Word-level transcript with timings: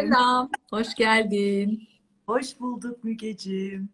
Selam, 0.00 0.50
hoş 0.70 0.94
geldin. 0.94 1.88
Hoş 2.26 2.60
bulduk 2.60 3.04
Mügeciğim. 3.04 3.88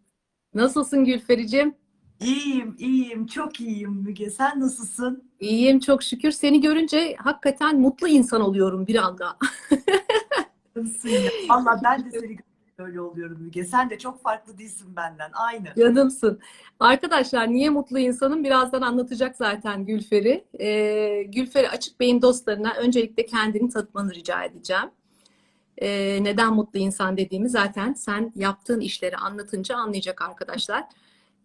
Nasılsın 0.53 1.05
Gülfericim? 1.05 1.75
İyiyim, 2.19 2.75
iyiyim, 2.79 3.25
çok 3.27 3.59
iyiyim 3.59 3.91
Müge. 3.91 4.29
Sen 4.29 4.59
nasılsın? 4.59 5.31
İyiyim 5.39 5.79
çok 5.79 6.03
şükür. 6.03 6.31
Seni 6.31 6.61
görünce 6.61 7.15
hakikaten 7.19 7.79
mutlu 7.79 8.07
insan 8.07 8.41
oluyorum 8.41 8.87
bir 8.87 8.95
anda. 8.95 9.37
Nasılsın 10.75 11.09
ya? 11.09 11.31
Valla 11.49 11.81
ben 11.83 12.05
de 12.05 12.11
seni 12.11 12.21
görünce 12.21 12.43
öyle 12.79 13.01
oluyorum 13.01 13.41
Müge. 13.41 13.63
Sen 13.63 13.89
de 13.89 13.97
çok 13.97 14.21
farklı 14.21 14.57
değilsin 14.57 14.95
benden. 14.95 15.31
Aynı. 15.33 15.67
Canımsın. 15.77 16.39
Arkadaşlar 16.79 17.51
niye 17.51 17.69
mutlu 17.69 17.99
insanım? 17.99 18.43
Birazdan 18.43 18.81
anlatacak 18.81 19.35
zaten 19.35 19.85
Gülfer'i. 19.85 20.45
Ee, 20.59 21.23
Gülfer'i 21.23 21.69
Açık 21.69 21.99
Beyin 21.99 22.21
dostlarına 22.21 22.73
öncelikle 22.73 23.25
kendini 23.25 23.69
tanıtmanı 23.69 24.13
rica 24.13 24.43
edeceğim. 24.43 24.89
Ee, 25.81 26.19
neden 26.23 26.53
mutlu 26.53 26.79
insan 26.79 27.17
dediğimi 27.17 27.49
zaten 27.49 27.93
sen 27.93 28.31
yaptığın 28.35 28.79
işleri 28.79 29.17
anlatınca 29.17 29.75
anlayacak 29.75 30.21
arkadaşlar. 30.21 30.83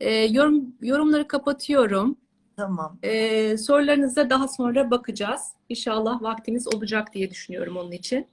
Ee, 0.01 0.11
yorum, 0.15 0.65
yorumları 0.83 1.29
kapatıyorum. 1.29 2.17
Tamam. 2.57 2.99
Ee, 3.03 3.57
sorularınıza 3.57 4.31
daha 4.31 4.49
sonra 4.49 4.91
bakacağız. 4.91 5.43
İnşallah 5.69 6.23
vaktimiz 6.23 6.75
olacak 6.75 7.15
diye 7.15 7.31
düşünüyorum 7.31 7.77
onun 7.77 7.93
için. 7.93 8.27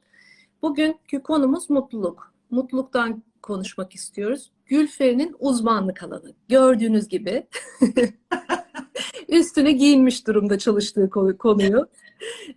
Bugünkü 0.62 1.24
konumuz 1.24 1.70
mutluluk. 1.70 2.34
Mutluluktan 2.52 3.24
konuşmak 3.42 3.96
istiyoruz. 3.96 4.52
Gülferi'nin 4.66 5.36
uzmanlık 5.40 6.04
alanı. 6.04 6.34
Gördüğünüz 6.50 7.08
gibi 7.08 7.48
üstüne 9.28 9.72
giyinmiş 9.72 10.28
durumda 10.28 10.58
çalıştığı 10.58 11.10
konu- 11.10 11.38
konuyu. 11.38 11.88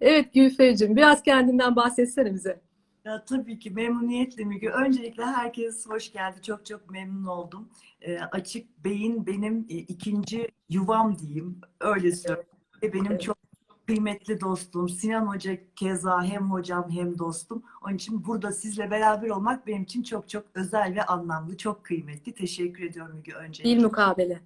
Evet 0.00 0.34
Gülferi'cim 0.34 0.97
biraz 0.97 1.22
kendinden 1.22 1.77
bahsetsene 1.77 2.34
bize. 2.34 2.61
Ya 3.05 3.25
tabii 3.25 3.58
ki 3.58 3.70
memnuniyetle 3.70 4.45
Müge. 4.45 4.69
Öncelikle 4.69 5.25
herkes 5.25 5.86
hoş 5.89 6.12
geldi. 6.12 6.42
Çok 6.42 6.67
çok 6.67 6.91
memnun 6.91 7.27
oldum. 7.27 7.69
Ee, 8.00 8.19
açık 8.19 8.84
Beyin 8.84 9.27
benim 9.27 9.67
e, 9.69 9.75
ikinci 9.75 10.48
yuvam 10.69 11.19
diyeyim. 11.19 11.61
Öyle 11.80 12.12
söyleyeyim. 12.12 12.48
Ve 12.83 12.92
benim 12.92 13.19
çok 13.19 13.39
kıymetli 13.86 14.41
dostum. 14.41 14.89
Sinan 14.89 15.27
Hoca 15.27 15.58
keza 15.77 16.23
hem 16.23 16.50
hocam 16.50 16.91
hem 16.91 17.19
dostum. 17.19 17.62
Onun 17.84 17.95
için 17.95 18.25
burada 18.25 18.53
sizle 18.53 18.91
beraber 18.91 19.28
olmak 19.28 19.67
benim 19.67 19.83
için 19.83 20.03
çok 20.03 20.28
çok 20.28 20.45
özel 20.55 20.95
ve 20.95 21.03
anlamlı. 21.03 21.56
Çok 21.56 21.84
kıymetli. 21.84 22.34
Teşekkür 22.34 22.84
ediyorum 22.84 23.17
Müge 23.17 23.33
öncelikle. 23.33 23.77
Dil 23.77 23.83
mukabele. 23.83 24.41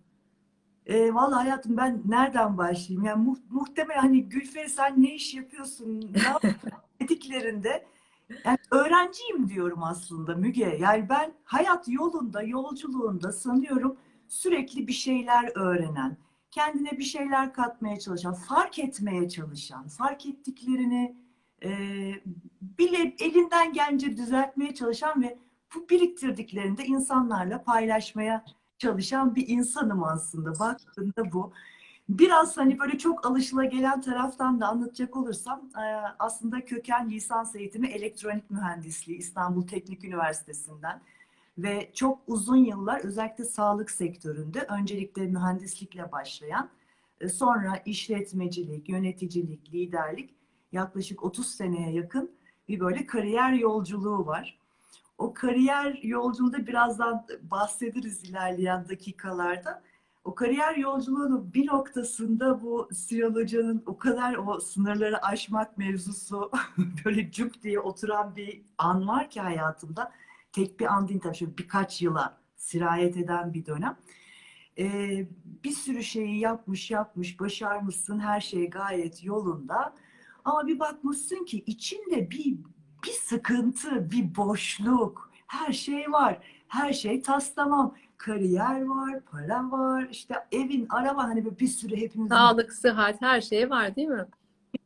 E, 0.86 1.14
vallahi 1.14 1.42
hayatım 1.42 1.76
ben 1.76 2.02
nereden 2.04 2.58
başlayayım? 2.58 3.04
Yani 3.04 3.24
mu 3.24 3.38
muhtemelen 3.50 4.00
hani 4.00 4.28
Gülferi 4.28 4.68
sen 4.68 5.02
ne 5.02 5.14
iş 5.14 5.34
yapıyorsun? 5.34 6.00
Ne 6.00 6.50
dediklerinde 7.00 7.86
yani 8.44 8.58
öğrenciyim 8.70 9.48
diyorum 9.48 9.82
aslında 9.82 10.34
Müge. 10.34 10.78
Yani 10.80 11.08
ben 11.08 11.32
hayat 11.44 11.88
yolunda, 11.88 12.42
yolculuğunda 12.42 13.32
sanıyorum 13.32 13.96
sürekli 14.28 14.86
bir 14.86 14.92
şeyler 14.92 15.52
öğrenen, 15.54 16.16
kendine 16.50 16.90
bir 16.90 17.04
şeyler 17.04 17.52
katmaya 17.52 17.98
çalışan, 17.98 18.34
fark 18.34 18.78
etmeye 18.78 19.28
çalışan, 19.28 19.88
fark 19.88 20.26
ettiklerini 20.26 21.16
e, 21.62 21.70
bile 22.60 23.14
elinden 23.20 23.72
gelince 23.72 24.16
düzeltmeye 24.16 24.74
çalışan 24.74 25.22
ve 25.22 25.38
bu 25.74 25.88
biriktirdiklerini 25.88 26.76
de 26.76 26.84
insanlarla 26.84 27.62
paylaşmaya 27.62 28.44
çalışan 28.78 29.34
bir 29.34 29.48
insanım 29.48 30.04
aslında. 30.04 30.58
Baktığında 30.58 31.32
bu. 31.32 31.52
Biraz 32.08 32.56
hani 32.56 32.78
böyle 32.78 32.98
çok 32.98 33.26
alışılagelen 33.26 34.00
taraftan 34.00 34.60
da 34.60 34.68
anlatacak 34.68 35.16
olursam 35.16 35.70
e, 35.78 35.84
aslında 36.18 36.64
köken 36.64 37.10
lisans 37.10 37.56
eğitimi 37.56 37.88
elektronik 37.88 38.50
mühendisliği 38.50 39.18
İstanbul 39.18 39.66
Teknik 39.66 40.04
Üniversitesi'nden 40.04 41.00
ve 41.58 41.90
çok 41.94 42.18
uzun 42.26 42.56
yıllar 42.56 43.04
özellikle 43.04 43.44
sağlık 43.44 43.90
sektöründe 43.90 44.60
öncelikle 44.60 45.26
mühendislikle 45.26 46.12
başlayan 46.12 46.70
e, 47.20 47.28
sonra 47.28 47.76
işletmecilik, 47.76 48.88
yöneticilik, 48.88 49.74
liderlik 49.74 50.34
yaklaşık 50.72 51.22
30 51.24 51.46
seneye 51.46 51.92
yakın 51.92 52.30
bir 52.68 52.80
böyle 52.80 53.06
kariyer 53.06 53.52
yolculuğu 53.52 54.26
var. 54.26 54.58
O 55.18 55.34
kariyer 55.34 55.98
yolculuğunda 56.02 56.66
birazdan 56.66 57.26
bahsederiz 57.42 58.24
ilerleyen 58.24 58.88
dakikalarda. 58.88 59.82
O 60.26 60.34
kariyer 60.34 60.76
yolculuğunun 60.76 61.54
bir 61.54 61.66
noktasında 61.66 62.62
bu 62.62 62.88
Sinan 62.92 63.34
Hoca'nın 63.34 63.82
o 63.86 63.98
kadar 63.98 64.34
o 64.34 64.60
sınırları 64.60 65.22
aşmak 65.22 65.78
mevzusu 65.78 66.50
böyle 67.04 67.30
cuk 67.30 67.62
diye 67.62 67.80
oturan 67.80 68.36
bir 68.36 68.62
an 68.78 69.08
var 69.08 69.30
ki 69.30 69.40
hayatımda. 69.40 70.12
Tek 70.52 70.80
bir 70.80 70.86
an 70.86 71.08
değil 71.08 71.20
tabii 71.20 71.36
şöyle 71.36 71.58
birkaç 71.58 72.02
yıla 72.02 72.38
sirayet 72.56 73.16
eden 73.16 73.54
bir 73.54 73.66
dönem. 73.66 73.96
Ee, 74.78 75.26
bir 75.64 75.72
sürü 75.72 76.02
şeyi 76.02 76.38
yapmış 76.38 76.90
yapmış 76.90 77.40
başarmışsın 77.40 78.20
her 78.20 78.40
şey 78.40 78.70
gayet 78.70 79.24
yolunda. 79.24 79.94
Ama 80.44 80.66
bir 80.66 80.78
bakmışsın 80.78 81.44
ki 81.44 81.64
içinde 81.66 82.30
bir 82.30 82.56
bir 83.04 83.12
sıkıntı, 83.12 84.10
bir 84.10 84.36
boşluk, 84.36 85.30
her 85.46 85.72
şey 85.72 86.12
var. 86.12 86.38
Her 86.68 86.92
şey 86.92 87.22
tas 87.22 87.54
tamam. 87.54 87.94
Kariyer 88.18 88.82
var, 88.84 89.20
para 89.20 89.70
var, 89.70 90.08
işte 90.10 90.34
evin, 90.52 90.86
araba 90.90 91.24
hani 91.24 91.44
böyle 91.44 91.58
bir 91.58 91.68
sürü 91.68 91.96
hepimizin 91.96 92.34
Sağlık, 92.34 92.72
sıhhat 92.72 93.22
her 93.22 93.40
şey 93.40 93.70
var 93.70 93.96
değil 93.96 94.08
mi? 94.08 94.26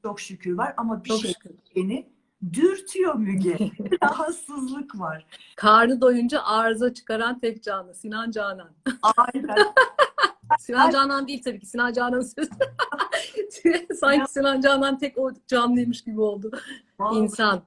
çok 0.03 0.21
şükür 0.21 0.55
var 0.59 0.75
ama 0.77 1.05
bir 1.05 1.09
Çok 1.09 1.19
şey 1.21 1.33
şükür. 1.33 1.51
beni 1.77 2.07
dürtüyor 2.53 3.15
Müge. 3.15 3.59
Rahatsızlık 4.03 4.99
var. 5.01 5.27
Karnı 5.57 6.01
doyunca 6.01 6.43
arıza 6.43 6.95
çıkaran 6.95 7.39
tek 7.41 7.63
canlı 7.63 7.95
Sinan 7.95 8.31
Canan. 8.31 8.71
Aynen. 9.03 9.57
Sinan 10.59 10.91
Canan 10.91 11.29
değil 11.29 11.43
tabii 11.45 11.61
ki. 11.61 11.67
Sinan 11.67 11.93
Canan 11.93 12.21
sözü. 12.21 12.51
Sanki 14.01 14.33
Sinan 14.33 14.61
Canan 14.61 14.99
tek 14.99 15.19
o 15.19 15.31
canlıymış 15.47 16.05
gibi 16.05 16.21
oldu. 16.21 16.51
Vallahi 16.99 17.19
İnsan. 17.23 17.63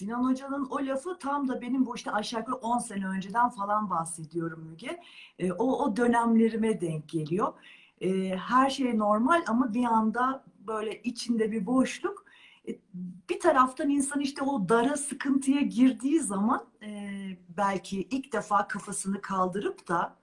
Sinan 0.00 0.24
Hoca'nın 0.30 0.66
o 0.70 0.86
lafı 0.86 1.18
tam 1.18 1.48
da 1.48 1.60
benim 1.60 1.86
bu 1.86 1.96
işte 1.96 2.12
aşağı 2.12 2.40
yukarı 2.40 2.56
10 2.56 2.78
sene 2.78 3.06
önceden 3.08 3.48
falan 3.48 3.90
bahsediyorum 3.90 4.64
Müge. 4.64 5.00
E, 5.38 5.52
o, 5.52 5.84
o 5.84 5.96
dönemlerime 5.96 6.80
denk 6.80 7.08
geliyor. 7.08 7.52
E, 8.00 8.36
her 8.36 8.70
şey 8.70 8.98
normal 8.98 9.42
ama 9.46 9.74
bir 9.74 9.84
anda 9.84 10.44
böyle 10.66 11.02
içinde 11.02 11.52
bir 11.52 11.66
boşluk. 11.66 12.24
E, 12.68 12.78
bir 13.30 13.40
taraftan 13.40 13.88
insan 13.88 14.20
işte 14.20 14.42
o 14.42 14.68
dara 14.68 14.96
sıkıntıya 14.96 15.60
girdiği 15.60 16.20
zaman 16.20 16.64
e, 16.82 16.88
belki 17.56 18.02
ilk 18.02 18.32
defa 18.32 18.68
kafasını 18.68 19.20
kaldırıp 19.20 19.88
da 19.88 20.16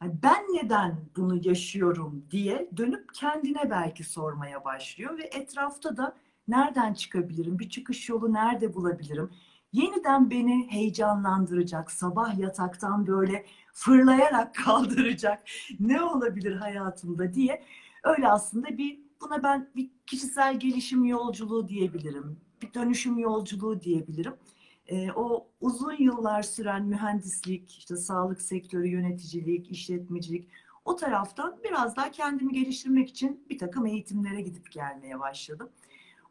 "Hani 0.00 0.12
ben 0.22 0.44
neden 0.54 0.96
bunu 1.16 1.48
yaşıyorum 1.48 2.26
diye 2.30 2.70
dönüp 2.76 3.14
kendine 3.14 3.70
belki 3.70 4.04
sormaya 4.04 4.64
başlıyor 4.64 5.18
ve 5.18 5.22
etrafta 5.22 5.96
da 5.96 6.16
nereden 6.48 6.94
çıkabilirim, 6.94 7.58
bir 7.58 7.68
çıkış 7.68 8.08
yolu 8.08 8.32
nerede 8.32 8.74
bulabilirim? 8.74 9.30
Yeniden 9.72 10.30
beni 10.30 10.66
heyecanlandıracak, 10.70 11.90
sabah 11.90 12.38
yataktan 12.38 13.06
böyle 13.06 13.46
fırlayarak 13.72 14.54
kaldıracak 14.64 15.42
ne 15.80 16.02
olabilir 16.02 16.56
hayatımda 16.56 17.32
diye 17.32 17.62
öyle 18.04 18.28
aslında 18.28 18.78
bir 18.78 19.00
buna 19.20 19.42
ben 19.42 19.70
bir 19.76 19.90
kişisel 20.06 20.58
gelişim 20.60 21.04
yolculuğu 21.04 21.68
diyebilirim. 21.68 22.40
Bir 22.62 22.74
dönüşüm 22.74 23.18
yolculuğu 23.18 23.80
diyebilirim. 23.80 24.34
Ee, 24.86 25.12
o 25.12 25.48
uzun 25.60 25.96
yıllar 25.98 26.42
süren 26.42 26.84
mühendislik, 26.84 27.78
işte 27.78 27.96
sağlık 27.96 28.42
sektörü, 28.42 28.88
yöneticilik, 28.88 29.70
işletmecilik 29.70 30.48
o 30.84 30.96
taraftan 30.96 31.58
biraz 31.64 31.96
daha 31.96 32.10
kendimi 32.10 32.52
geliştirmek 32.52 33.08
için 33.08 33.46
bir 33.50 33.58
takım 33.58 33.86
eğitimlere 33.86 34.40
gidip 34.40 34.72
gelmeye 34.72 35.20
başladım. 35.20 35.68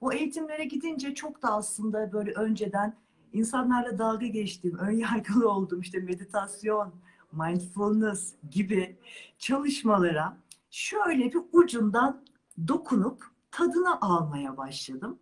O 0.04 0.12
eğitimlere 0.12 0.66
gidince 0.66 1.16
çok 1.16 1.42
da 1.42 1.54
aslında 1.54 2.14
böyle 2.14 2.32
önceden 2.32 2.96
insanlarla 3.34 4.00
dalga 4.00 4.28
geçtiğim, 4.28 4.78
ön 4.78 4.92
yargılı 4.92 5.50
olduğum 5.52 5.82
işte 5.82 6.00
meditasyon, 6.00 6.94
mindfulness 7.32 8.34
gibi 8.52 8.98
çalışmalara 9.38 10.38
şöyle 10.72 11.34
bir 11.34 11.42
ucundan 11.52 12.26
dokunup 12.68 13.24
tadını 13.52 14.02
almaya 14.02 14.58
başladım. 14.58 15.20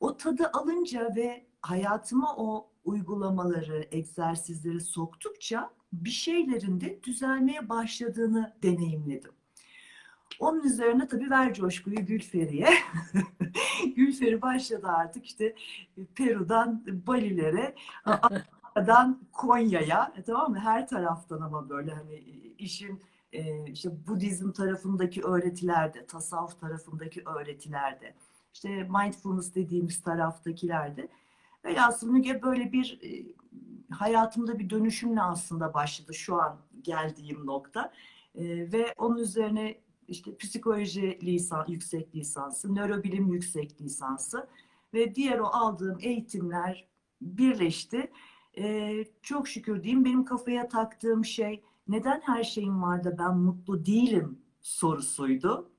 O 0.00 0.16
tadı 0.16 0.50
alınca 0.52 1.16
ve 1.16 1.46
hayatıma 1.62 2.36
o 2.36 2.70
uygulamaları, 2.84 3.88
egzersizleri 3.90 4.80
soktukça 4.80 5.70
bir 5.92 6.10
şeylerin 6.10 6.80
de 6.80 7.02
düzelmeye 7.02 7.68
başladığını 7.68 8.52
deneyimledim. 8.62 9.37
Onun 10.40 10.64
üzerine 10.64 11.08
tabii 11.08 11.30
ver 11.30 11.54
coşkuyu 11.54 12.06
Gülferi'ye. 12.06 12.68
Gülferi 13.96 14.42
başladı 14.42 14.86
artık 14.86 15.26
işte 15.26 15.54
Peru'dan 16.14 16.84
Bali'lere, 17.06 17.74
Amerika'dan 18.04 19.20
Konya'ya, 19.32 20.12
e, 20.16 20.22
tamam 20.22 20.50
mı? 20.50 20.58
Her 20.58 20.88
taraftan 20.88 21.40
ama 21.40 21.68
böyle 21.68 21.94
hani 21.94 22.14
işin 22.58 23.02
e, 23.32 23.70
işte 23.70 24.06
Budizm 24.06 24.52
tarafındaki 24.52 25.22
öğretilerde, 25.22 26.06
tasavvuf 26.06 26.60
tarafındaki 26.60 27.22
öğretilerde, 27.26 28.14
işte 28.54 28.68
mindfulness 28.82 29.54
dediğimiz 29.54 30.02
taraftakilerde 30.02 31.08
Velhasıl 31.64 32.10
Müge 32.10 32.42
böyle 32.42 32.72
bir 32.72 32.98
e, 33.02 33.26
hayatımda 33.94 34.58
bir 34.58 34.70
dönüşümle 34.70 35.22
aslında 35.22 35.74
başladı 35.74 36.14
şu 36.14 36.42
an 36.42 36.56
geldiğim 36.82 37.46
nokta. 37.46 37.92
E, 38.34 38.72
ve 38.72 38.94
onun 38.98 39.18
üzerine 39.18 39.74
işte 40.08 40.36
psikoloji 40.36 41.18
lisan, 41.22 41.64
yüksek 41.68 42.14
lisansı, 42.14 42.74
nörobilim 42.74 43.32
yüksek 43.32 43.80
lisansı 43.80 44.48
ve 44.94 45.14
diğer 45.14 45.38
o 45.38 45.46
aldığım 45.46 45.98
eğitimler 46.00 46.88
birleşti. 47.20 48.10
E, 48.58 48.94
çok 49.22 49.48
şükür 49.48 49.82
diyeyim 49.82 50.04
benim 50.04 50.24
kafaya 50.24 50.68
taktığım 50.68 51.24
şey 51.24 51.62
neden 51.88 52.20
her 52.20 52.44
şeyim 52.44 52.82
var 52.82 53.04
da 53.04 53.18
ben 53.18 53.38
mutlu 53.38 53.86
değilim 53.86 54.38
sorusuydu. 54.60 55.70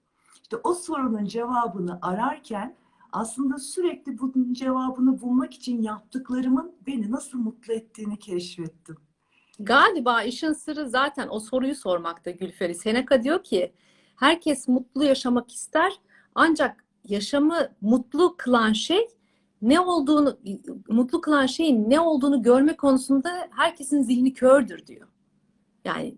İşte 0.41 0.57
o 0.63 0.73
sorunun 0.73 1.25
cevabını 1.25 1.99
ararken 2.01 2.75
aslında 3.11 3.57
sürekli 3.57 4.19
bunun 4.19 4.53
cevabını 4.53 5.21
bulmak 5.21 5.53
için 5.53 5.81
yaptıklarımın 5.81 6.75
beni 6.87 7.11
nasıl 7.11 7.39
mutlu 7.39 7.73
ettiğini 7.73 8.19
keşfettim. 8.19 8.97
Galiba 9.59 10.23
işin 10.23 10.53
sırrı 10.53 10.89
zaten 10.89 11.27
o 11.31 11.39
soruyu 11.39 11.75
sormakta 11.75 12.31
Gülferi. 12.31 12.75
Seneca 12.75 13.23
diyor 13.23 13.43
ki 13.43 13.73
herkes 14.19 14.67
mutlu 14.67 15.03
yaşamak 15.03 15.51
ister 15.51 15.93
ancak 16.35 16.83
yaşamı 17.05 17.69
mutlu 17.81 18.37
kılan 18.37 18.73
şey 18.73 19.07
ne 19.61 19.79
olduğunu 19.79 20.39
mutlu 20.89 21.21
kılan 21.21 21.45
şeyin 21.45 21.89
ne 21.89 21.99
olduğunu 21.99 22.41
görme 22.41 22.75
konusunda 22.75 23.47
herkesin 23.51 24.01
zihni 24.01 24.33
kördür 24.33 24.87
diyor. 24.87 25.07
Yani 25.85 26.15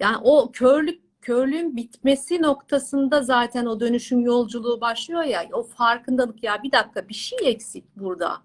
yani 0.00 0.16
o 0.22 0.50
körlük 0.52 1.02
körlüğün 1.22 1.76
bitmesi 1.76 2.42
noktasında 2.42 3.22
zaten 3.22 3.66
o 3.66 3.80
dönüşüm 3.80 4.20
yolculuğu 4.20 4.80
başlıyor 4.80 5.22
ya 5.22 5.48
o 5.52 5.62
farkındalık 5.62 6.42
ya 6.42 6.62
bir 6.62 6.72
dakika 6.72 7.08
bir 7.08 7.14
şey 7.14 7.38
eksik 7.42 7.84
burada. 7.96 8.42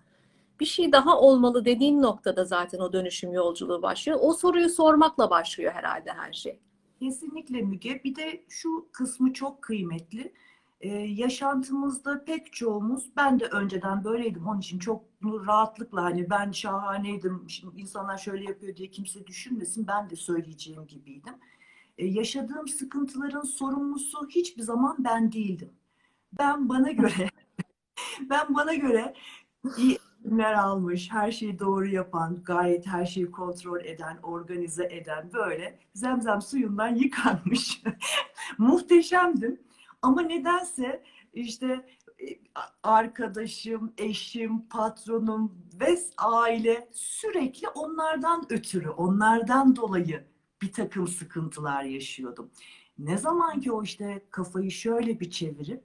Bir 0.60 0.66
şey 0.66 0.92
daha 0.92 1.20
olmalı 1.20 1.66
dediğin 1.66 2.02
noktada 2.02 2.46
zaten 2.46 2.80
o 2.80 2.94
dönüşüm 2.94 3.34
yolculuğu 3.34 3.82
başlıyor. 3.82 4.20
O 4.22 4.34
soruyu 4.34 4.70
sormakla 4.70 5.30
başlıyor 5.30 5.74
herhalde 5.74 6.12
her 6.12 6.34
şey. 6.34 6.60
Kesinlikle 7.06 7.62
Müge. 7.62 8.02
Bir 8.04 8.16
de 8.16 8.44
şu 8.50 8.88
kısmı 8.92 9.34
çok 9.34 9.62
kıymetli. 9.62 10.34
Ee, 10.82 10.90
yaşantımızda 10.98 12.26
pek 12.26 12.54
çoğumuz, 12.54 13.10
ben 13.16 13.40
de 13.40 13.46
önceden 13.46 14.04
böyleydim. 14.04 14.48
Onun 14.48 14.60
için 14.60 14.80
çok 14.80 15.04
rahatlıkla 15.24 16.04
hani 16.04 16.30
ben 16.30 16.52
şahaneydim, 16.52 17.50
şimdi 17.50 17.82
insanlar 17.82 18.18
şöyle 18.18 18.44
yapıyor 18.44 18.76
diye 18.76 18.92
kimse 18.92 19.28
düşünmesin. 19.28 19.88
Ben 19.88 20.10
de 20.10 20.16
söyleyeceğim 20.16 20.88
gibiydim. 20.88 21.34
Ee, 21.98 22.06
yaşadığım 22.06 22.68
sıkıntıların 22.68 23.44
sorumlusu 23.44 24.28
hiçbir 24.28 24.62
zaman 24.64 24.96
ben 25.00 25.32
değildim. 25.32 25.74
Ben 26.40 26.70
bana 26.70 26.92
göre, 26.92 27.30
ben 28.30 28.56
bana 28.56 28.74
göre 28.74 29.14
eğitimler 30.26 30.54
almış, 30.54 31.12
her 31.12 31.32
şeyi 31.32 31.60
doğru 31.60 31.88
yapan, 31.88 32.44
gayet 32.44 32.88
her 32.88 33.06
şeyi 33.06 33.32
kontrol 33.32 33.80
eden, 33.80 34.18
organize 34.24 34.86
eden 34.92 35.34
böyle 35.34 35.80
zemzem 35.94 36.42
suyundan 36.42 36.96
yıkanmış. 36.96 37.84
Muhteşemdim. 38.58 39.60
Ama 40.02 40.22
nedense 40.22 41.04
işte 41.34 41.86
e, 42.20 42.26
arkadaşım, 42.84 43.94
eşim, 43.98 44.62
patronum 44.70 45.52
ve 45.80 45.98
aile 46.18 46.90
sürekli 46.94 47.68
onlardan 47.68 48.46
ötürü, 48.50 48.90
onlardan 48.90 49.76
dolayı 49.76 50.26
bir 50.62 50.72
takım 50.72 51.08
sıkıntılar 51.08 51.84
yaşıyordum. 51.84 52.52
Ne 52.98 53.18
zaman 53.18 53.60
ki 53.60 53.72
o 53.72 53.84
işte 53.84 54.26
kafayı 54.32 54.72
şöyle 54.72 55.20
bir 55.20 55.30
çevirip 55.30 55.84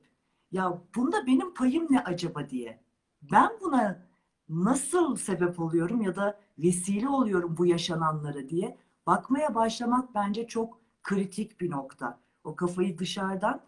ya 0.53 0.83
bunda 0.97 1.27
benim 1.27 1.55
payım 1.55 1.87
ne 1.91 2.01
acaba 2.01 2.51
diye 2.51 2.81
ben 3.23 3.51
buna 3.61 4.10
nasıl 4.51 5.17
sebep 5.17 5.61
oluyorum 5.61 6.03
ya 6.03 6.17
da 6.17 6.41
vesile 6.59 7.09
oluyorum 7.09 7.57
bu 7.57 7.67
yaşananlara 7.67 8.49
diye 8.49 8.79
bakmaya 9.07 9.55
başlamak 9.55 10.15
bence 10.15 10.47
çok 10.47 10.81
kritik 11.03 11.61
bir 11.61 11.71
nokta. 11.71 12.21
O 12.45 12.57
kafayı 12.57 12.99
dışarıdan 12.99 13.61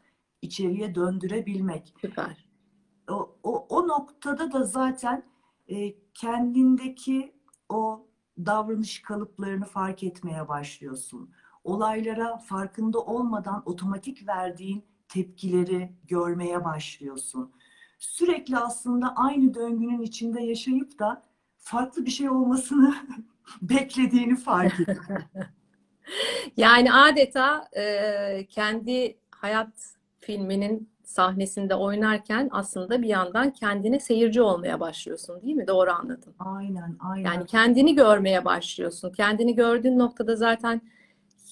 içeriye 0.42 0.94
döndürebilmek. 0.94 1.94
Süper. 2.00 2.48
O, 3.10 3.36
o, 3.42 3.66
o 3.68 3.88
noktada 3.88 4.52
da 4.52 4.64
zaten 4.64 5.22
e, 5.68 5.94
kendindeki 6.14 7.34
o 7.68 8.06
davranış 8.38 9.02
kalıplarını 9.02 9.64
fark 9.64 10.02
etmeye 10.02 10.48
başlıyorsun. 10.48 11.30
Olaylara 11.64 12.38
farkında 12.38 13.00
olmadan 13.00 13.62
otomatik 13.66 14.28
verdiğin 14.28 14.84
tepkileri 15.08 15.96
görmeye 16.04 16.64
başlıyorsun. 16.64 17.52
Sürekli 18.02 18.56
aslında 18.56 19.14
aynı 19.16 19.54
döngünün 19.54 20.02
içinde 20.02 20.42
yaşayıp 20.42 20.98
da 20.98 21.22
farklı 21.58 22.06
bir 22.06 22.10
şey 22.10 22.30
olmasını 22.30 22.94
beklediğini 23.62 24.36
fark 24.36 24.80
ediyorsun. 24.80 25.16
Yani 26.56 26.92
adeta 26.92 27.68
e, 27.76 28.46
kendi 28.46 29.18
hayat 29.30 29.96
filminin 30.18 30.90
sahnesinde 31.04 31.74
oynarken 31.74 32.48
aslında 32.52 33.02
bir 33.02 33.08
yandan 33.08 33.50
kendine 33.52 34.00
seyirci 34.00 34.42
olmaya 34.42 34.80
başlıyorsun 34.80 35.42
değil 35.42 35.54
mi? 35.54 35.66
Doğru 35.66 35.90
anladım. 35.90 36.34
Aynen, 36.38 36.96
aynen. 37.00 37.24
Yani 37.24 37.46
kendini 37.46 37.94
görmeye 37.94 38.44
başlıyorsun. 38.44 39.12
Kendini 39.12 39.54
gördüğün 39.54 39.98
noktada 39.98 40.36
zaten 40.36 40.80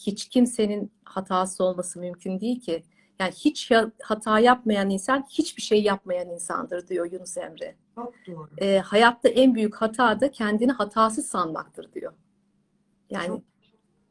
hiç 0.06 0.28
kimsenin 0.28 0.92
hatası 1.04 1.64
olması 1.64 2.00
mümkün 2.00 2.40
değil 2.40 2.60
ki. 2.60 2.82
Yani 3.20 3.32
hiç 3.32 3.70
hata 4.02 4.38
yapmayan 4.38 4.90
insan 4.90 5.26
hiçbir 5.30 5.62
şey 5.62 5.82
yapmayan 5.82 6.28
insandır 6.28 6.88
diyor 6.88 7.12
Yunus 7.12 7.36
Emre. 7.36 7.76
Çok 7.94 8.14
doğru. 8.26 8.48
E, 8.58 8.78
hayatta 8.78 9.28
en 9.28 9.54
büyük 9.54 9.74
hata 9.74 10.20
da 10.20 10.30
kendini 10.30 10.72
hatasız 10.72 11.26
sanmaktır 11.26 11.92
diyor. 11.92 12.12
Yani 13.10 13.26
Çok- 13.26 13.42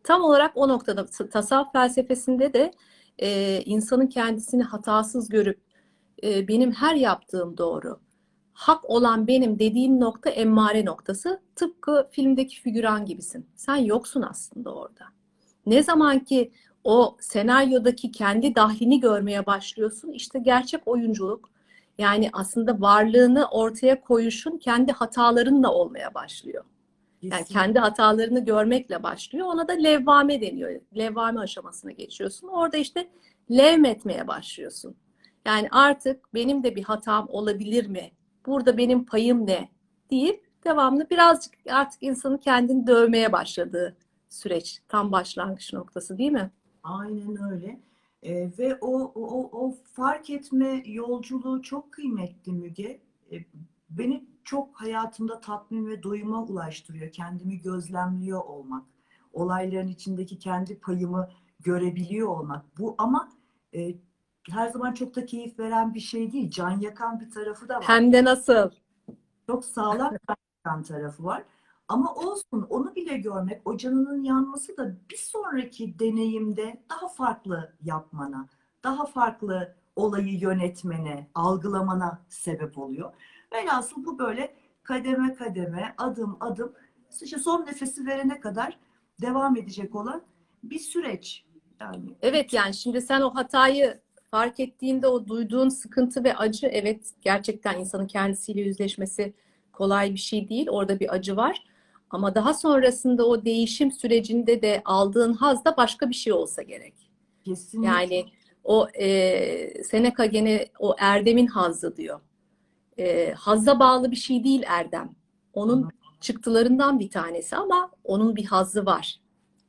tam 0.04 0.24
olarak 0.24 0.52
o 0.58 0.68
noktada 0.68 1.06
tasavvuf 1.06 1.72
felsefesinde 1.72 2.54
de 2.54 2.74
e, 3.20 3.62
insanın 3.66 4.08
kendisini 4.08 4.64
hatasız 4.64 5.30
görüp 5.30 5.62
e, 6.24 6.48
benim 6.48 6.72
her 6.72 6.96
yaptığım 6.96 7.58
doğru, 7.58 8.00
hak 8.54 8.90
olan 8.90 9.28
benim 9.28 9.60
dediğim 9.60 10.00
nokta 10.00 10.30
emmare 10.30 10.86
noktası. 10.86 11.42
Tıpkı 11.56 12.08
filmdeki 12.12 12.62
figüran 12.62 13.06
gibisin. 13.06 13.50
Sen 13.56 13.76
yoksun 13.76 14.22
aslında 14.22 14.76
orada. 14.76 15.06
Ne 15.66 15.84
zaman 15.84 16.20
ki 16.20 16.52
o 16.90 17.18
senaryodaki 17.20 18.12
kendi 18.12 18.56
dahlini 18.56 19.00
görmeye 19.00 19.46
başlıyorsun, 19.46 20.12
işte 20.12 20.40
gerçek 20.40 20.88
oyunculuk. 20.88 21.50
Yani 21.98 22.30
aslında 22.34 22.82
varlığını 22.82 23.48
ortaya 23.52 24.02
koyuşun 24.02 24.58
kendi 24.58 24.92
hatalarınla 24.92 25.74
olmaya 25.74 26.14
başlıyor. 26.14 26.64
Yani 27.22 27.40
Kesinlikle. 27.40 27.54
kendi 27.54 27.80
hatalarını 27.80 28.46
görmekle 28.46 29.04
başlıyor. 29.04 29.48
Ona 29.48 29.68
da 29.68 29.74
levvame 29.74 30.42
deniyor. 30.42 30.82
Levvame 30.98 31.40
aşamasına 31.40 31.92
geçiyorsun. 31.92 32.48
Orada 32.48 32.78
işte 32.78 33.10
levmetmeye 33.52 34.28
başlıyorsun. 34.28 34.96
Yani 35.46 35.68
artık 35.72 36.34
benim 36.34 36.64
de 36.64 36.76
bir 36.76 36.84
hatam 36.84 37.28
olabilir 37.30 37.88
mi? 37.88 38.12
Burada 38.46 38.78
benim 38.78 39.06
payım 39.06 39.48
ne? 39.48 39.70
deyip 40.12 40.46
devamlı 40.66 41.10
birazcık 41.10 41.54
artık 41.70 42.04
insanın 42.04 42.38
kendini 42.38 42.88
dövmeye 42.88 43.32
başladığı 43.32 43.98
süreç. 44.30 44.82
Tam 44.88 45.12
başlangıç 45.12 45.74
noktası 45.74 46.18
değil 46.18 46.32
mi? 46.32 46.52
Aynen 46.84 47.52
öyle. 47.52 47.80
Ee, 48.24 48.52
ve 48.60 48.78
o, 48.82 49.12
o, 49.16 49.50
o 49.66 49.76
fark 49.94 50.30
etme 50.30 50.84
yolculuğu 50.86 51.62
çok 51.62 51.92
kıymetli 51.92 52.52
Müge. 52.52 53.02
Ee, 53.32 53.46
beni 53.90 54.26
çok 54.44 54.82
hayatımda 54.82 55.42
tatmin 55.42 55.88
ve 55.88 56.04
doyuma 56.04 56.44
ulaştırıyor. 56.44 57.12
Kendimi 57.12 57.62
gözlemliyor 57.62 58.44
olmak. 58.44 58.86
Olayların 59.34 59.88
içindeki 59.88 60.40
kendi 60.40 60.80
payımı 60.80 61.30
görebiliyor 61.60 62.28
olmak. 62.28 62.78
Bu 62.78 62.96
ama 62.98 63.30
e, 63.76 63.96
her 64.50 64.68
zaman 64.68 64.94
çok 64.94 65.16
da 65.16 65.26
keyif 65.26 65.60
veren 65.60 65.94
bir 65.94 66.00
şey 66.00 66.32
değil. 66.32 66.52
Can 66.52 66.80
yakan 66.80 67.20
bir 67.20 67.32
tarafı 67.32 67.70
da 67.70 67.76
var. 67.76 67.84
Hem 67.84 68.14
de 68.14 68.24
nasıl? 68.24 68.70
Çok 69.48 69.66
sağlam 69.66 70.12
bir 70.12 70.36
yan 70.66 70.84
tarafı 70.84 71.24
var. 71.24 71.44
Ama 71.90 72.14
olsun 72.14 72.68
onu 72.70 72.96
bile 72.96 73.18
görmek, 73.18 73.62
o 73.66 73.78
canının 73.78 74.24
yanması 74.24 74.78
da 74.78 74.96
bir 75.12 75.18
sonraki 75.18 76.00
deneyimde 76.00 76.84
daha 76.90 77.08
farklı 77.08 77.74
yapmana, 77.84 78.48
daha 78.84 79.06
farklı 79.06 79.76
olayı 79.96 80.40
yönetmene, 80.40 81.28
algılamana 81.36 82.22
sebep 82.30 82.78
oluyor. 82.78 83.14
Velhasıl 83.54 84.06
bu 84.06 84.20
böyle 84.20 84.56
kademe 84.84 85.36
kademe, 85.36 85.96
adım 85.98 86.38
adım, 86.40 86.74
işte 87.22 87.38
son 87.38 87.66
nefesi 87.66 88.06
verene 88.06 88.40
kadar 88.40 88.80
devam 89.22 89.58
edecek 89.58 89.96
olan 89.96 90.22
bir 90.64 90.80
süreç. 90.80 91.46
Yani 91.80 92.16
Evet 92.22 92.54
yani 92.54 92.74
şimdi 92.74 93.02
sen 93.02 93.22
o 93.22 93.36
hatayı 93.36 94.00
fark 94.32 94.60
ettiğinde 94.60 95.08
o 95.08 95.28
duyduğun 95.28 95.70
sıkıntı 95.70 96.24
ve 96.24 96.36
acı 96.36 96.68
evet 96.68 97.14
gerçekten 97.22 97.80
insanın 97.80 98.08
kendisiyle 98.08 98.62
yüzleşmesi 98.62 99.34
kolay 99.74 100.14
bir 100.14 100.20
şey 100.20 100.50
değil. 100.50 100.68
Orada 100.70 101.00
bir 101.00 101.14
acı 101.14 101.36
var. 101.36 101.64
Ama 102.10 102.36
daha 102.36 102.54
sonrasında 102.54 103.28
o 103.28 103.46
değişim 103.46 103.92
sürecinde 103.92 104.62
de 104.62 104.82
aldığın 104.86 105.34
haz 105.34 105.66
da 105.66 105.78
başka 105.78 106.10
bir 106.10 106.16
şey 106.16 106.34
olsa 106.34 106.62
gerek. 106.62 106.94
kesinlikle 107.46 107.88
Yani 107.88 108.26
o 108.64 108.88
e, 108.94 109.84
Seneca 109.84 110.26
gene 110.26 110.68
o 110.80 110.96
erdemin 111.00 111.48
hazzı 111.48 111.98
diyor. 111.98 112.20
E, 112.98 113.34
hazza 113.34 113.80
bağlı 113.80 114.12
bir 114.12 114.16
şey 114.16 114.44
değil 114.44 114.64
erdem. 114.68 115.16
onun 115.54 115.82
Hı 115.82 115.86
hı. 115.86 115.90
çıktılarından 116.22 117.00
bir 117.00 117.10
tanesi 117.10 117.56
ama 117.56 117.92
onun 118.04 118.36
bir 118.36 118.46
hazzı 118.46 118.86
var. 118.86 119.20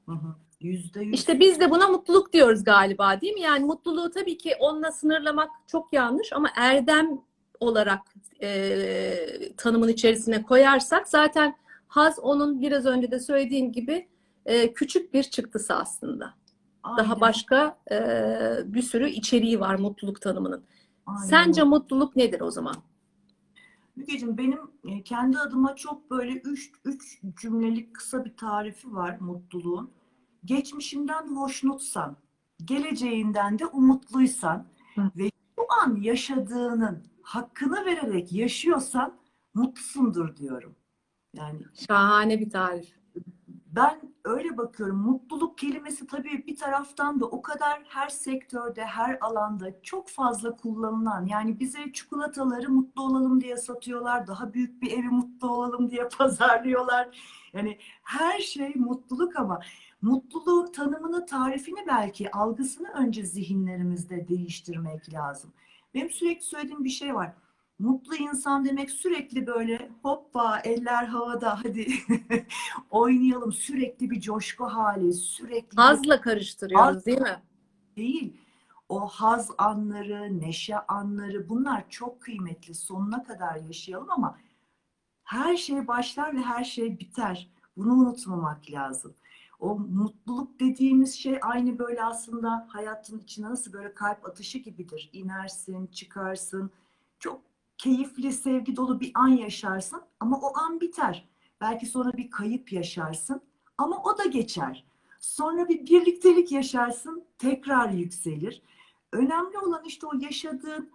Hı 0.07 0.13
hı. 0.13 0.35
Yüzde 0.61 1.01
yüz. 1.01 1.15
İşte 1.15 1.41
biz 1.41 1.61
de 1.61 1.71
buna 1.71 1.89
mutluluk 1.89 2.33
diyoruz 2.33 2.65
galiba 2.65 3.21
değil 3.21 3.33
mi? 3.33 3.41
Yani 3.41 3.65
mutluluğu 3.65 4.11
tabii 4.11 4.39
ki 4.39 4.57
onunla 4.61 4.93
sınırlamak 4.93 5.51
çok 5.67 5.93
yanlış 5.93 6.33
ama 6.33 6.49
erdem 6.57 7.21
olarak 7.61 8.15
e, 8.43 9.17
tanımın 9.57 9.89
içerisine 9.89 10.43
koyarsak 10.43 11.09
zaten 11.09 11.57
haz 11.91 12.19
onun 12.19 12.61
biraz 12.61 12.87
önce 12.87 13.11
de 13.11 13.21
söylediğim 13.21 13.73
gibi 13.73 14.09
e, 14.47 14.73
küçük 14.73 15.15
bir 15.15 15.23
çıktısı 15.23 15.75
aslında. 15.75 16.35
Daha 16.85 17.13
Aynen, 17.13 17.21
başka 17.21 17.79
e, 17.91 17.99
bir 18.65 18.83
sürü 18.83 19.09
içeriği 19.09 19.61
var 19.61 19.75
mutluluk 19.75 20.21
tanımının. 20.21 20.65
aynen 21.07 21.21
Sence 21.21 21.63
mutluluk 21.63 22.17
nedir 22.17 22.41
o 22.41 22.51
zaman? 22.51 22.77
Mügeciğim 23.97 24.39
benim 24.39 24.61
e, 24.85 25.03
kendi 25.03 25.39
adıma 25.39 25.77
çok 25.77 26.11
böyle 26.11 26.33
üç, 26.33 26.73
üç 26.85 27.21
cümlelik 27.41 27.95
kısa 27.95 28.25
bir 28.25 28.37
tarifi 28.37 28.95
var 28.95 29.17
mutluluğun. 29.21 29.91
Geçmişinden 30.45 31.37
hoşnutsan, 31.37 32.17
geleceğinden 32.65 33.59
de 33.59 33.67
umutluysan 33.67 34.67
Hı. 34.95 35.11
ve 35.17 35.31
şu 35.59 35.65
an 35.83 35.97
yaşadığının 35.97 37.03
hakkını 37.23 37.85
vererek 37.85 38.33
yaşıyorsan 38.33 39.15
mutlusundur 39.55 40.37
diyorum. 40.37 40.75
Yani 41.35 41.59
Şahane 41.87 42.41
bir 42.41 42.51
tarif. 42.51 42.97
ben 43.67 44.01
öyle 44.25 44.57
bakıyorum. 44.57 44.97
Mutluluk 44.97 45.59
kelimesi 45.59 46.07
tabii 46.07 46.45
bir 46.47 46.57
taraftan 46.57 47.21
da 47.21 47.27
o 47.27 47.43
kadar 47.43 47.83
her 47.89 48.09
sektörde, 48.09 48.85
her 48.85 49.19
alanda 49.21 49.83
çok 49.83 50.09
fazla 50.09 50.57
kullanılan. 50.57 51.27
Yani 51.27 51.61
bize 51.61 51.93
çikolataları 51.93 52.71
mutlu 52.71 53.03
olalım 53.03 53.41
diye 53.41 53.57
satıyorlar. 53.57 54.27
Daha 54.27 54.53
büyük 54.55 54.83
bir 54.83 54.93
evi 54.93 55.09
mutlu 55.09 55.49
olalım 55.49 55.91
diye 55.91 56.09
pazarlıyorlar. 56.19 57.09
Yani 57.53 57.79
her 58.03 58.41
şey 58.41 58.75
mutluluk 58.75 59.37
ama 59.37 59.61
mutluluğun 60.03 60.73
tanımını, 60.73 61.27
tarifini 61.27 61.85
belki 61.89 62.31
algısını 62.31 62.89
önce 62.89 63.23
zihinlerimizde 63.27 64.29
değiştirmek 64.29 65.15
lazım. 65.15 65.53
Benim 65.95 66.11
sürekli 66.11 66.43
söylediğim 66.45 66.85
bir 66.85 66.91
şey 66.91 67.15
var. 67.15 67.33
Mutlu 67.81 68.17
insan 68.17 68.65
demek 68.65 68.91
sürekli 68.91 69.47
böyle 69.47 69.91
hoppa 70.03 70.59
eller 70.65 71.05
havada 71.05 71.65
hadi 71.65 71.87
oynayalım 72.91 73.53
sürekli 73.53 74.11
bir 74.11 74.21
coşku 74.21 74.65
hali 74.65 75.13
sürekli 75.13 75.77
Hazla 75.77 76.21
karıştırıyoruz 76.21 77.07
değil 77.07 77.21
mi? 77.21 77.43
değil. 77.97 78.37
O 78.89 79.07
haz 79.07 79.51
anları, 79.59 80.41
neşe 80.41 80.79
anları 80.79 81.49
bunlar 81.49 81.91
çok 81.91 82.21
kıymetli. 82.23 82.75
Sonuna 82.75 83.23
kadar 83.23 83.57
yaşayalım 83.57 84.11
ama 84.11 84.39
her 85.25 85.57
şey 85.57 85.89
başlar 85.89 86.37
ve 86.37 86.41
her 86.41 86.65
şey 86.65 86.99
biter. 86.99 87.51
Bunu 87.77 87.93
unutmamak 87.93 88.71
lazım. 88.71 89.15
O 89.61 89.79
mutluluk 89.79 90.61
dediğimiz 90.61 91.15
şey 91.15 91.39
aynı 91.43 91.79
böyle 91.79 92.05
aslında 92.05 92.67
hayatın 92.71 93.19
içine 93.19 93.51
nasıl 93.51 93.73
böyle 93.73 93.95
kalp 93.95 94.27
atışı 94.27 94.59
gibidir. 94.59 95.11
İnersin, 95.13 95.87
çıkarsın. 95.87 96.71
Çok 97.19 97.50
keyifli, 97.81 98.33
sevgi 98.33 98.77
dolu 98.77 99.01
bir 99.01 99.13
an 99.15 99.29
yaşarsın 99.29 100.03
ama 100.21 100.41
o 100.41 100.59
an 100.59 100.81
biter. 100.81 101.29
Belki 101.61 101.87
sonra 101.87 102.13
bir 102.13 102.31
kayıp 102.31 102.73
yaşarsın 102.73 103.43
ama 103.79 104.03
o 104.03 104.19
da 104.19 104.25
geçer. 104.25 104.85
Sonra 105.21 105.69
bir 105.69 105.87
birliktelik 105.87 106.53
yaşarsın, 106.53 107.25
tekrar 107.39 107.91
yükselir. 107.91 108.63
Önemli 109.13 109.59
olan 109.59 109.85
işte 109.85 110.07
o 110.07 110.11
yaşadığın, 110.21 110.91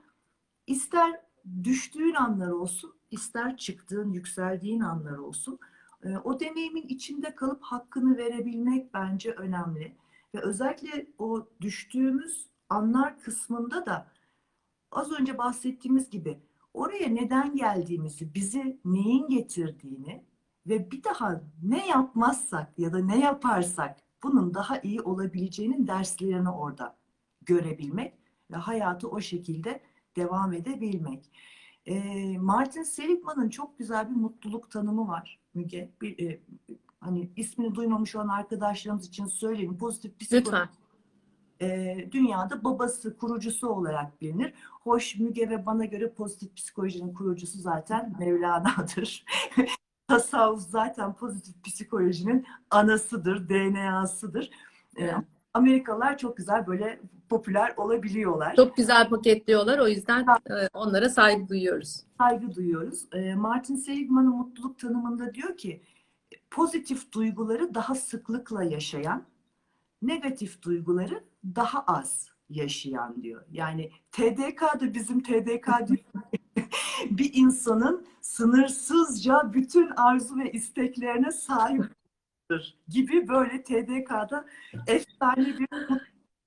ister 0.68 1.22
düştüğün 1.64 2.14
anlar 2.14 2.52
olsun, 2.52 2.94
ister 3.12 3.58
çıktığın, 3.58 4.12
yükseldiğin 4.12 4.82
anlar 4.82 5.18
olsun. 5.18 5.60
Ee, 6.04 6.18
O 6.18 6.40
deneyimin 6.40 6.88
içinde 6.88 7.36
kalıp 7.36 7.64
hakkını 7.64 8.18
verebilmek 8.18 8.94
bence 8.94 9.32
önemli. 9.32 9.96
Ve 10.36 10.42
özellikle 10.42 11.08
o 11.20 11.48
düştüğümüz 11.62 12.46
anlar 12.70 13.20
kısmında 13.20 13.86
da 13.86 14.08
az 14.92 15.12
önce 15.12 15.38
bahsettiğimiz 15.38 16.10
gibi 16.10 16.40
oraya 16.76 17.10
neden 17.10 17.56
geldiğimizi, 17.56 18.34
bizi 18.34 18.80
neyin 18.86 19.28
getirdiğini 19.28 20.24
ve 20.68 20.92
bir 20.92 21.04
daha 21.04 21.42
ne 21.64 21.88
yapmazsak 21.88 22.80
ya 22.80 22.94
da 22.94 23.00
ne 23.00 23.20
yaparsak 23.20 23.98
bunun 24.24 24.54
daha 24.54 24.80
iyi 24.80 25.02
olabileceğinin 25.02 25.88
derslerini 25.88 26.50
orada 26.50 26.96
görebilmek 27.42 28.14
ve 28.52 28.56
hayatı 28.56 29.10
o 29.10 29.22
şekilde 29.22 29.82
devam 30.16 30.54
edebilmek. 30.54 31.32
Ee, 31.86 32.38
Martin 32.38 32.84
Seligman'ın 32.84 33.50
çok 33.50 33.80
güzel 33.80 34.10
bir 34.10 34.16
mutluluk 34.16 34.72
tanımı 34.72 35.08
var 35.08 35.40
Müge. 35.54 35.92
Bir, 36.02 36.30
e, 36.30 36.40
hani 37.00 37.30
ismini 37.36 37.76
duymamış 37.76 38.16
olan 38.16 38.28
arkadaşlarımız 38.28 39.08
için 39.08 39.26
söyleyeyim. 39.26 39.78
Pozitif 39.78 40.20
psikoloji 40.20 40.46
Lütfen. 40.46 40.70
E, 41.66 42.12
dünyada 42.12 42.64
babası, 42.64 43.18
kurucusu 43.18 43.70
olarak 43.70 44.22
bilinir. 44.22 44.54
Hoş 44.82 45.16
Müge 45.20 45.50
ve 45.50 45.66
bana 45.66 45.86
göre 45.86 46.10
pozitif 46.14 46.56
psikolojinin 46.56 47.14
kurucusu 47.14 47.60
zaten 47.60 48.16
Mevlana'dır. 48.20 49.26
Tasavvuf 50.08 50.62
zaten 50.62 51.14
pozitif 51.14 51.64
psikolojinin 51.64 52.46
anasıdır, 52.70 53.50
DNA'sıdır. 53.50 54.46
E, 54.46 55.04
Evet. 55.04 55.16
Amerikalılar 55.54 56.18
çok 56.18 56.38
güzel 56.38 56.68
böyle 56.68 57.00
popüler 57.30 57.74
olabiliyorlar. 57.78 58.56
Çok 58.56 58.78
güzel 58.78 59.10
paketliyorlar. 59.10 59.80
O 59.80 59.88
yüzden 59.88 60.26
e, 60.50 60.68
onlara 60.74 61.10
saygı 61.10 61.50
duyuyoruz. 61.50 62.04
saygı 62.18 62.56
duyuyoruz. 62.56 63.06
Martin 63.36 63.76
Seligman'ın 63.76 64.36
mutluluk 64.36 64.80
tanımında 64.80 65.34
diyor 65.34 65.58
ki 65.58 65.82
pozitif 66.52 67.12
duyguları 67.12 67.76
daha 67.76 67.96
sıklıkla 67.96 68.64
yaşayan, 68.64 69.24
negatif 70.02 70.62
duyguları 70.62 71.24
daha 71.56 71.84
az 71.88 72.30
yaşayan 72.50 73.22
diyor. 73.22 73.46
Yani 73.52 73.92
TDK 74.12 74.62
da 74.62 74.94
bizim 74.94 75.24
TDK 75.24 75.68
diyor. 75.88 76.00
bir 77.10 77.32
insanın 77.34 78.06
sınırsızca 78.22 79.54
bütün 79.54 79.90
arzu 79.90 80.38
ve 80.40 80.52
isteklerine 80.52 81.32
sahiptir 81.32 82.78
gibi 82.88 83.28
böyle 83.28 83.64
TDK'da 83.64 84.46
efsane 84.88 85.46
bir 85.60 85.68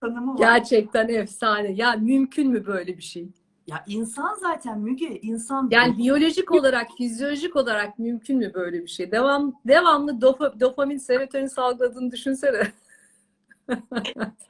tanımı 0.01 0.33
var. 0.33 0.39
Gerçekten 0.39 1.09
efsane. 1.09 1.73
Ya 1.73 1.93
mümkün 1.93 2.51
mü 2.51 2.67
böyle 2.67 2.97
bir 2.97 3.03
şey? 3.03 3.29
Ya 3.67 3.85
insan 3.87 4.35
zaten 4.35 4.81
Müge, 4.81 5.21
insan 5.23 5.69
Yani 5.71 5.99
biyolojik 5.99 6.53
olarak, 6.53 6.91
fizyolojik 6.97 7.57
olarak 7.57 7.99
mümkün 7.99 8.39
mü 8.39 8.55
böyle 8.55 8.83
bir 8.83 8.89
şey? 8.89 9.13
Devam 9.13 9.53
devamlı 9.67 10.13
dopa- 10.13 10.61
dopamin, 10.61 10.99
serotonin 10.99 11.47
salgıladığını 11.47 12.11
düşünsene. 12.11 12.73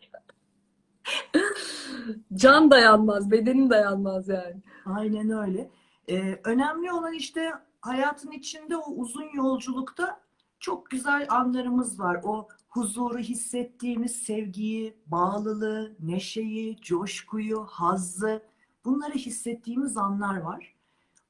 Can 2.34 2.70
dayanmaz, 2.70 3.30
bedenin 3.30 3.70
dayanmaz 3.70 4.28
yani. 4.28 4.56
Aynen 4.86 5.30
öyle. 5.30 5.70
Ee, 6.08 6.40
önemli 6.44 6.92
olan 6.92 7.12
işte 7.12 7.52
hayatın 7.80 8.30
içinde 8.30 8.76
o 8.76 8.90
uzun 8.92 9.28
yolculukta 9.34 10.20
çok 10.60 10.90
güzel 10.90 11.26
anlarımız 11.30 12.00
var. 12.00 12.20
O 12.24 12.48
huzuru 12.68 13.18
hissettiğimiz 13.18 14.16
sevgiyi, 14.16 14.96
bağlılığı, 15.06 15.96
neşeyi, 16.00 16.76
coşkuyu, 16.80 17.64
hazzı 17.64 18.42
bunları 18.84 19.14
hissettiğimiz 19.14 19.96
anlar 19.96 20.36
var. 20.36 20.74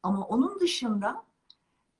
Ama 0.03 0.27
onun 0.27 0.61
dışında 0.61 1.25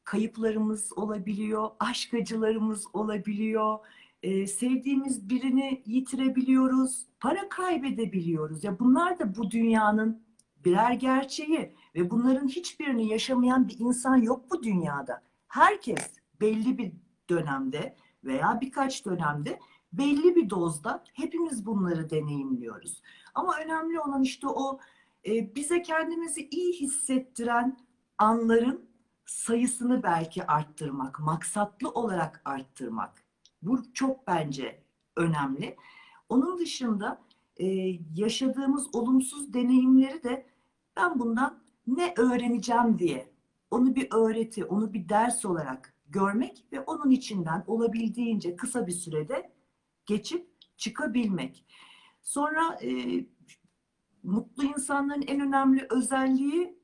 kayıplarımız 0.05 0.99
olabiliyor, 0.99 1.71
aşk 1.81 2.15
acılarımız 2.15 2.87
olabiliyor, 2.93 3.79
e, 4.23 4.47
sevdiğimiz 4.47 5.29
birini 5.29 5.83
yitirebiliyoruz, 5.87 7.07
para 7.21 7.49
kaybedebiliyoruz. 7.49 8.65
Ya 8.65 8.79
bunlar 8.79 9.19
da 9.19 9.37
bu 9.37 9.51
dünyanın 9.51 10.23
birer 10.65 10.93
gerçeği 10.93 11.75
ve 11.95 12.11
bunların 12.11 12.49
hiçbirini 12.49 13.09
yaşamayan 13.09 13.69
bir 13.69 13.79
insan 13.79 14.17
yok 14.17 14.51
bu 14.51 14.63
dünyada. 14.63 15.23
Herkes 15.49 16.11
belli 16.41 16.79
bir 16.79 16.93
dönemde 17.31 17.97
veya 18.25 18.59
birkaç 18.61 19.07
dönemde 19.07 19.59
belli 19.93 20.37
bir 20.37 20.51
dozda 20.51 21.05
hepimiz 21.13 21.67
bunları 21.67 22.11
deneyimliyoruz. 22.11 23.03
Ama 23.35 23.59
önemli 23.59 24.01
olan 24.01 24.23
işte 24.23 24.47
o 24.49 24.79
e, 25.27 25.55
bize 25.55 25.83
kendimizi 25.83 26.49
iyi 26.49 26.73
hissettiren 26.73 27.79
anların 28.19 28.89
sayısını 29.27 30.03
belki 30.03 30.47
arttırmak, 30.47 31.21
maksatlı 31.21 31.91
olarak 31.91 32.43
arttırmak. 32.45 33.28
Bu 33.63 33.93
çok 33.93 34.27
bence 34.27 34.83
önemli. 35.17 35.77
Onun 36.29 36.59
dışında 36.59 37.23
e, 37.57 37.67
yaşadığımız 38.15 38.95
olumsuz 38.95 39.55
deneyimleri 39.55 40.23
de 40.23 40.47
ben 40.97 41.19
bundan 41.19 41.63
ne 41.87 42.15
öğreneceğim 42.17 42.99
diye 42.99 43.33
onu 43.71 43.95
bir 43.95 44.09
öğreti, 44.13 44.65
onu 44.65 44.93
bir 44.93 45.09
ders 45.09 45.45
olarak 45.45 45.95
görmek 46.09 46.65
ve 46.73 46.81
onun 46.81 47.11
içinden 47.11 47.65
olabildiğince 47.67 48.57
kısa 48.57 48.87
bir 48.87 48.93
sürede 48.93 49.53
geçip 50.07 50.49
çıkabilmek. 50.77 51.65
Sonra 52.23 52.79
e, 52.83 53.25
mutlu 54.23 54.65
insanların 54.65 55.23
en 55.23 55.41
önemli 55.41 55.87
özelliği 55.91 56.79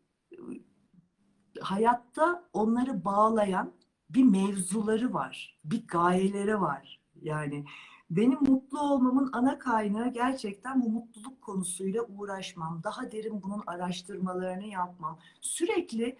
hayatta 1.60 2.48
onları 2.52 3.04
bağlayan 3.04 3.72
bir 4.10 4.24
mevzuları 4.24 5.14
var, 5.14 5.58
bir 5.64 5.86
gayeleri 5.86 6.60
var. 6.60 7.00
Yani 7.22 7.64
benim 8.10 8.38
mutlu 8.40 8.80
olmamın 8.80 9.30
ana 9.32 9.58
kaynağı 9.58 10.08
gerçekten 10.08 10.82
bu 10.82 10.88
mutluluk 10.88 11.42
konusuyla 11.42 12.02
uğraşmam. 12.02 12.80
Daha 12.84 13.12
derin 13.12 13.42
bunun 13.42 13.62
araştırmalarını 13.66 14.66
yapmam. 14.66 15.18
Sürekli 15.40 16.16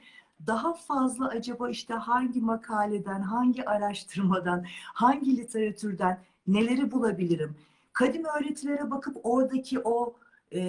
daha 0.47 0.75
fazla 0.75 1.29
acaba 1.29 1.71
işte 1.71 1.95
hangi 1.95 2.41
makaleden, 2.41 3.23
hangi 3.23 3.69
araştırmadan, 3.69 4.64
hangi 4.95 5.37
literatürden 5.37 6.21
neleri 6.47 6.93
bulabilirim? 6.93 7.57
Kadim 7.93 8.25
öğretilere 8.25 8.91
bakıp 8.91 9.17
oradaki 9.23 9.81
o 9.81 10.14
e, 10.55 10.61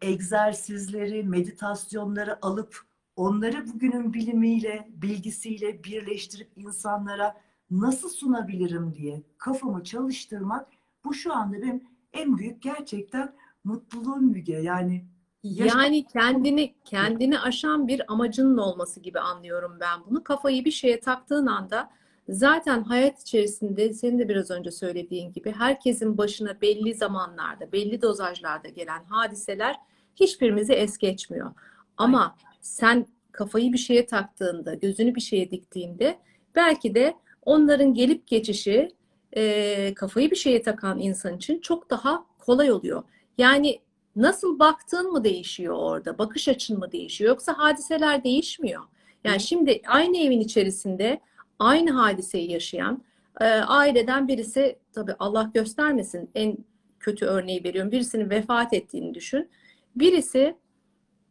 egzersizleri, 0.00 1.22
meditasyonları 1.22 2.38
alıp 2.42 2.84
onları 3.16 3.66
bugünün 3.66 4.14
bilimiyle, 4.14 4.88
bilgisiyle 4.90 5.84
birleştirip 5.84 6.50
insanlara 6.56 7.36
nasıl 7.70 8.08
sunabilirim 8.08 8.94
diye 8.94 9.22
kafamı 9.38 9.84
çalıştırmak 9.84 10.68
bu 11.04 11.14
şu 11.14 11.34
anda 11.34 11.62
benim 11.62 11.84
en 12.12 12.38
büyük 12.38 12.62
gerçekten 12.62 13.34
mutluluğum 13.64 14.22
Müge. 14.22 14.56
Yani 14.56 15.04
Yani 15.42 16.06
kendini 16.06 16.74
kendini 16.84 17.38
aşan 17.40 17.88
bir 17.88 18.12
amacının 18.12 18.58
olması 18.58 19.00
gibi 19.00 19.20
anlıyorum 19.20 19.76
ben 19.80 20.00
bunu. 20.06 20.24
Kafayı 20.24 20.64
bir 20.64 20.70
şeye 20.70 21.00
taktığın 21.00 21.46
anda 21.46 21.90
zaten 22.28 22.82
hayat 22.82 23.20
içerisinde 23.20 23.92
senin 23.92 24.18
de 24.18 24.28
biraz 24.28 24.50
önce 24.50 24.70
söylediğin 24.70 25.32
gibi 25.32 25.52
herkesin 25.52 26.18
başına 26.18 26.60
belli 26.60 26.94
zamanlarda, 26.94 27.72
belli 27.72 28.02
dozajlarda 28.02 28.68
gelen 28.68 29.04
hadiseler 29.04 29.76
hiçbirimizi 30.16 30.72
es 30.72 30.98
geçmiyor. 30.98 31.52
Ama 31.96 32.36
sen 32.64 33.06
kafayı 33.32 33.72
bir 33.72 33.78
şeye 33.78 34.06
taktığında, 34.06 34.74
gözünü 34.74 35.14
bir 35.14 35.20
şeye 35.20 35.50
diktiğinde 35.50 36.18
belki 36.54 36.94
de 36.94 37.14
onların 37.42 37.94
gelip 37.94 38.26
geçişi 38.26 38.92
e, 39.36 39.94
kafayı 39.94 40.30
bir 40.30 40.36
şeye 40.36 40.62
takan 40.62 40.98
insan 40.98 41.36
için 41.36 41.60
çok 41.60 41.90
daha 41.90 42.26
kolay 42.38 42.72
oluyor. 42.72 43.02
Yani 43.38 43.80
nasıl 44.16 44.58
baktığın 44.58 45.12
mı 45.12 45.24
değişiyor 45.24 45.74
orada? 45.78 46.18
Bakış 46.18 46.48
açın 46.48 46.78
mı 46.78 46.92
değişiyor? 46.92 47.30
Yoksa 47.30 47.58
hadiseler 47.58 48.24
değişmiyor. 48.24 48.82
Yani 49.24 49.40
şimdi 49.40 49.82
aynı 49.86 50.18
evin 50.18 50.40
içerisinde 50.40 51.20
aynı 51.58 51.90
hadiseyi 51.90 52.52
yaşayan 52.52 53.02
e, 53.40 53.44
aileden 53.44 54.28
birisi 54.28 54.78
tabii 54.92 55.14
Allah 55.18 55.50
göstermesin 55.54 56.30
en 56.34 56.56
kötü 57.00 57.26
örneği 57.26 57.64
veriyorum. 57.64 57.92
Birisinin 57.92 58.30
vefat 58.30 58.72
ettiğini 58.72 59.14
düşün. 59.14 59.50
Birisi 59.96 60.56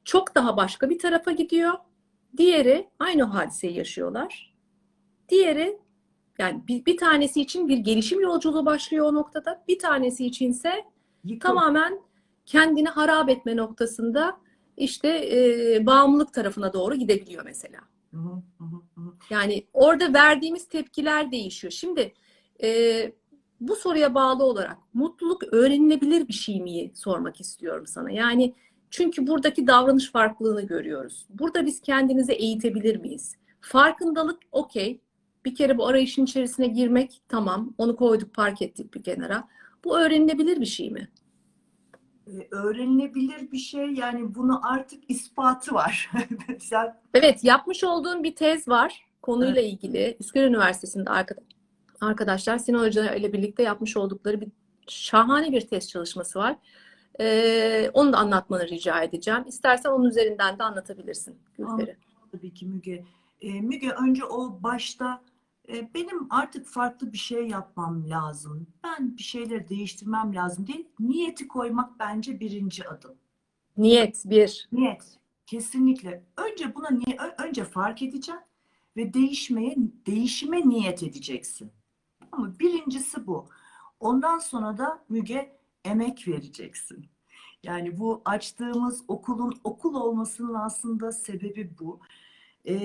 çok 0.05 0.35
daha 0.35 0.57
başka 0.57 0.89
bir 0.89 0.99
tarafa 0.99 1.31
gidiyor. 1.31 1.73
Diğeri 2.37 2.89
aynı 2.99 3.23
hadiseyi 3.23 3.77
yaşıyorlar. 3.77 4.55
Diğeri 5.29 5.79
yani 6.39 6.67
bir, 6.67 6.85
bir 6.85 6.97
tanesi 6.97 7.41
için 7.41 7.69
bir 7.69 7.77
gelişim 7.77 8.21
yolculuğu 8.21 8.65
başlıyor 8.65 9.05
o 9.05 9.13
noktada. 9.13 9.63
Bir 9.67 9.79
tanesi 9.79 10.25
içinse 10.25 10.85
yıkım. 11.23 11.39
tamamen 11.49 11.99
kendini 12.45 12.89
harap 12.89 13.29
etme 13.29 13.57
noktasında 13.57 14.37
işte 14.77 15.07
e, 15.07 15.85
bağımlılık 15.85 16.33
tarafına 16.33 16.73
doğru 16.73 16.95
gidebiliyor 16.95 17.45
mesela. 17.45 17.79
Hı 18.11 18.17
hı, 18.59 18.63
hı. 18.95 19.13
Yani 19.29 19.67
orada 19.73 20.13
verdiğimiz 20.13 20.67
tepkiler 20.67 21.31
değişiyor. 21.31 21.71
Şimdi 21.71 22.13
e, 22.63 23.11
bu 23.59 23.75
soruya 23.75 24.15
bağlı 24.15 24.43
olarak 24.43 24.77
mutluluk 24.93 25.43
öğrenilebilir 25.53 26.27
bir 26.27 26.33
şey 26.33 26.61
mi 26.61 26.91
sormak 26.95 27.41
istiyorum 27.41 27.87
sana. 27.87 28.11
Yani 28.11 28.55
çünkü 28.93 29.27
buradaki 29.27 29.67
davranış 29.67 30.11
farklılığını 30.11 30.61
görüyoruz. 30.61 31.25
Burada 31.29 31.65
biz 31.65 31.81
kendimizi 31.81 32.33
eğitebilir 32.33 32.95
miyiz? 32.95 33.35
Farkındalık 33.61 34.39
okey. 34.51 34.99
Bir 35.45 35.55
kere 35.55 35.77
bu 35.77 35.87
arayışın 35.87 36.23
içerisine 36.23 36.67
girmek 36.67 37.21
tamam. 37.27 37.73
Onu 37.77 37.95
koyduk 37.95 38.33
park 38.33 38.61
ettik 38.61 38.93
bir 38.93 39.03
kenara. 39.03 39.47
Bu 39.83 39.99
öğrenilebilir 39.99 40.61
bir 40.61 40.65
şey 40.65 40.91
mi? 40.91 41.09
Ee, 42.27 42.47
öğrenilebilir 42.51 43.51
bir 43.51 43.57
şey 43.57 43.85
yani 43.93 44.35
bunu 44.35 44.59
artık 44.63 45.03
ispatı 45.11 45.73
var. 45.75 46.11
Evet, 47.13 47.43
yapmış 47.43 47.83
olduğum 47.83 48.23
bir 48.23 48.35
tez 48.35 48.67
var 48.67 49.05
konuyla 49.21 49.61
ilgili. 49.61 50.17
Üsküdar 50.19 50.45
Üniversitesi'nde 50.47 51.09
arka- 51.09 51.43
arkadaşlar 52.01 52.57
Sinan 52.57 52.83
Hoca 52.83 53.15
ile 53.15 53.33
birlikte 53.33 53.63
yapmış 53.63 53.97
oldukları 53.97 54.41
bir 54.41 54.47
şahane 54.87 55.51
bir 55.51 55.61
tez 55.61 55.89
çalışması 55.89 56.39
var. 56.39 56.55
Ee, 57.19 57.91
onu 57.93 58.13
da 58.13 58.17
anlatmanı 58.17 58.67
rica 58.67 59.03
edeceğim. 59.03 59.43
İstersen 59.47 59.89
onun 59.89 60.05
üzerinden 60.05 60.59
de 60.59 60.63
anlatabilirsin 60.63 61.37
Gülperi. 61.57 61.97
tabii 62.31 62.53
ki 62.53 62.65
Müge. 62.65 63.03
Ee, 63.41 63.61
Müge 63.61 63.89
önce 63.89 64.25
o 64.25 64.63
başta 64.63 65.21
e, 65.69 65.93
benim 65.93 66.27
artık 66.33 66.67
farklı 66.67 67.13
bir 67.13 67.17
şey 67.17 67.47
yapmam 67.47 68.09
lazım. 68.09 68.67
Ben 68.83 69.17
bir 69.17 69.23
şeyleri 69.23 69.69
değiştirmem 69.69 70.35
lazım 70.35 70.67
değil. 70.67 70.87
Niyeti 70.99 71.47
koymak 71.47 71.99
bence 71.99 72.39
birinci 72.39 72.89
adım. 72.89 73.15
Niyet 73.77 74.23
bir. 74.25 74.67
Niyet. 74.71 75.17
Kesinlikle. 75.45 76.23
Önce 76.37 76.75
buna 76.75 76.89
niye 76.89 77.17
önce 77.37 77.63
fark 77.65 78.01
edeceksin 78.01 78.41
ve 78.97 79.13
değişmeye 79.13 79.75
değişime 80.05 80.69
niyet 80.69 81.03
edeceksin. 81.03 81.71
Ama 82.31 82.59
birincisi 82.59 83.27
bu. 83.27 83.49
Ondan 83.99 84.39
sonra 84.39 84.77
da 84.77 85.03
Müge 85.09 85.57
emek 85.85 86.27
vereceksin. 86.27 87.05
Yani 87.63 87.99
bu 87.99 88.21
açtığımız 88.25 89.03
okulun 89.07 89.53
okul 89.63 89.95
olmasının 89.95 90.53
aslında 90.53 91.11
sebebi 91.11 91.69
bu. 91.79 91.99
Ee, 92.65 92.75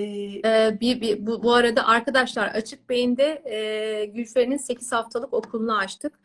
Ee, 0.45 0.77
bir, 0.81 1.01
bir, 1.01 1.25
bu, 1.27 1.43
bu 1.43 1.53
arada 1.53 1.87
arkadaşlar 1.87 2.47
Açık 2.47 2.89
Beyin'de 2.89 3.43
e, 3.45 4.05
Gülferi'nin 4.05 4.57
8 4.57 4.91
haftalık 4.91 5.33
okulunu 5.33 5.77
açtık. 5.77 6.19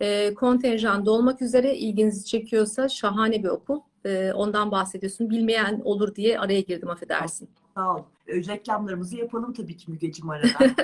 E, 0.00 0.34
kontenjan 0.34 1.06
dolmak 1.06 1.42
üzere 1.42 1.76
ilginizi 1.76 2.24
çekiyorsa 2.24 2.88
şahane 2.88 3.42
bir 3.42 3.48
okul. 3.48 3.80
E, 4.04 4.32
ondan 4.32 4.70
bahsediyorsun. 4.70 5.30
Bilmeyen 5.30 5.80
olur 5.84 6.14
diye 6.14 6.38
araya 6.40 6.60
girdim 6.60 6.90
affedersin. 6.90 7.48
sağ 7.74 7.96
ol. 7.96 8.02
Reklamlarımızı 8.28 9.16
yapalım 9.16 9.52
tabii 9.52 9.76
ki 9.76 9.90
Mügeciğim 9.90 10.30
arada. 10.30 10.48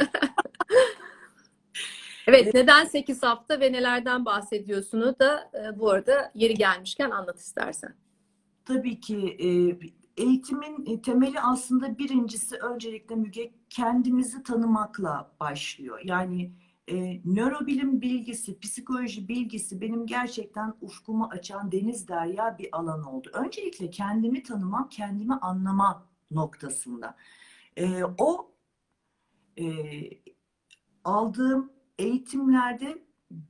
Evet, 2.27 2.55
neden 2.55 2.85
8 2.85 3.23
hafta 3.23 3.61
ve 3.61 3.73
nelerden 3.73 4.25
bahsediyorsunu 4.25 5.19
da 5.19 5.51
e, 5.55 5.79
bu 5.79 5.91
arada 5.91 6.33
yeri 6.35 6.55
gelmişken 6.55 7.11
anlat 7.11 7.39
istersen. 7.39 7.95
Tabii 8.65 9.01
ki 9.01 9.37
e, 9.39 9.49
eğitimin 10.23 10.87
e, 10.87 11.03
temeli 11.03 11.41
aslında 11.41 11.99
birincisi 11.99 12.57
öncelikle 12.57 13.15
Müge 13.15 13.53
kendimizi 13.71 14.43
tanımakla 14.43 15.31
başlıyor. 15.41 16.01
Yani 16.05 16.53
e, 16.89 17.21
nörobilim 17.25 18.01
bilgisi, 18.01 18.61
psikoloji 18.61 19.29
bilgisi 19.29 19.81
benim 19.81 20.07
gerçekten 20.07 20.75
ufkumu 20.81 21.29
açan 21.33 21.73
deniz 21.73 22.09
derya 22.09 22.59
bir 22.59 22.69
alan 22.73 23.05
oldu. 23.05 23.31
Öncelikle 23.33 23.91
kendimi 23.91 24.43
tanımak, 24.43 24.91
kendimi 24.91 25.35
anlama 25.35 26.07
noktasında. 26.31 27.17
E, 27.77 28.05
o 28.19 28.51
e, 29.59 29.65
aldığım 31.05 31.76
eğitimlerde 31.99 33.03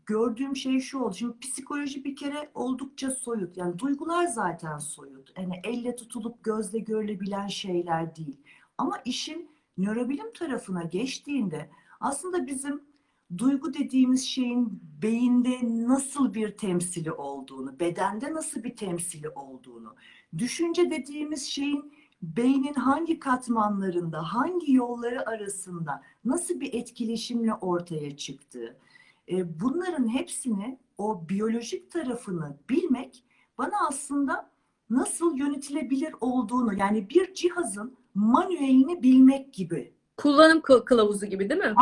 gördüğüm 0.07 0.57
şey 0.57 0.81
şu 0.81 0.99
oldu. 0.99 1.15
Şimdi 1.15 1.39
psikoloji 1.39 2.05
bir 2.05 2.17
kere 2.17 2.51
oldukça 2.55 3.11
soyut. 3.11 3.57
Yani 3.57 3.79
duygular 3.79 4.27
zaten 4.27 4.79
soyut. 4.79 5.33
Yani 5.39 5.61
elle 5.65 5.97
tutulup 5.97 6.45
gözle 6.45 6.79
görülebilen 6.79 7.47
şeyler 7.47 8.17
değil. 8.17 8.41
Ama 8.79 9.03
işin 9.05 9.51
nörobilim 9.79 10.33
tarafına 10.33 10.83
geçtiğinde 10.83 11.71
aslında 12.01 12.47
bizim 12.47 12.83
duygu 13.39 13.75
dediğimiz 13.75 14.25
şeyin 14.25 14.81
beyinde 15.03 15.59
nasıl 15.89 16.35
bir 16.35 16.57
temsili 16.57 17.13
olduğunu, 17.13 17.81
bedende 17.81 18.33
nasıl 18.35 18.65
bir 18.65 18.77
temsili 18.77 19.29
olduğunu, 19.29 19.95
düşünce 20.39 20.91
dediğimiz 20.91 21.47
şeyin 21.47 21.93
beynin 22.37 22.75
hangi 22.75 23.19
katmanlarında, 23.19 24.23
hangi 24.23 24.73
yolları 24.73 25.29
arasında 25.29 26.03
nasıl 26.25 26.61
bir 26.61 26.75
etkileşimle 26.75 27.55
ortaya 27.55 28.17
çıktığı, 28.17 28.77
e, 29.31 29.61
bunların 29.61 30.09
hepsini 30.09 30.79
o 30.99 31.29
biyolojik 31.29 31.91
tarafını 31.91 32.57
bilmek 32.71 33.25
bana 33.59 33.75
aslında 33.89 34.51
nasıl 34.91 35.37
yönetilebilir 35.37 36.15
olduğunu 36.21 36.79
yani 36.79 37.11
bir 37.11 37.35
cihazın 37.35 37.97
manuelini 38.15 39.03
bilmek 39.03 39.55
gibi. 39.55 39.95
Kullanım 40.17 40.59
kı- 40.59 40.85
kılavuzu 40.85 41.27
gibi 41.27 41.51
değil 41.51 41.61
mi? 41.61 41.75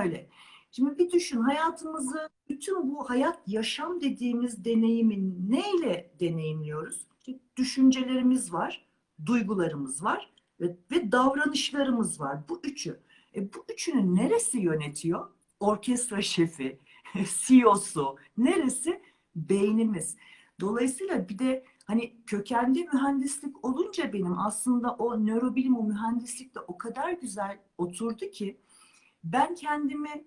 Öyle. 0.00 0.28
Şimdi 0.70 0.98
bir 0.98 1.10
düşün 1.10 1.40
hayatımızı 1.40 2.28
bütün 2.48 2.90
bu 2.90 3.10
hayat 3.10 3.38
yaşam 3.46 4.00
dediğimiz 4.00 4.64
deneyimi 4.64 5.50
neyle 5.50 6.10
deneyimliyoruz? 6.20 7.06
İşte 7.18 7.38
düşüncelerimiz 7.56 8.52
var, 8.52 8.86
duygularımız 9.26 10.04
var 10.04 10.32
ve, 10.60 10.76
ve 10.90 11.12
davranışlarımız 11.12 12.20
var. 12.20 12.38
Bu 12.48 12.60
üçü. 12.64 13.00
E, 13.36 13.54
bu 13.54 13.64
üçünü 13.72 14.14
neresi 14.14 14.58
yönetiyor? 14.58 15.28
Orkestra 15.60 16.22
şefi, 16.22 16.78
CEO'su, 17.46 18.16
neresi? 18.36 19.02
Beynimiz. 19.36 20.16
Dolayısıyla 20.60 21.28
bir 21.28 21.38
de 21.38 21.64
hani 21.84 22.16
kökende 22.26 22.80
mühendislik 22.92 23.64
olunca 23.64 24.12
benim 24.12 24.38
aslında 24.38 24.90
o 24.90 25.26
nörobilim, 25.26 25.76
o 25.76 25.82
mühendislik 25.82 26.54
de 26.54 26.60
o 26.60 26.78
kadar 26.78 27.12
güzel 27.12 27.58
oturdu 27.78 28.30
ki 28.30 28.60
ben 29.24 29.54
kendimi 29.54 30.24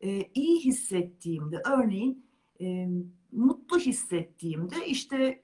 e, 0.00 0.30
iyi 0.34 0.60
hissettiğimde, 0.60 1.62
örneğin 1.66 2.26
e, 2.60 2.88
mutlu 3.32 3.78
hissettiğimde 3.78 4.86
işte 4.86 5.42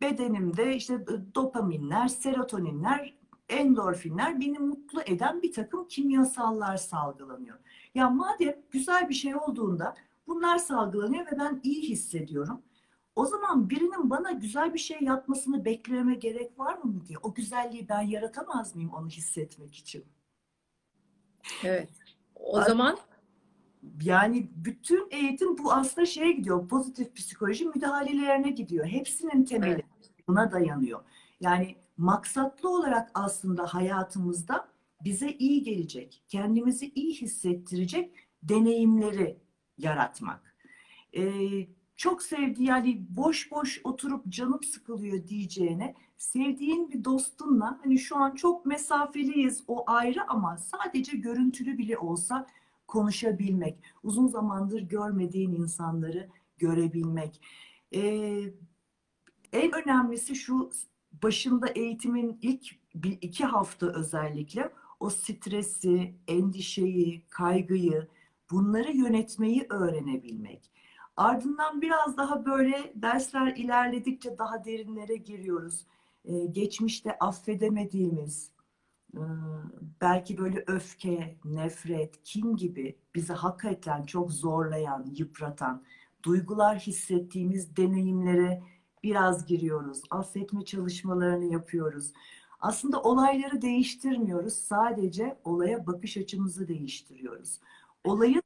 bedenimde 0.00 0.76
işte 0.76 1.06
dopaminler, 1.34 2.08
serotoninler, 2.08 3.14
endorfinler 3.48 4.40
beni 4.40 4.58
mutlu 4.58 5.02
eden 5.06 5.42
bir 5.42 5.52
takım 5.52 5.88
kimyasallar 5.88 6.76
salgılanıyor. 6.76 7.58
Ya 7.94 8.10
madem 8.10 8.56
güzel 8.70 9.08
bir 9.08 9.14
şey 9.14 9.36
olduğunda 9.36 9.94
bunlar 10.26 10.58
salgılanıyor 10.58 11.26
ve 11.26 11.38
ben 11.38 11.60
iyi 11.62 11.82
hissediyorum. 11.82 12.62
O 13.16 13.26
zaman 13.26 13.70
birinin 13.70 14.10
bana 14.10 14.32
güzel 14.32 14.74
bir 14.74 14.78
şey 14.78 14.98
yapmasını 15.00 15.64
beklememe 15.64 16.14
gerek 16.14 16.58
var 16.58 16.78
mı 16.78 17.06
diye. 17.06 17.18
O 17.22 17.34
güzelliği 17.34 17.88
ben 17.88 18.00
yaratamaz 18.00 18.74
mıyım 18.74 18.92
onu 18.94 19.08
hissetmek 19.08 19.74
için? 19.74 20.04
Evet. 21.64 21.90
O 22.34 22.56
Ay- 22.58 22.64
zaman 22.64 22.98
Yani 24.02 24.50
bütün 24.56 25.08
eğitim 25.10 25.58
bu 25.58 25.72
aslında 25.72 26.06
şeye 26.06 26.32
gidiyor. 26.32 26.68
Pozitif 26.68 27.14
psikoloji 27.14 27.64
müdahalelerine 27.64 28.50
gidiyor. 28.50 28.86
Hepsinin 28.86 29.44
temeli 29.44 29.72
Evet. 29.72 29.84
buna 30.28 30.52
dayanıyor. 30.52 31.00
Yani 31.40 31.76
maksatlı 31.96 32.68
olarak 32.70 33.10
aslında 33.14 33.66
hayatımızda 33.66 34.68
bize 35.04 35.30
iyi 35.30 35.62
gelecek, 35.62 36.22
kendimizi 36.28 36.92
iyi 36.94 37.14
hissettirecek 37.14 38.14
deneyimleri 38.42 39.38
yaratmak. 39.78 40.56
Ee, 41.16 41.22
çok 41.96 42.22
sevdiği 42.22 42.68
yani 42.68 43.06
boş 43.08 43.50
boş 43.50 43.80
oturup 43.84 44.28
canım 44.28 44.62
sıkılıyor 44.62 45.26
diyeceğine 45.28 45.94
sevdiğin 46.16 46.90
bir 46.90 47.04
dostunla 47.04 47.80
hani 47.84 47.98
şu 47.98 48.16
an 48.16 48.34
çok 48.34 48.66
mesafeliyiz 48.66 49.64
o 49.68 49.84
ayrı 49.86 50.28
ama 50.28 50.56
sadece 50.56 51.16
görüntülü 51.16 51.78
bile 51.78 51.98
olsa 51.98 52.46
konuşabilmek, 52.88 53.78
uzun 54.02 54.26
zamandır 54.26 54.80
görmediğin 54.80 55.52
insanları 55.52 56.28
görebilmek. 56.58 57.40
Ee, 57.94 58.42
en 59.52 59.72
önemlisi 59.72 60.34
şu 60.36 60.70
başında 61.22 61.68
eğitimin 61.68 62.38
ilk 62.42 62.66
bir 62.94 63.18
iki 63.20 63.44
hafta 63.44 63.86
özellikle 63.86 64.72
o 65.00 65.10
stresi, 65.10 66.14
endişeyi, 66.28 67.26
kaygıyı 67.30 68.08
bunları 68.50 68.92
yönetmeyi 68.92 69.66
öğrenebilmek. 69.70 70.70
Ardından 71.16 71.82
biraz 71.82 72.16
daha 72.16 72.46
böyle 72.46 72.92
dersler 72.94 73.56
ilerledikçe 73.56 74.38
daha 74.38 74.64
derinlere 74.64 75.16
giriyoruz. 75.16 75.86
Ee, 76.24 76.46
geçmişte 76.46 77.18
affedemediğimiz, 77.18 78.50
belki 80.00 80.38
böyle 80.38 80.64
öfke, 80.66 81.38
nefret, 81.44 82.22
kin 82.24 82.56
gibi 82.56 82.98
bizi 83.14 83.32
hakikaten 83.32 84.02
çok 84.02 84.32
zorlayan, 84.32 85.06
yıpratan 85.16 85.84
duygular 86.22 86.78
hissettiğimiz 86.78 87.76
deneyimlere 87.76 88.62
biraz 89.02 89.46
giriyoruz. 89.46 90.02
Affetme 90.10 90.64
çalışmalarını 90.64 91.44
yapıyoruz. 91.44 92.12
Aslında 92.60 93.02
olayları 93.02 93.62
değiştirmiyoruz. 93.62 94.54
Sadece 94.54 95.38
olaya 95.44 95.86
bakış 95.86 96.16
açımızı 96.16 96.68
değiştiriyoruz. 96.68 97.60
Olayı 98.04 98.42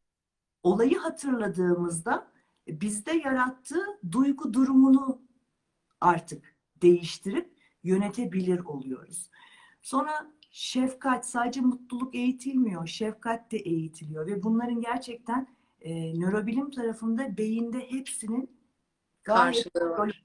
olayı 0.63 0.99
hatırladığımızda 0.99 2.33
bizde 2.69 3.13
yarattığı 3.13 3.87
duygu 4.13 4.55
durumunu 4.55 5.23
artık 6.01 6.57
değiştirip 6.83 7.55
yönetebilir 7.83 8.61
oluyoruz. 8.61 9.31
Sonra 9.83 10.33
şefkat 10.51 11.27
sadece 11.27 11.61
mutluluk 11.61 12.15
eğitilmiyor, 12.15 12.87
şefkat 12.87 13.53
de 13.53 13.57
eğitiliyor 13.57 14.27
ve 14.27 14.43
bunların 14.43 14.81
gerçekten 14.81 15.49
e, 15.81 16.19
nörobilim 16.21 16.71
tarafında 16.71 17.37
beyinde 17.37 17.91
hepsinin 17.91 18.51
karşılığı 19.23 19.91
var. 19.91 20.25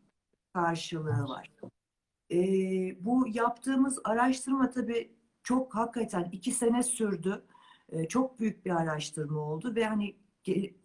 karşılığı 0.54 1.24
var. 1.28 1.52
E, 2.32 2.38
bu 3.06 3.28
yaptığımız 3.34 4.00
araştırma 4.04 4.70
tabii 4.70 5.16
çok 5.44 5.76
hakikaten 5.76 6.30
iki 6.32 6.52
sene 6.52 6.84
sürdü. 6.84 7.46
E, 7.90 8.08
çok 8.08 8.40
büyük 8.40 8.66
bir 8.66 8.72
araştırma 8.72 9.40
oldu 9.40 9.76
ve 9.76 9.86
hani 9.86 10.16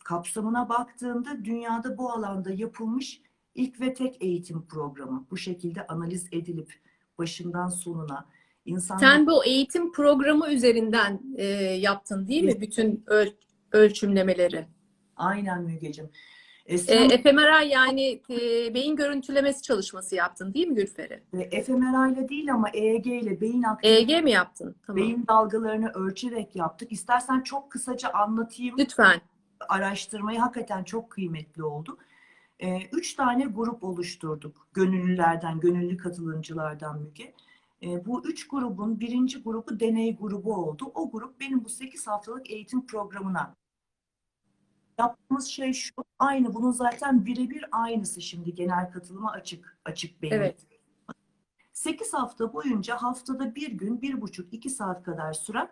kapsamına 0.05 0.69
baktığında 0.69 1.45
dünyada 1.45 1.99
bu 1.99 2.11
alanda 2.11 2.51
yapılmış 2.51 3.23
ilk 3.55 3.81
ve 3.81 3.95
tek 3.95 4.23
eğitim 4.23 4.67
programı. 4.67 5.27
Bu 5.31 5.37
şekilde 5.37 5.87
analiz 5.87 6.27
edilip 6.33 6.81
başından 7.19 7.69
sonuna 7.69 8.29
insanlar 8.71 9.01
Sen 9.01 9.27
bu 9.27 9.45
eğitim 9.45 9.93
programı 9.93 10.53
üzerinden 10.53 11.21
e, 11.37 11.45
yaptın 11.63 12.29
değil 12.29 12.45
mi? 12.45 12.61
Bütün 12.61 13.05
öl- 13.07 13.35
ölçümlemeleri. 13.73 14.67
aynen 15.17 15.63
Mügeciğim. 15.63 16.11
E, 16.67 16.75
E, 16.75 17.23
fMRI 17.23 17.69
yani 17.69 18.23
e, 18.31 18.75
beyin 18.75 18.97
görüntülemesi 18.97 19.63
çalışması 19.63 20.15
yaptın 20.15 20.55
değil 20.55 20.67
mi 20.69 20.75
Gülferi? 20.75 21.23
e, 21.33 21.63
fMRI 21.63 22.13
ile 22.13 22.29
değil 22.29 22.55
ama 22.55 22.69
EEG 22.75 23.07
ile 23.07 23.41
beyin 23.41 23.63
aktivite, 23.63 24.13
EEG 24.13 24.25
mi 24.25 24.31
yaptın? 24.31 24.77
Tamam. 24.87 25.03
beyin 25.03 25.25
dalgalarını 25.29 25.91
ölçerek 25.95 26.57
yaptık. 26.57 26.93
İstersen 26.93 27.41
çok 27.41 27.71
kısaca 27.73 28.11
anlatayım. 28.11 28.79
Lütfen. 28.79 29.21
araştırmayı 29.69 30.39
hakikaten 30.39 30.85
çok 30.85 31.11
kıymetli 31.11 31.65
oldu. 31.65 31.99
Ee, 32.63 32.79
üç 32.93 33.15
tane 33.15 33.45
grup 33.45 33.85
oluşturduk. 33.85 34.69
Gönüllülerden, 34.75 35.61
gönüllü 35.61 35.97
katılımcılardan 35.97 37.03
Müge. 37.03 37.33
Ee, 37.83 38.07
bu 38.07 38.25
üç 38.25 38.49
grubun 38.49 39.01
birinci 39.01 39.43
grubu 39.43 39.81
deney 39.81 40.17
grubu 40.17 40.55
oldu. 40.55 40.93
O 40.95 41.11
grup 41.11 41.41
benim 41.41 41.65
bu 41.65 41.69
8 41.69 42.07
haftalık 42.07 42.51
eğitim 42.51 42.87
programına. 42.87 43.57
Yaptığımız 44.99 45.47
şey 45.47 45.73
şu, 45.73 45.95
aynı 46.19 46.55
bunun 46.55 46.71
zaten 46.71 47.27
birebir 47.27 47.65
aynısı 47.73 48.23
şimdi 48.23 48.55
genel 48.55 48.91
katılıma 48.93 49.31
açık, 49.31 49.79
açık 49.85 50.23
beyin. 50.23 50.33
Evet. 50.33 50.67
8 51.73 52.15
hafta 52.15 52.53
boyunca 52.53 52.97
haftada 52.97 53.55
bir 53.55 53.73
gün, 53.73 54.03
bir 54.03 54.21
buçuk, 54.21 54.55
iki 54.55 54.71
saat 54.71 55.03
kadar 55.03 55.33
süren 55.33 55.71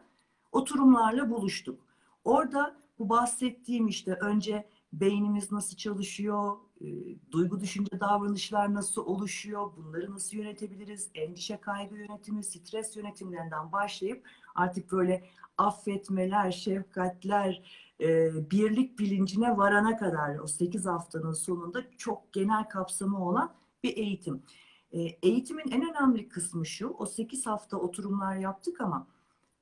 oturumlarla 0.52 1.30
buluştuk. 1.30 1.86
Orada 2.24 2.76
bu 2.98 3.08
bahsettiğim 3.08 3.88
işte 3.88 4.12
önce 4.12 4.68
beynimiz 4.92 5.52
nasıl 5.52 5.76
çalışıyor, 5.76 6.56
e, 6.80 6.86
duygu 7.30 7.60
düşünce 7.60 8.00
davranışlar 8.00 8.74
nasıl 8.74 9.06
oluşuyor, 9.06 9.70
bunları 9.76 10.14
nasıl 10.14 10.36
yönetebiliriz, 10.36 11.10
endişe 11.14 11.56
kaygı 11.56 11.96
yönetimi, 11.96 12.44
stres 12.44 12.96
yönetimlerinden 12.96 13.72
başlayıp 13.72 14.26
artık 14.54 14.92
böyle 14.92 15.24
affetmeler, 15.58 16.52
şefkatler, 16.52 17.62
e, 18.00 18.30
birlik 18.50 18.98
bilincine 18.98 19.56
varana 19.56 19.96
kadar 19.96 20.38
o 20.38 20.46
8 20.46 20.86
haftanın 20.86 21.32
sonunda 21.32 21.84
çok 21.96 22.32
genel 22.32 22.68
kapsamı 22.68 23.28
olan 23.28 23.54
bir 23.82 23.96
eğitim. 23.96 24.42
E, 24.92 25.00
eğitimin 25.00 25.70
en 25.70 25.90
önemli 25.90 26.28
kısmı 26.28 26.66
şu, 26.66 26.88
o 26.88 27.06
8 27.06 27.46
hafta 27.46 27.76
oturumlar 27.76 28.36
yaptık 28.36 28.80
ama 28.80 29.06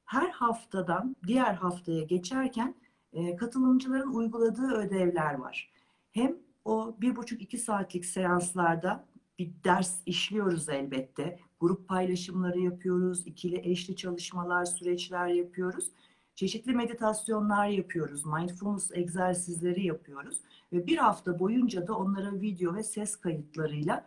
her 0.05 0.29
haftadan 0.29 1.17
diğer 1.27 1.55
haftaya 1.55 2.03
geçerken 2.03 2.75
e, 3.13 3.37
katılımcıların 3.37 4.15
uyguladığı 4.15 4.73
ödevler 4.73 5.35
var. 5.35 5.71
Hem 6.11 6.46
o 6.67 6.97
bir 7.01 7.17
buçuk 7.17 7.43
iki 7.43 7.59
saatlik 7.59 8.05
seanslarda 8.05 9.07
bir 9.39 9.51
ders 9.65 10.01
işliyoruz 10.07 10.69
elbette. 10.69 11.39
Grup 11.61 11.89
paylaşımları 11.89 12.61
yapıyoruz, 12.61 13.27
ikili 13.27 13.71
eşli 13.71 13.97
çalışmalar, 13.97 14.65
süreçler 14.65 15.27
yapıyoruz. 15.27 15.91
Çeşitli 16.35 16.73
meditasyonlar 16.73 17.69
yapıyoruz, 17.69 18.27
mindfulness 18.27 18.91
egzersizleri 18.95 19.87
yapıyoruz 19.87 20.41
ve 20.73 20.87
bir 20.87 20.97
hafta 20.97 21.39
boyunca 21.39 21.87
da 21.87 21.95
onlara 21.99 22.41
video 22.41 22.75
ve 22.75 22.83
ses 22.83 23.17
kayıtlarıyla 23.17 24.07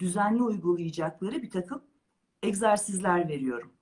düzenli 0.00 0.42
uygulayacakları 0.42 1.42
bir 1.42 1.50
takım 1.50 1.82
egzersizler 2.42 3.28
veriyorum. 3.28 3.72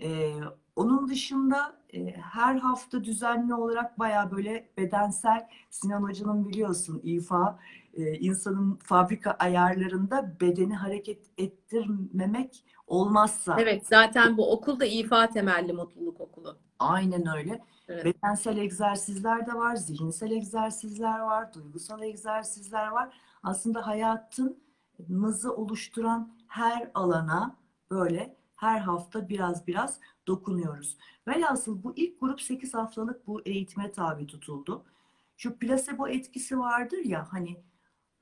Ee, 0.00 0.34
onun 0.76 1.08
dışında 1.08 1.77
e, 1.92 2.12
her 2.12 2.56
hafta 2.56 3.04
düzenli 3.04 3.54
olarak 3.54 3.98
baya 3.98 4.30
böyle 4.30 4.68
bedensel 4.76 5.48
Sinan 5.70 6.02
Hoca'nın 6.02 6.48
biliyorsun 6.48 7.00
ifa 7.04 7.58
e, 7.94 8.12
insanın 8.18 8.74
fabrika 8.82 9.30
ayarlarında 9.30 10.36
bedeni 10.40 10.74
hareket 10.76 11.26
ettirmemek 11.38 12.64
olmazsa 12.86 13.56
Evet, 13.60 13.86
zaten 13.86 14.36
bu 14.36 14.52
okul 14.52 14.80
da 14.80 14.84
ifa 14.84 15.28
temelli 15.28 15.72
mutluluk 15.72 16.20
okulu. 16.20 16.58
aynen 16.78 17.36
öyle. 17.36 17.60
Evet. 17.88 18.04
Bedensel 18.04 18.56
egzersizler 18.56 19.46
de 19.46 19.54
var, 19.54 19.76
zihinsel 19.76 20.30
egzersizler 20.30 21.18
var, 21.18 21.54
duygusal 21.54 22.02
egzersizler 22.02 22.88
var. 22.88 23.16
Aslında 23.42 23.86
hayatınızı 23.86 25.54
oluşturan 25.56 26.34
her 26.46 26.90
alana 26.94 27.56
böyle 27.90 28.36
her 28.56 28.78
hafta 28.80 29.28
biraz 29.28 29.66
biraz 29.66 30.00
dokunuyoruz. 30.28 30.96
Velhasıl 31.28 31.82
bu 31.82 31.92
ilk 31.96 32.20
grup 32.20 32.40
8 32.40 32.74
haftalık 32.74 33.26
bu 33.26 33.42
eğitime 33.42 33.92
tabi 33.92 34.26
tutuldu. 34.26 34.84
Şu 35.36 35.58
plasebo 35.58 36.08
etkisi 36.08 36.58
vardır 36.58 37.04
ya 37.04 37.26
hani 37.32 37.56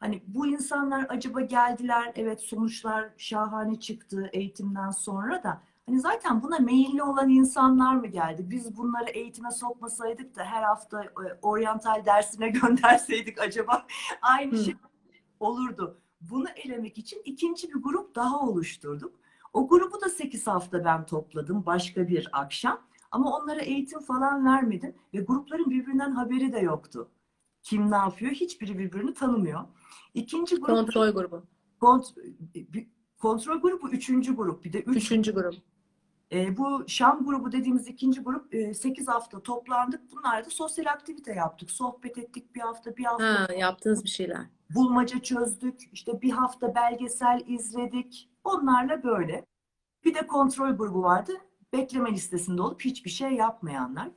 Hani 0.00 0.22
bu 0.26 0.46
insanlar 0.46 1.06
acaba 1.08 1.40
geldiler, 1.40 2.12
evet 2.16 2.40
sonuçlar 2.40 3.10
şahane 3.16 3.80
çıktı 3.80 4.30
eğitimden 4.32 4.90
sonra 4.90 5.42
da 5.42 5.62
hani 5.86 6.00
zaten 6.00 6.42
buna 6.42 6.58
meyilli 6.58 7.02
olan 7.02 7.28
insanlar 7.28 7.94
mı 7.94 8.06
geldi? 8.06 8.50
Biz 8.50 8.76
bunları 8.76 9.10
eğitime 9.10 9.50
sokmasaydık 9.50 10.36
da 10.36 10.44
her 10.44 10.62
hafta 10.62 11.04
e, 11.04 11.08
oryantal 11.42 12.04
dersine 12.06 12.48
gönderseydik 12.62 13.40
acaba 13.40 13.86
aynı 14.22 14.52
Hı. 14.52 14.64
şey 14.64 14.76
olurdu. 15.40 16.00
Bunu 16.20 16.48
elemek 16.48 16.98
için 16.98 17.22
ikinci 17.24 17.68
bir 17.68 17.82
grup 17.82 18.14
daha 18.14 18.40
oluşturduk. 18.40 19.20
O 19.56 19.68
grubu 19.68 20.00
da 20.00 20.08
8 20.08 20.46
hafta 20.46 20.84
ben 20.84 21.06
topladım 21.06 21.66
başka 21.66 22.08
bir 22.08 22.28
akşam. 22.32 22.80
Ama 23.10 23.36
onlara 23.36 23.60
eğitim 23.60 24.00
falan 24.00 24.44
vermedim 24.46 24.94
ve 25.14 25.20
grupların 25.20 25.70
birbirinden 25.70 26.10
haberi 26.10 26.52
de 26.52 26.58
yoktu. 26.58 27.08
Kim 27.62 27.90
ne 27.90 27.96
yapıyor? 27.96 28.32
Hiçbiri 28.32 28.78
birbirini 28.78 29.14
tanımıyor. 29.14 29.60
İkinci 30.14 30.56
grup 30.56 30.66
Kontrol 30.66 31.10
grubu. 31.10 31.42
kont- 31.80 32.86
kontrol 33.18 33.60
grubu 33.60 33.88
üçüncü 33.90 34.36
grup. 34.36 34.64
Bir 34.64 34.72
de 34.72 34.80
üç 34.82 34.96
Üçüncü 34.96 35.34
grup. 35.34 35.54
e, 36.32 36.56
bu 36.56 36.84
Şam 36.88 37.24
grubu 37.26 37.52
dediğimiz 37.52 37.86
ikinci 37.88 38.20
grup 38.20 38.54
8 38.76 39.08
hafta 39.08 39.42
toplandık. 39.42 40.12
Bunlarda 40.12 40.50
sosyal 40.50 40.86
aktivite 40.86 41.32
yaptık. 41.32 41.70
Sohbet 41.70 42.18
ettik 42.18 42.54
bir 42.54 42.60
hafta, 42.60 42.96
bir 42.96 43.04
hafta 43.04 43.48
Ha, 43.48 43.52
yaptığınız 43.58 44.04
bir 44.04 44.08
şeyler. 44.08 44.46
bulmaca 44.74 45.18
çözdük. 45.18 45.80
İşte 45.92 46.22
bir 46.22 46.30
hafta 46.30 46.74
belgesel 46.74 47.42
izledik. 47.46 48.30
Onlarla 48.46 49.02
böyle. 49.02 49.46
Bir 50.04 50.14
de 50.14 50.26
kontrol 50.26 50.70
grubu 50.70 51.02
vardı. 51.02 51.32
Bekleme 51.72 52.12
listesinde 52.12 52.62
olup 52.62 52.80
hiçbir 52.80 53.10
şey 53.10 53.32
yapmayanlar. 53.32 54.10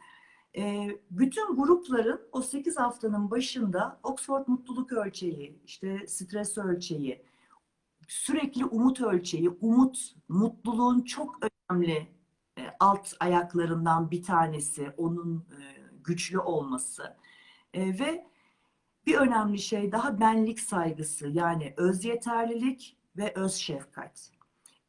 Ee, 0.58 1.00
bütün 1.12 1.56
grupların 1.56 2.22
o 2.32 2.42
8 2.42 2.78
haftanın 2.78 3.32
başında 3.32 4.00
Oxford 4.04 4.48
Mutluluk 4.48 4.92
Ölçeği, 4.92 5.62
işte 5.66 6.08
stres 6.08 6.58
ölçeği, 6.58 7.26
sürekli 8.08 8.66
umut 8.66 9.02
ölçeği, 9.02 9.50
umut, 9.50 10.16
mutluluğun 10.28 11.02
çok 11.02 11.40
önemli 11.42 12.08
e, 12.58 12.62
alt 12.80 13.14
ayaklarından 13.20 14.12
bir 14.12 14.24
tanesi, 14.24 14.94
onun 14.98 15.38
e, 15.38 15.60
güçlü 16.04 16.40
olması. 16.40 17.18
E, 17.74 18.00
ve 18.00 18.28
bir 19.06 19.16
önemli 19.16 19.60
şey 19.60 19.92
daha 19.92 20.20
benlik 20.20 20.60
saygısı 20.60 21.28
yani 21.28 21.74
öz 21.78 22.06
yeterlilik 22.06 22.99
ve 23.20 23.34
öz 23.36 23.54
şefkat. 23.54 24.32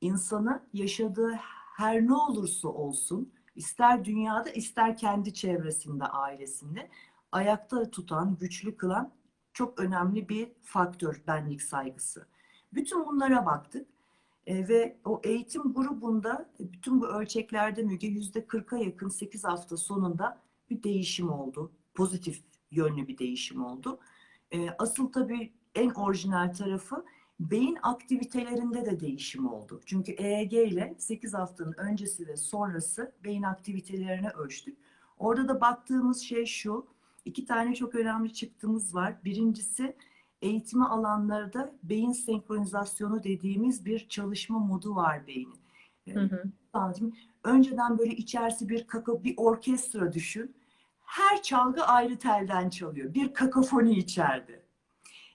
İnsanı 0.00 0.62
yaşadığı 0.72 1.32
her 1.76 2.06
ne 2.06 2.14
olursa 2.14 2.68
olsun 2.68 3.32
ister 3.56 4.04
dünyada 4.04 4.50
ister 4.50 4.96
kendi 4.96 5.34
çevresinde 5.34 6.04
ailesinde 6.04 6.90
ayakta 7.32 7.90
tutan, 7.90 8.36
güçlü 8.40 8.76
kılan 8.76 9.12
çok 9.52 9.80
önemli 9.80 10.28
bir 10.28 10.52
faktör 10.62 11.22
benlik 11.26 11.62
saygısı. 11.62 12.26
Bütün 12.72 13.06
bunlara 13.06 13.46
baktık 13.46 13.86
E, 14.46 14.68
ve 14.68 14.96
o 15.04 15.20
eğitim 15.24 15.74
grubunda 15.74 16.50
e, 16.60 16.72
bütün 16.72 17.00
bu 17.00 17.06
ölçeklerde 17.06 17.82
Müge 17.82 18.06
yüzde 18.06 18.40
40'a 18.40 18.78
yakın 18.78 19.08
8 19.08 19.44
hafta 19.44 19.76
sonunda 19.76 20.38
bir 20.70 20.82
değişim 20.82 21.30
oldu. 21.32 21.72
Pozitif 21.94 22.42
yönlü 22.70 23.08
bir 23.08 23.18
değişim 23.18 23.64
oldu. 23.64 23.98
E, 24.52 24.70
asıl 24.70 25.12
tabii 25.12 25.52
en 25.74 25.90
orijinal 25.90 26.54
tarafı 26.54 27.04
beyin 27.40 27.78
aktivitelerinde 27.82 28.86
de 28.86 29.00
değişim 29.00 29.48
oldu. 29.48 29.80
Çünkü 29.86 30.12
EEG 30.12 30.52
ile 30.52 30.94
8 30.98 31.34
haftanın 31.34 31.74
öncesi 31.78 32.28
ve 32.28 32.36
sonrası 32.36 33.12
beyin 33.24 33.42
aktivitelerini 33.42 34.28
ölçtük. 34.28 34.76
Orada 35.18 35.48
da 35.48 35.60
baktığımız 35.60 36.20
şey 36.20 36.46
şu, 36.46 36.86
iki 37.24 37.44
tane 37.44 37.74
çok 37.74 37.94
önemli 37.94 38.32
çıktımız 38.32 38.94
var. 38.94 39.14
Birincisi 39.24 39.96
eğitimi 40.42 40.84
alanlarda 40.84 41.72
beyin 41.82 42.12
senkronizasyonu 42.12 43.22
dediğimiz 43.22 43.84
bir 43.84 44.08
çalışma 44.08 44.58
modu 44.58 44.96
var 44.96 45.26
beynin. 45.26 45.60
Hı 46.12 46.20
hı. 46.20 47.12
Önceden 47.44 47.98
böyle 47.98 48.12
içerisi 48.12 48.68
bir 48.68 48.86
kaka, 48.86 49.24
bir 49.24 49.34
orkestra 49.36 50.12
düşün. 50.12 50.54
Her 51.04 51.42
çalgı 51.42 51.82
ayrı 51.82 52.18
telden 52.18 52.70
çalıyor. 52.70 53.14
Bir 53.14 53.34
kakafoni 53.34 53.92
içeride. 53.92 54.62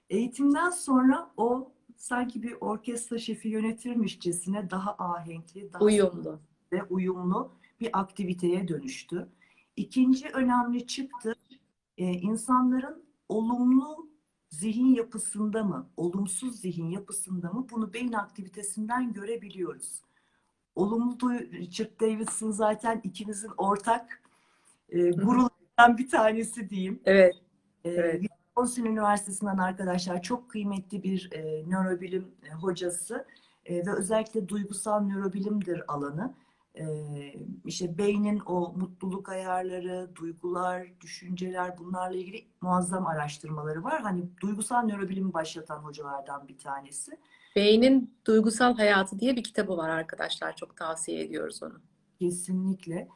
Eğitimden 0.10 0.70
sonra 0.70 1.32
o 1.38 1.72
sanki 1.98 2.44
bir 2.44 2.56
orkestra 2.62 3.18
şefi 3.18 3.50
yönetirmişçesine 3.50 4.70
daha 4.70 4.96
ahenkli, 4.96 5.74
daha 5.74 5.84
Uyumlu. 5.84 6.40
ve 6.72 6.84
uyumlu 6.84 7.52
bir 7.80 8.00
aktiviteye 8.00 8.68
dönüştü. 8.68 9.28
İkinci 9.76 10.30
önemli 10.30 10.88
çıktı, 10.88 11.36
e, 11.98 12.12
insanların 12.12 13.04
olumlu 13.30 14.10
zihin 14.50 14.96
yapısında 14.96 15.64
mı, 15.64 15.90
olumsuz 15.98 16.60
zihin 16.62 16.90
yapısında 16.90 17.50
mı 17.52 17.68
bunu 17.72 17.94
beyin 17.94 18.14
aktivitesinden 18.14 19.14
görebiliyoruz. 19.14 20.02
Olumlu 20.76 21.32
Richard 21.32 22.02
Davidson 22.02 22.52
zaten 22.52 23.02
ikimizin 23.04 23.52
ortak 23.58 24.22
e, 24.90 25.10
gurularından 25.12 25.98
bir 25.98 26.10
tanesi 26.10 26.70
diyeyim. 26.70 27.00
Evet. 27.06 27.34
Ee, 27.86 27.90
Evet. 27.90 28.22
Wisconsin 28.56 28.86
Üniversitesi'nden 28.86 29.58
arkadaşlar 29.58 30.22
çok 30.22 30.50
kıymetli 30.50 31.04
bir 31.04 31.30
e, 31.32 31.64
nörobilim 31.70 32.28
e, 32.44 32.54
hocası 32.54 33.26
E, 33.66 33.86
ve 33.86 33.94
özellikle 33.98 34.50
duygusal 34.50 35.00
nörobilimdir 35.02 35.94
alanı. 35.94 36.34
E, 36.76 36.86
işte 37.66 37.98
beynin 37.98 38.42
o 38.46 38.74
mutluluk 38.76 39.30
ayarları, 39.30 40.10
duygular, 40.16 40.88
düşünceler 41.02 41.78
bunlarla 41.78 42.18
ilgili 42.18 42.46
muazzam 42.62 43.08
araştırmaları 43.08 43.84
var. 43.84 44.02
Hani 44.02 44.24
duygusal 44.42 44.84
nörobilimi 44.84 45.34
başlatan 45.34 45.78
hocalardan 45.78 46.48
bir 46.48 46.58
tanesi. 46.58 47.18
Beynin 47.56 48.16
Duygusal 48.26 48.76
Hayatı 48.76 49.20
diye 49.20 49.36
bir 49.36 49.44
kitabı 49.44 49.78
var 49.78 49.90
arkadaşlar. 49.90 50.56
Çok 50.56 50.78
tavsiye 50.78 51.24
ediyoruz 51.24 51.64
onu. 51.64 51.82
Kesinlikle. 52.20 53.08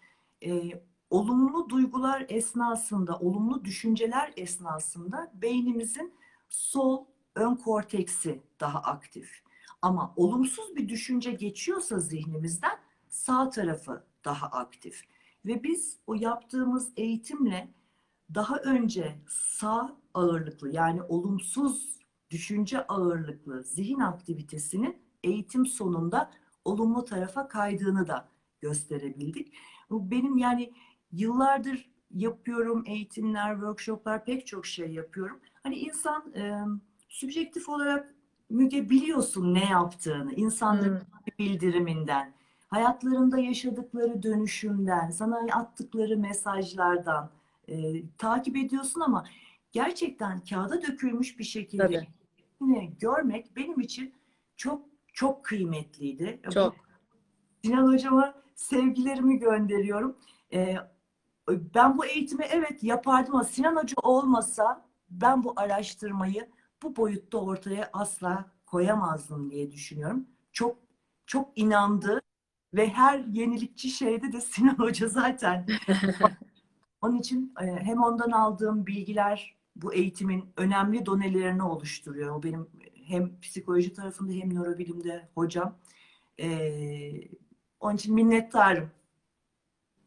Ee, 0.46 0.82
olumlu 1.10 1.70
duygular 1.70 2.26
esnasında, 2.30 3.20
olumlu 3.20 3.66
düşünceler 3.66 4.34
esnasında 4.38 5.32
beynimizin 5.34 6.14
sol 6.50 7.06
ön 7.36 7.56
korteksi 7.56 8.42
daha 8.60 8.80
aktif. 8.80 9.44
Ama 9.82 10.14
olumsuz 10.16 10.76
bir 10.76 10.90
düşünce 10.90 11.32
geçiyorsa 11.32 12.00
zihnimizden 12.00 12.80
sağ 13.10 13.50
tarafı 13.50 14.04
daha 14.26 14.48
aktif. 14.48 15.04
Ve 15.46 15.64
biz 15.64 15.98
o 16.08 16.14
yaptığımız 16.14 16.92
eğitimle 16.98 17.74
daha 18.36 18.58
önce 18.58 19.22
sağ 19.28 19.98
ağırlıklı 20.14 20.70
yani 20.70 21.04
olumsuz 21.04 22.00
düşünce 22.30 22.88
ağırlıklı 22.88 23.64
zihin 23.64 24.00
aktivitesinin 24.00 24.98
eğitim 25.24 25.66
sonunda 25.66 26.32
olumlu 26.66 27.06
tarafa 27.06 27.48
kaydığını 27.48 28.08
da 28.08 28.30
gösterebildik. 28.62 29.54
Bu 29.90 30.12
benim 30.12 30.38
yani 30.38 30.74
yıllardır 31.12 31.90
yapıyorum 32.12 32.84
eğitimler, 32.88 33.54
workshoplar 33.54 34.26
pek 34.26 34.48
çok 34.48 34.66
şey 34.66 34.92
yapıyorum. 34.92 35.40
Hani 35.64 35.76
insan 35.76 36.34
e, 36.36 36.54
sübjektif 37.10 37.70
olarak 37.70 38.16
Müge 38.50 38.90
biliyorsun 38.90 39.54
ne 39.54 39.66
yaptığını, 39.66 40.34
insanların 40.34 41.02
bildiriminden, 41.40 42.34
hayatlarında 42.68 43.40
yaşadıkları 43.40 44.24
dönüşümden, 44.24 45.10
sana 45.10 45.40
attıkları 45.52 46.18
mesajlardan 46.18 47.30
e, 47.68 48.08
takip 48.18 48.58
ediyorsun 48.58 49.02
ama 49.02 49.26
gerçekten 49.72 50.40
kağıda 50.40 50.82
dökülmüş 50.82 51.40
bir 51.40 51.44
şekilde 51.44 51.84
Tabii. 51.84 52.08
yine 52.62 52.86
görmek 52.86 53.56
benim 53.56 53.80
için 53.80 54.14
çok 54.58 54.82
çok 55.14 55.46
kıymetliydi. 55.46 56.40
Çok. 56.54 56.76
Sinan 57.64 57.94
hocama 57.94 58.34
sevgilerimi 58.56 59.40
gönderiyorum. 59.40 60.18
Ee, 60.54 60.76
ben 61.76 61.98
bu 61.98 62.06
eğitimi 62.06 62.46
evet 62.46 62.84
yapardım 62.84 63.36
ama 63.36 63.44
Sinan 63.44 63.76
hoca 63.76 63.96
olmasa 64.04 64.86
ben 65.10 65.44
bu 65.44 65.54
araştırmayı 65.56 66.50
bu 66.84 66.96
boyutta 66.96 67.38
ortaya 67.38 67.90
asla 67.94 68.52
koyamazdım 68.66 69.52
diye 69.52 69.72
düşünüyorum. 69.72 70.28
Çok 70.52 70.78
çok 71.26 71.50
inandı 71.56 72.22
ve 72.74 72.90
her 72.90 73.20
yenilikçi 73.20 73.90
şeyde 73.90 74.32
de 74.32 74.42
Sinan 74.52 74.80
hoca 74.80 75.08
zaten. 75.08 75.66
Onun 77.02 77.18
için 77.18 77.54
e, 77.62 77.66
hem 77.66 78.04
ondan 78.04 78.32
aldığım 78.32 78.88
bilgiler 78.88 79.56
bu 79.76 79.94
eğitimin 79.94 80.46
önemli 80.58 81.06
donelerini 81.06 81.64
oluşturuyor. 81.64 82.36
O 82.36 82.44
benim 82.44 82.68
hem 83.10 83.40
psikoloji 83.40 83.94
tarafında 83.94 84.34
hem 84.34 84.54
nörobilimde 84.54 85.30
hocam. 85.36 85.76
Ee, 86.40 87.28
onun 87.80 87.96
için 87.96 88.16
minnettarım. 88.16 88.92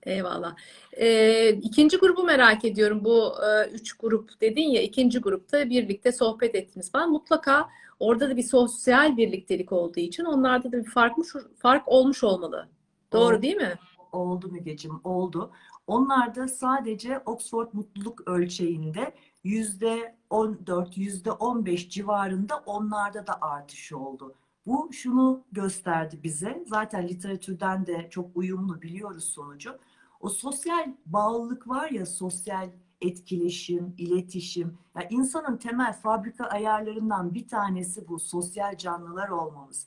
Eyvallah. 0.06 0.56
Ee, 0.92 1.48
ikinci 1.52 1.96
grubu 1.96 2.22
merak 2.22 2.64
ediyorum. 2.64 3.04
Bu 3.04 3.32
e, 3.44 3.70
üç 3.70 3.92
grup 3.92 4.40
dedin 4.40 4.70
ya, 4.70 4.82
ikinci 4.82 5.18
grupta 5.18 5.70
birlikte 5.70 6.12
sohbet 6.12 6.54
ettiniz 6.54 6.92
falan. 6.92 7.10
Mutlaka 7.10 7.68
orada 8.00 8.30
da 8.30 8.36
bir 8.36 8.42
sosyal 8.42 9.16
birliktelik 9.16 9.72
olduğu 9.72 10.00
için 10.00 10.24
onlarda 10.24 10.72
da 10.72 10.84
bir 10.84 10.90
farkmış, 10.90 11.28
fark 11.58 11.88
olmuş 11.88 12.24
olmalı. 12.24 12.68
Doğru 13.12 13.34
Oldu. 13.34 13.42
değil 13.42 13.56
mi? 13.56 13.74
Oldu 14.12 14.48
Mügeciğim, 14.48 15.00
oldu. 15.04 15.50
Onlar 15.86 16.34
da 16.34 16.48
sadece 16.48 17.18
Oxford 17.26 17.68
Mutluluk 17.72 18.28
Ölçeğinde 18.28 19.14
yüzde 19.44 20.16
14, 20.30 20.98
yüzde 20.98 21.32
15 21.32 21.88
civarında 21.88 22.62
onlarda 22.66 23.26
da 23.26 23.40
artış 23.40 23.92
oldu. 23.92 24.34
Bu 24.66 24.92
şunu 24.92 25.44
gösterdi 25.52 26.20
bize. 26.22 26.64
Zaten 26.66 27.08
literatürden 27.08 27.86
de 27.86 28.08
çok 28.10 28.36
uyumlu 28.36 28.82
biliyoruz 28.82 29.24
sonucu. 29.24 29.78
O 30.22 30.28
sosyal 30.28 30.92
bağlılık 31.06 31.68
var 31.68 31.90
ya, 31.90 32.06
sosyal 32.06 32.70
etkileşim, 33.00 33.94
iletişim. 33.98 34.78
Ya 34.96 35.08
insanın 35.10 35.56
temel 35.56 35.92
fabrika 35.92 36.44
ayarlarından 36.44 37.34
bir 37.34 37.48
tanesi 37.48 38.08
bu 38.08 38.18
sosyal 38.18 38.76
canlılar 38.76 39.28
olmamız. 39.28 39.86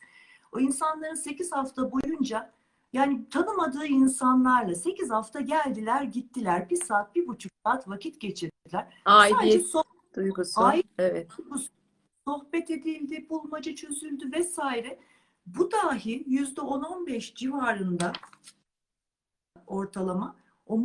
O 0.51 0.59
insanların 0.59 1.15
8 1.15 1.51
hafta 1.51 1.91
boyunca 1.91 2.51
yani 2.93 3.29
tanımadığı 3.29 3.85
insanlarla 3.85 4.75
8 4.75 5.09
hafta 5.09 5.41
geldiler 5.41 6.03
gittiler. 6.03 6.69
Bir 6.69 6.83
saat, 6.83 7.15
bir 7.15 7.27
buçuk 7.27 7.51
saat 7.65 7.89
vakit 7.89 8.21
geçirdiler. 8.21 8.93
Sadece 9.07 9.35
Aidiyet 9.35 9.67
sohbet, 9.67 10.15
duygusu. 10.15 10.61
Ait- 10.61 10.85
Evet. 10.97 11.31
sohbet 12.27 12.71
edildi, 12.71 13.29
bulmaca 13.29 13.75
çözüldü 13.75 14.31
vesaire. 14.31 14.99
Bu 15.45 15.71
dahi 15.71 16.23
yüzde 16.27 16.61
10-15 16.61 17.35
civarında 17.35 18.11
ortalama 19.67 20.35
o 20.65 20.77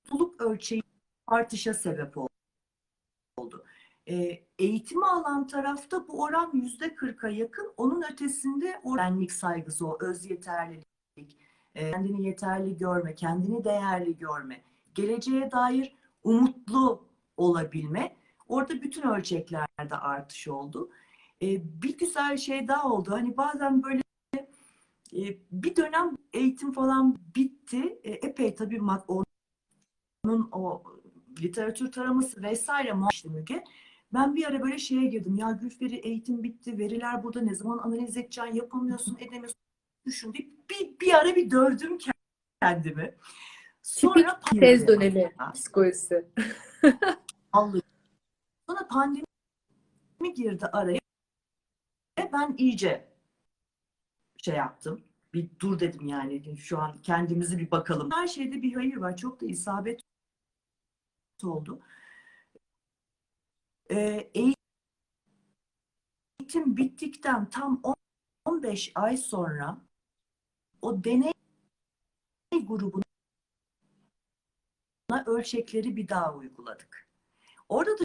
mutluluk 0.00 0.40
ölçeği 0.40 0.82
artışa 1.26 1.74
sebep 1.74 2.14
oldu. 3.36 3.64
Ee, 4.08 4.44
eğitimi 4.58 5.06
alan 5.06 5.46
tarafta 5.46 6.08
bu 6.08 6.22
oran 6.22 6.50
yüzde 6.54 6.94
40'a 6.94 7.28
yakın. 7.28 7.72
Onun 7.76 8.02
ötesinde 8.12 8.80
o 8.84 8.96
benlik 8.96 9.32
saygısı, 9.32 9.86
o 9.86 9.98
öz 10.00 10.30
yeterlilik, 10.30 11.38
e, 11.74 11.90
kendini 11.90 12.26
yeterli 12.26 12.76
görme, 12.76 13.14
kendini 13.14 13.64
değerli 13.64 14.18
görme, 14.18 14.62
geleceğe 14.94 15.50
dair 15.50 15.96
umutlu 16.24 17.04
olabilme. 17.36 18.16
Orada 18.48 18.82
bütün 18.82 19.02
ölçeklerde 19.02 19.96
artış 19.96 20.48
oldu. 20.48 20.90
Ee, 21.42 21.82
bir 21.82 21.98
güzel 21.98 22.36
şey 22.36 22.68
daha 22.68 22.88
oldu. 22.92 23.10
Hani 23.12 23.36
bazen 23.36 23.82
böyle 23.82 23.98
e, 23.98 24.07
bir 25.52 25.76
dönem 25.76 26.16
eğitim 26.32 26.72
falan 26.72 27.18
bitti. 27.36 28.00
E, 28.04 28.10
epey 28.10 28.54
tabii 28.54 28.80
onun 30.24 30.48
o 30.52 30.82
literatür 31.40 31.92
taraması 31.92 32.42
vesaire 32.42 32.94
işte 33.12 33.28
Müge. 33.28 33.64
Ben 34.12 34.36
bir 34.36 34.44
ara 34.44 34.62
böyle 34.62 34.78
şeye 34.78 35.06
girdim. 35.06 35.36
Ya 35.36 35.50
Gülferi 35.50 35.96
eğitim 35.96 36.42
bitti. 36.42 36.78
Veriler 36.78 37.22
burada 37.22 37.40
ne 37.40 37.54
zaman 37.54 37.78
analiz 37.78 38.16
edeceksin? 38.16 38.54
Yapamıyorsun, 38.54 39.16
edemiyorsun. 39.20 39.60
Düşün 40.06 40.34
deyip 40.34 40.70
bir, 40.70 41.00
bir 41.00 41.14
ara 41.14 41.36
bir 41.36 41.50
dövdüm 41.50 41.98
kendimi. 42.62 43.14
Sonra 43.82 44.40
Tipik 44.40 44.60
tez 44.60 44.88
dönemi 44.88 45.32
psikolojisi. 45.54 46.26
Vallahi. 47.54 47.82
Sonra 48.68 48.88
pandemi 48.88 50.34
girdi 50.34 50.66
araya. 50.66 51.00
Ben 52.32 52.54
iyice 52.58 53.08
şey 54.44 54.54
yaptım. 54.54 55.04
Bir 55.34 55.50
dur 55.60 55.80
dedim 55.80 56.08
yani. 56.08 56.56
Şu 56.56 56.78
an 56.78 57.02
kendimizi 57.02 57.58
bir 57.58 57.70
bakalım. 57.70 58.10
Her 58.12 58.26
şeyde 58.26 58.62
bir 58.62 58.74
hayır 58.74 58.96
var. 58.96 59.16
Çok 59.16 59.40
da 59.40 59.46
isabet 59.46 60.00
oldu. 61.44 61.80
Ee, 63.90 64.30
eğitim 64.34 64.56
bittikten 66.76 67.50
tam 67.50 67.82
15 68.44 68.92
ay 68.94 69.16
sonra 69.16 69.78
o 70.82 71.04
deney 71.04 71.32
grubuna 72.52 73.02
ölçekleri 75.26 75.96
bir 75.96 76.08
daha 76.08 76.34
uyguladık. 76.34 77.08
Orada 77.68 77.98
da 77.98 78.04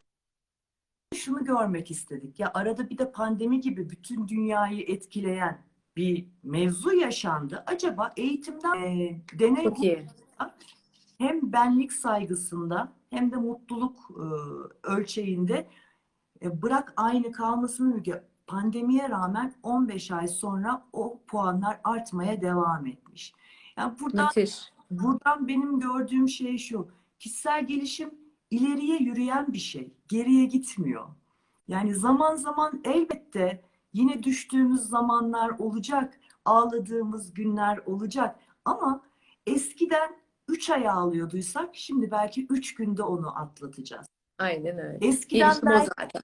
şunu 1.15 1.45
görmek 1.45 1.91
istedik. 1.91 2.39
Ya 2.39 2.51
arada 2.53 2.89
bir 2.89 2.97
de 2.97 3.11
pandemi 3.11 3.61
gibi 3.61 3.89
bütün 3.89 4.27
dünyayı 4.27 4.81
etkileyen 4.87 5.72
bir 5.95 6.27
mevzu 6.43 6.93
yaşandı. 6.93 7.63
Acaba 7.67 8.13
eğitimden 8.17 8.75
e, 8.75 9.21
deney 9.39 10.05
hem 11.17 11.53
benlik 11.53 11.93
saygısında 11.93 12.93
hem 13.09 13.31
de 13.31 13.35
mutluluk 13.35 13.97
e, 14.11 14.25
ölçeğinde 14.87 15.67
e, 16.41 16.61
bırak 16.61 16.93
aynı 16.97 17.31
kalmasını 17.31 17.95
Müge, 17.95 18.23
pandemiye 18.47 19.09
rağmen 19.09 19.53
15 19.63 20.11
ay 20.11 20.27
sonra 20.27 20.85
o 20.93 21.19
puanlar 21.27 21.79
artmaya 21.83 22.41
devam 22.41 22.85
etmiş. 22.85 23.33
Yani 23.77 23.99
buradan 23.99 24.25
Müthiş. 24.35 24.73
buradan 24.91 25.47
benim 25.47 25.79
gördüğüm 25.79 26.29
şey 26.29 26.57
şu. 26.57 26.87
Kişisel 27.19 27.67
gelişim 27.67 28.09
ileriye 28.51 28.97
yürüyen 28.97 29.53
bir 29.53 29.57
şey. 29.57 29.93
Geriye 30.07 30.45
gitmiyor. 30.45 31.07
Yani 31.67 31.95
zaman 31.95 32.35
zaman 32.35 32.81
elbette 32.83 33.63
yine 33.93 34.23
düştüğümüz 34.23 34.81
zamanlar 34.81 35.49
olacak. 35.49 36.19
Ağladığımız 36.45 37.33
günler 37.33 37.77
olacak. 37.85 38.39
Ama 38.65 39.03
eskiden 39.47 40.15
3 40.47 40.69
ay 40.69 40.89
ağlıyorduysak 40.89 41.69
şimdi 41.73 42.11
belki 42.11 42.47
3 42.49 42.75
günde 42.75 43.03
onu 43.03 43.39
atlatacağız. 43.39 44.07
Aynen 44.39 44.77
öyle. 44.77 45.07
Eskiden 45.07 45.49
Gelişim 45.49 45.69
belki 45.69 45.89
zaten. 45.99 46.21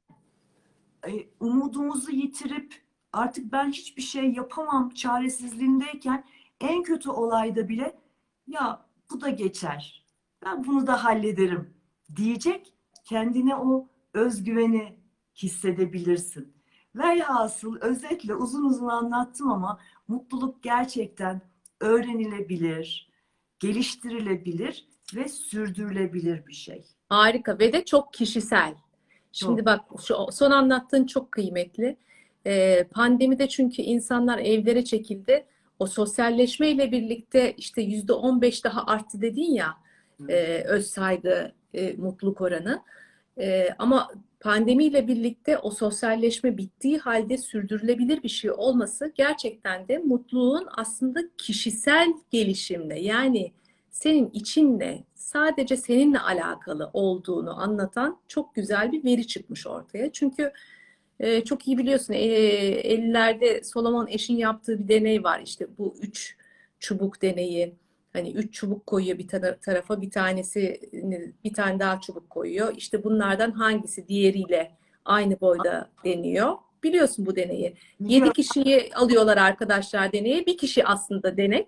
e, 1.08 1.28
umudumuzu 1.40 2.12
yitirip 2.12 2.76
artık 3.14 3.52
ben 3.52 3.72
hiçbir 3.72 4.02
şey 4.02 4.32
yapamam 4.34 4.90
çaresizliğindeyken 4.90 6.24
en 6.62 6.84
kötü 6.84 7.10
olayda 7.10 7.70
bile 7.70 8.00
ya 8.48 8.86
bu 9.12 9.22
da 9.22 9.30
geçer. 9.30 10.06
Ben 10.46 10.64
bunu 10.68 10.88
da 10.88 11.04
hallederim 11.04 11.74
diyecek 12.16 12.74
kendine 13.06 13.56
o 13.56 13.88
özgüveni 14.14 14.98
hissedebilirsin. 15.36 16.54
Velhasıl 17.00 17.78
özetle 17.82 18.36
uzun 18.36 18.66
uzun 18.66 18.88
anlattım 18.88 19.52
ama 19.52 19.80
mutluluk 20.08 20.64
gerçekten 20.64 21.42
öğrenilebilir, 21.80 23.10
geliştirilebilir 23.60 24.88
ve 25.16 25.30
sürdürülebilir 25.30 26.48
bir 26.48 26.54
şey. 26.54 26.86
Harika 27.10 27.60
ve 27.60 27.74
de 27.74 27.86
çok 27.86 28.14
kişisel. 28.14 28.76
Şimdi 29.32 29.60
Çok. 29.60 29.66
bak 29.66 29.82
şu 30.02 30.16
son 30.32 30.52
anlattığın 30.52 31.06
çok 31.06 31.32
kıymetli. 31.32 31.98
Ee, 32.46 32.88
pandemide 32.92 33.50
çünkü 33.50 33.82
insanlar 33.82 34.38
evlere 34.38 34.84
çekildi. 34.84 35.46
O 35.80 35.86
sosyalleşmeyle 35.86 36.92
birlikte 36.92 37.54
işte 37.54 37.82
yüzde 37.82 38.14
on 38.14 38.42
beş 38.42 38.64
daha 38.64 38.86
arttı 38.86 39.22
dedin 39.22 39.54
ya 39.54 39.78
e, 40.30 40.64
öz 40.64 40.88
saygı, 40.88 41.52
e, 41.74 41.94
mutluluk 41.94 42.42
oranı. 42.42 42.84
E, 43.38 43.70
ama 43.80 44.12
pandemiyle 44.40 45.08
birlikte 45.08 45.58
o 45.58 45.72
sosyalleşme 45.72 46.58
bittiği 46.58 46.98
halde 46.98 47.38
sürdürülebilir 47.38 48.24
bir 48.24 48.30
şey 48.30 48.52
olması 48.52 49.12
gerçekten 49.16 49.88
de 49.88 49.98
mutluluğun 49.98 50.68
aslında 50.78 51.20
kişisel 51.38 52.14
gelişimle 52.32 53.00
yani 53.00 53.52
senin 53.92 54.30
içinle 54.34 55.04
sadece 55.16 55.78
seninle 55.78 56.20
alakalı 56.20 56.90
olduğunu 56.94 57.62
anlatan 57.62 58.20
çok 58.28 58.56
güzel 58.56 58.92
bir 58.92 59.04
veri 59.04 59.28
çıkmış 59.28 59.68
ortaya. 59.68 60.12
Çünkü 60.12 60.52
e, 61.20 61.44
çok 61.44 61.68
iyi 61.68 61.78
biliyorsun 61.78 62.14
e, 62.14 62.18
50'lerde 62.18 63.64
Solomon 63.64 64.08
Eş'in 64.08 64.38
yaptığı 64.38 64.80
bir 64.80 64.88
deney 64.88 65.24
var 65.24 65.42
işte 65.46 65.68
bu 65.78 65.96
üç 66.02 66.36
çubuk 66.80 67.22
deneyi. 67.22 67.74
Hani 68.14 68.32
üç 68.32 68.54
çubuk 68.54 68.86
koyuyor 68.88 69.18
bir 69.18 69.28
tara- 69.28 69.60
tarafa 69.60 70.02
bir 70.02 70.12
tanesi 70.12 70.80
bir 71.44 71.54
tane 71.54 71.80
daha 71.80 72.02
çubuk 72.02 72.30
koyuyor. 72.30 72.74
İşte 72.78 73.04
bunlardan 73.04 73.52
hangisi 73.52 74.08
diğeriyle 74.08 74.72
aynı 75.06 75.42
boyda 75.42 75.90
deniyor. 76.06 76.56
Biliyorsun 76.84 77.26
bu 77.26 77.36
deneyi. 77.36 77.76
7 78.00 78.34
kişiyi 78.34 78.90
alıyorlar 78.96 79.38
arkadaşlar 79.38 80.12
deneye. 80.12 80.46
Bir 80.46 80.58
kişi 80.58 80.86
aslında 80.86 81.38
denek. 81.38 81.68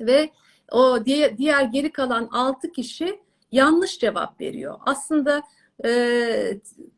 Ve 0.00 0.30
o 0.72 1.04
diğer, 1.04 1.38
diğer 1.38 1.62
geri 1.64 1.92
kalan 1.92 2.28
6 2.32 2.72
kişi 2.72 3.20
yanlış 3.52 3.98
cevap 3.98 4.40
veriyor. 4.40 4.78
Aslında 4.86 5.42
e, 5.84 5.90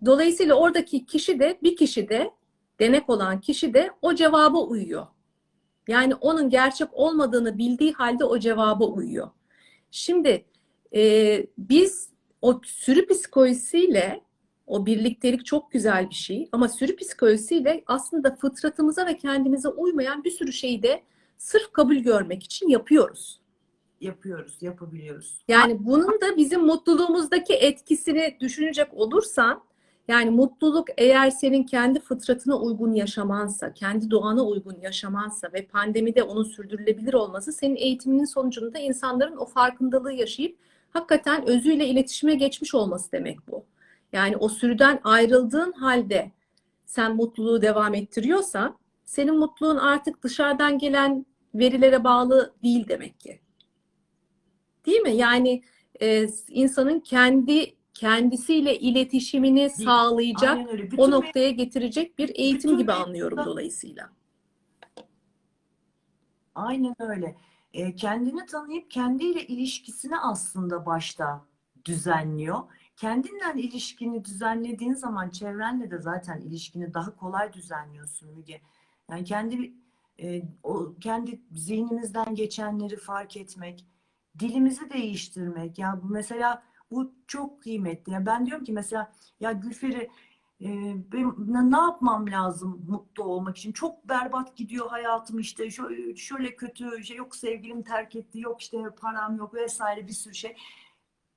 dolayısıyla 0.06 0.54
oradaki 0.54 1.06
kişi 1.06 1.40
de 1.40 1.58
bir 1.62 1.76
kişi 1.76 2.08
de 2.08 2.30
denek 2.80 3.10
olan 3.10 3.40
kişi 3.40 3.74
de 3.74 3.90
o 4.02 4.14
cevaba 4.14 4.58
uyuyor. 4.58 5.06
Yani 5.88 6.14
onun 6.14 6.50
gerçek 6.50 6.88
olmadığını 6.92 7.58
bildiği 7.58 7.92
halde 7.92 8.24
o 8.24 8.38
cevaba 8.38 8.84
uyuyor. 8.84 9.30
Şimdi 9.90 10.44
e, 10.94 11.46
biz 11.58 12.08
o 12.42 12.60
sürü 12.64 13.06
psikolojisiyle 13.06 14.20
o 14.66 14.86
birliktelik 14.86 15.46
çok 15.46 15.72
güzel 15.72 16.10
bir 16.10 16.14
şey 16.14 16.48
ama 16.52 16.68
sürü 16.68 16.96
psikolojisiyle 16.96 17.82
aslında 17.86 18.36
fıtratımıza 18.36 19.06
ve 19.06 19.16
kendimize 19.16 19.68
uymayan 19.68 20.24
bir 20.24 20.30
sürü 20.30 20.52
şeyi 20.52 20.82
de 20.82 21.02
sırf 21.38 21.72
kabul 21.72 21.96
görmek 21.96 22.42
için 22.42 22.68
yapıyoruz. 22.68 23.40
yapıyoruz, 24.00 24.58
yapabiliyoruz. 24.60 25.44
Yani 25.48 25.76
bunun 25.86 26.20
da 26.20 26.36
bizim 26.36 26.60
mutluluğumuzdaki 26.60 27.54
etkisini 27.54 28.36
düşünecek 28.40 28.94
olursan 28.94 29.62
yani 30.08 30.30
mutluluk 30.30 30.88
eğer 30.96 31.30
senin 31.30 31.62
kendi 31.62 32.00
fıtratına 32.00 32.58
uygun 32.58 32.94
yaşamansa, 32.94 33.74
kendi 33.74 34.10
doğana 34.10 34.42
uygun 34.44 34.76
yaşamansa 34.80 35.52
ve 35.52 35.66
pandemide 35.66 36.22
onun 36.22 36.44
sürdürülebilir 36.44 37.14
olması 37.14 37.52
senin 37.52 37.76
eğitiminin 37.76 38.24
sonucunda 38.24 38.78
insanların 38.78 39.36
o 39.36 39.46
farkındalığı 39.46 40.12
yaşayıp 40.12 40.58
hakikaten 40.90 41.48
özüyle 41.48 41.86
iletişime 41.86 42.34
geçmiş 42.34 42.74
olması 42.74 43.12
demek 43.12 43.38
bu. 43.50 43.64
Yani 44.12 44.36
o 44.36 44.48
sürüden 44.48 45.00
ayrıldığın 45.04 45.72
halde 45.72 46.32
sen 46.86 47.16
mutluluğu 47.16 47.62
devam 47.62 47.94
ettiriyorsan 47.94 48.76
senin 49.04 49.38
mutluluğun 49.38 49.76
artık 49.76 50.22
dışarıdan 50.22 50.78
gelen 50.78 51.26
verilere 51.54 52.04
bağlı 52.04 52.54
değil 52.62 52.88
demek 52.88 53.20
ki. 53.20 53.40
Değil 54.86 55.00
mi? 55.00 55.16
Yani 55.16 55.62
e, 56.00 56.28
insanın 56.48 57.00
kendi 57.00 57.74
kendisiyle 57.94 58.78
iletişimini 58.78 59.70
sağlayacak, 59.70 60.68
o 60.98 61.10
noktaya 61.10 61.50
getirecek 61.50 62.18
bir 62.18 62.30
eğitim 62.34 62.70
bütün 62.70 62.78
gibi 62.78 62.92
anlıyorum 62.92 63.38
dolayısıyla. 63.46 64.10
Aynen 66.54 66.94
öyle. 66.98 67.36
E, 67.72 67.94
kendini 67.94 68.46
tanıyıp 68.46 68.90
kendiyle 68.90 69.46
ilişkisini 69.46 70.18
aslında 70.18 70.86
başta 70.86 71.44
düzenliyor. 71.84 72.60
Kendinle 72.96 73.62
ilişkini 73.62 74.24
düzenlediğin 74.24 74.94
zaman 74.94 75.30
çevrenle 75.30 75.90
de 75.90 75.98
zaten 75.98 76.40
ilişkini 76.40 76.94
daha 76.94 77.16
kolay 77.16 77.52
düzenliyorsun 77.52 78.34
Müge. 78.34 78.60
Yani 79.10 79.24
kendi 79.24 79.72
e, 80.22 80.42
o 80.62 80.94
kendi 81.00 81.40
zihnimizden 81.52 82.34
geçenleri 82.34 82.96
fark 82.96 83.36
etmek, 83.36 83.86
dilimizi 84.38 84.90
değiştirmek. 84.90 85.78
Ya 85.78 86.00
bu 86.02 86.06
mesela 86.06 86.62
bu 86.92 87.14
çok 87.26 87.62
kıymetli. 87.62 88.12
Ya 88.12 88.26
ben 88.26 88.46
diyorum 88.46 88.64
ki 88.64 88.72
mesela 88.72 89.12
ya 89.40 89.52
Gülferi 89.52 90.10
e, 90.60 90.68
benim 91.12 91.34
ne, 91.70 91.76
yapmam 91.76 92.30
lazım 92.30 92.84
mutlu 92.88 93.24
olmak 93.24 93.56
için? 93.56 93.72
Çok 93.72 94.08
berbat 94.08 94.56
gidiyor 94.56 94.90
hayatım 94.90 95.38
işte 95.38 95.70
şöyle, 95.70 96.16
şöyle 96.16 96.56
kötü 96.56 97.04
şey 97.04 97.16
yok 97.16 97.36
sevgilim 97.36 97.82
terk 97.82 98.16
etti 98.16 98.40
yok 98.40 98.60
işte 98.62 98.78
param 99.00 99.36
yok 99.36 99.54
vesaire 99.54 100.08
bir 100.08 100.12
sürü 100.12 100.34
şey. 100.34 100.56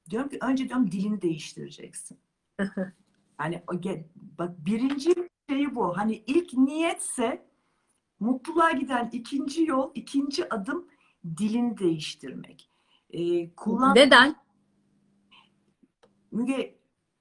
Diyorum 0.09 0.29
ki 0.29 0.37
önce 0.41 0.69
diyorum 0.69 0.91
dilini 0.91 1.21
değiştireceksin. 1.21 2.19
Yani 3.39 3.63
bak 4.15 4.65
birinci 4.65 5.15
şeyi 5.49 5.75
bu. 5.75 5.97
Hani 5.97 6.15
ilk 6.27 6.53
niyetse 6.53 7.45
mutluluğa 8.19 8.71
giden 8.71 9.09
ikinci 9.13 9.63
yol, 9.63 9.91
ikinci 9.95 10.53
adım 10.53 10.87
dilini 11.37 11.77
değiştirmek. 11.77 12.69
Ee, 13.09 13.49
kullan 13.55 13.95
Neden? 13.95 14.35
Müge, 16.35 16.79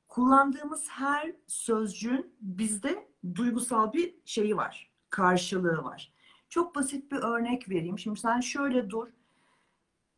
kullandığımız 0.09 0.89
her 0.89 1.33
sözcüğün 1.47 2.37
bizde 2.41 3.09
duygusal 3.35 3.93
bir 3.93 4.15
şeyi 4.25 4.57
var, 4.57 4.93
karşılığı 5.11 5.85
var. 5.85 6.13
Çok 6.49 6.75
basit 6.75 7.13
bir 7.13 7.17
örnek 7.17 7.69
vereyim. 7.69 7.99
Şimdi 7.99 8.21
sen 8.21 8.41
şöyle 8.41 8.91
dur. 8.91 9.09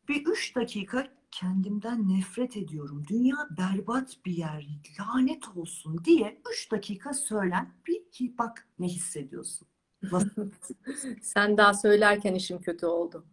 Bir 0.07 0.25
üç 0.25 0.55
dakika 0.55 1.07
kendimden 1.31 2.09
nefret 2.09 2.57
ediyorum. 2.57 3.03
Dünya 3.07 3.35
berbat 3.57 4.17
bir 4.25 4.31
yer, 4.31 4.67
lanet 4.99 5.47
olsun 5.55 6.05
diye 6.05 6.41
üç 6.51 6.71
dakika 6.71 7.13
söylen. 7.13 7.73
Bir 7.87 8.11
ki 8.11 8.35
bak 8.37 8.67
ne 8.79 8.87
hissediyorsun. 8.87 9.67
Sen 11.21 11.57
daha 11.57 11.73
söylerken 11.73 12.35
işim 12.35 12.61
kötü 12.61 12.85
oldu. 12.85 13.25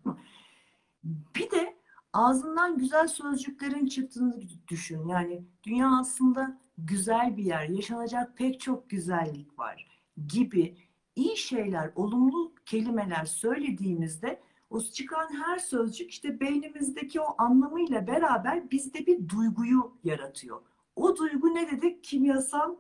Bir 1.05 1.51
de 1.51 1.74
ağzından 2.15 2.79
güzel 2.79 3.09
sözcüklerin 3.09 3.87
çıktığını 3.87 4.41
düşün. 4.69 5.09
Yani 5.09 5.45
dünya 5.65 5.99
aslında 6.01 6.61
güzel 6.79 7.37
bir 7.37 7.45
yer, 7.45 7.69
yaşanacak 7.69 8.37
pek 8.37 8.61
çok 8.61 8.91
güzellik 8.91 9.59
var 9.59 9.87
gibi 10.29 10.77
iyi 11.17 11.37
şeyler, 11.37 11.93
olumlu 11.95 12.55
kelimeler 12.67 13.25
söylediğimizde 13.25 14.41
o 14.71 14.81
çıkan 14.81 15.29
her 15.45 15.59
sözcük 15.59 16.11
işte 16.11 16.41
beynimizdeki 16.41 17.21
o 17.21 17.35
anlamıyla 17.39 18.07
beraber 18.07 18.71
bizde 18.71 19.07
bir 19.07 19.29
duyguyu 19.29 19.97
yaratıyor. 20.05 20.63
O 20.97 21.17
duygu 21.17 21.55
ne 21.55 21.71
dedik? 21.71 22.05
Kimyasal 22.05 22.77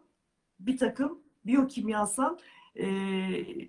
bir 0.60 0.78
takım 0.78 1.18
biyokimyasal 1.46 2.38
eee 2.74 3.68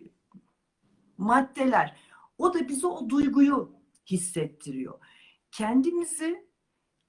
maddeler. 1.18 1.98
O 2.38 2.54
da 2.54 2.68
bize 2.68 2.88
o 2.88 3.10
duyguyu 3.10 3.72
hissettiriyor. 4.06 5.00
Kendimizi 5.58 6.48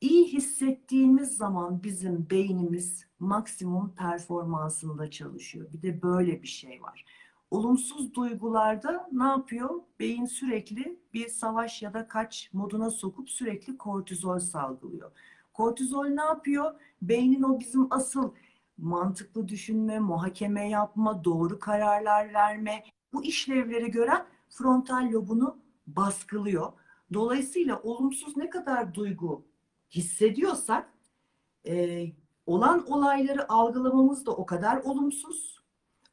iyi 0.01 0.33
hissettiğimiz 0.33 1.37
zaman 1.37 1.83
bizim 1.83 2.31
beynimiz 2.31 3.07
maksimum 3.19 3.95
performansında 3.95 5.11
çalışıyor. 5.11 5.67
Bir 5.73 5.83
de 5.83 6.03
böyle 6.03 6.43
bir 6.43 6.49
şey 6.49 6.83
var. 6.83 7.05
Olumsuz 7.51 8.15
duygularda 8.15 9.09
ne 9.13 9.25
yapıyor? 9.25 9.71
Beyin 10.01 10.25
sürekli 10.25 11.01
bir 11.15 11.29
savaş 11.29 11.83
ya 11.83 11.95
da 11.95 12.09
kaç 12.09 12.51
moduna 12.53 12.91
sokup 12.91 13.31
sürekli 13.31 13.79
kortizol 13.79 14.39
salgılıyor. 14.39 15.13
Kortizol 15.53 16.07
ne 16.07 16.23
yapıyor? 16.23 16.81
Beynin 17.03 17.43
o 17.43 17.61
bizim 17.61 17.93
asıl 17.93 18.35
mantıklı 18.79 19.49
düşünme, 19.49 19.99
muhakeme 19.99 20.69
yapma, 20.69 21.25
doğru 21.25 21.59
kararlar 21.59 22.35
verme, 22.35 22.85
bu 23.13 23.25
işlevleri 23.25 23.91
gören 23.91 24.27
frontal 24.49 25.11
lobunu 25.13 25.59
baskılıyor. 25.87 26.73
Dolayısıyla 27.13 27.81
olumsuz 27.83 28.37
ne 28.37 28.51
kadar 28.51 28.95
duygu 28.95 29.47
hissediyorsak 29.91 30.93
e, 31.67 32.07
olan 32.47 32.93
olayları 32.93 33.53
algılamamız 33.53 34.27
da 34.27 34.31
o 34.31 34.47
kadar 34.47 34.77
olumsuz. 34.77 35.57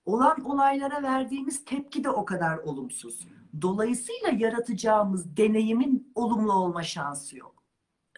Olan 0.06 0.46
olaylara 0.46 1.04
verdiğimiz 1.04 1.66
tepki 1.66 2.04
de 2.04 2.10
o 2.10 2.26
kadar 2.26 2.58
olumsuz. 2.58 3.28
Dolayısıyla 3.62 4.30
yaratacağımız 4.38 5.38
deneyimin 5.38 6.12
olumlu 6.16 6.54
olma 6.54 6.84
şansı 6.84 7.38
yok. 7.38 7.64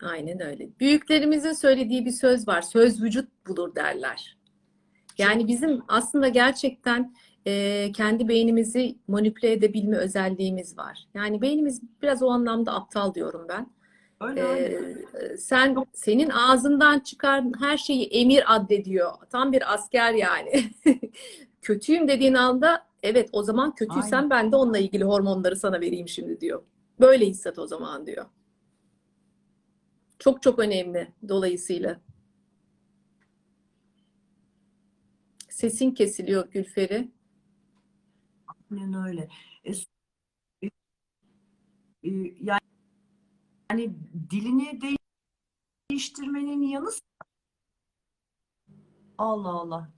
Aynen 0.01 0.41
öyle. 0.41 0.80
Büyüklerimizin 0.80 1.53
söylediği 1.53 2.05
bir 2.05 2.11
söz 2.11 2.47
var. 2.47 2.61
Söz 2.61 3.03
vücut 3.03 3.47
bulur 3.47 3.76
derler. 3.76 4.38
Yani 5.17 5.47
bizim 5.47 5.84
aslında 5.88 6.28
gerçekten 6.28 7.15
e, 7.47 7.91
kendi 7.91 8.27
beynimizi 8.27 8.95
manipüle 9.07 9.51
edebilme 9.51 9.97
özelliğimiz 9.97 10.77
var. 10.77 11.07
Yani 11.13 11.41
beynimiz 11.41 11.81
biraz 12.01 12.23
o 12.23 12.29
anlamda 12.29 12.73
aptal 12.73 13.13
diyorum 13.13 13.45
ben. 13.49 13.67
Öyle 14.21 14.41
E, 14.41 14.45
öyle. 14.75 15.37
sen 15.37 15.75
senin 15.93 16.29
ağzından 16.29 16.99
çıkan 16.99 17.53
her 17.59 17.77
şeyi 17.77 18.05
emir 18.07 18.55
addediyor. 18.55 19.11
Tam 19.29 19.51
bir 19.51 19.73
asker 19.73 20.13
yani. 20.13 20.63
Kötüyüm 21.61 22.07
dediğin 22.07 22.33
anda 22.33 22.85
evet 23.03 23.29
o 23.31 23.43
zaman 23.43 23.75
kötüysen 23.75 24.17
Aynen. 24.17 24.29
ben 24.29 24.51
de 24.51 24.55
onunla 24.55 24.77
ilgili 24.77 25.03
hormonları 25.03 25.55
sana 25.55 25.81
vereyim 25.81 26.07
şimdi 26.07 26.41
diyor. 26.41 26.63
Böyle 26.99 27.25
hisset 27.25 27.59
o 27.59 27.67
zaman 27.67 28.05
diyor. 28.07 28.25
Çok 30.19 30.41
çok 30.41 30.59
önemli 30.59 31.07
dolayısıyla. 31.29 32.01
Sesin 35.49 35.91
kesiliyor 35.91 36.51
Gülferi. 36.51 37.07
Aynen 38.72 39.07
öyle. 39.07 39.30
E, 39.63 39.72
e, 40.61 40.68
e, 42.03 42.09
yani, 42.41 42.59
yani 43.72 43.95
dilini 44.30 44.80
değiştirmenin 45.89 46.61
yanı 46.61 46.91
sıra 46.91 47.05
Allah 49.18 49.49
Allah. 49.49 49.91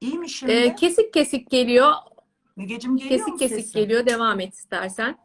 İyi 0.00 0.18
mi 0.18 0.30
şimdi? 0.30 0.52
Ee, 0.52 0.74
kesik 0.74 1.14
kesik 1.14 1.50
geliyor. 1.50 1.92
Mügecim 2.56 2.96
geliyor 2.96 3.18
Kesik 3.18 3.32
mu 3.32 3.38
kesik 3.38 3.58
sesim? 3.64 3.82
geliyor. 3.82 4.06
Devam 4.06 4.40
et 4.40 4.54
istersen. 4.54 5.18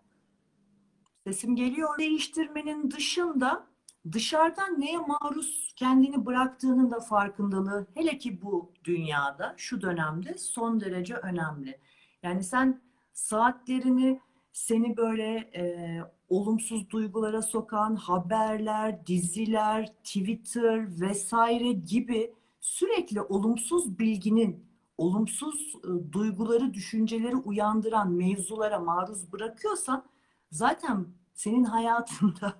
Sesim 1.27 1.55
geliyor. 1.55 1.97
Değiştirmenin 1.97 2.91
dışında 2.91 3.67
dışarıdan 4.11 4.81
neye 4.81 4.97
maruz 4.97 5.73
kendini 5.75 6.25
bıraktığının 6.25 6.91
da 6.91 6.99
farkındalığı 6.99 7.87
hele 7.93 8.17
ki 8.17 8.41
bu 8.41 8.73
dünyada 8.83 9.53
şu 9.57 9.81
dönemde 9.81 10.37
son 10.37 10.81
derece 10.81 11.15
önemli. 11.15 11.79
Yani 12.23 12.43
sen 12.43 12.81
saatlerini 13.19 14.21
seni 14.53 14.97
böyle 14.97 15.35
e, 15.37 15.63
olumsuz 16.29 16.89
duygulara 16.89 17.41
sokan 17.41 17.95
haberler, 17.95 19.07
diziler, 19.07 19.93
Twitter 20.03 21.01
vesaire 21.01 21.71
gibi 21.71 22.33
sürekli 22.59 23.21
olumsuz 23.21 23.99
bilginin, 23.99 24.65
olumsuz 24.97 25.75
e, 25.83 26.11
duyguları, 26.11 26.73
düşünceleri 26.73 27.35
uyandıran 27.35 28.11
mevzulara 28.11 28.79
maruz 28.79 29.31
bırakıyorsan 29.31 30.05
zaten 30.51 31.05
senin 31.33 31.63
hayatında 31.75 32.59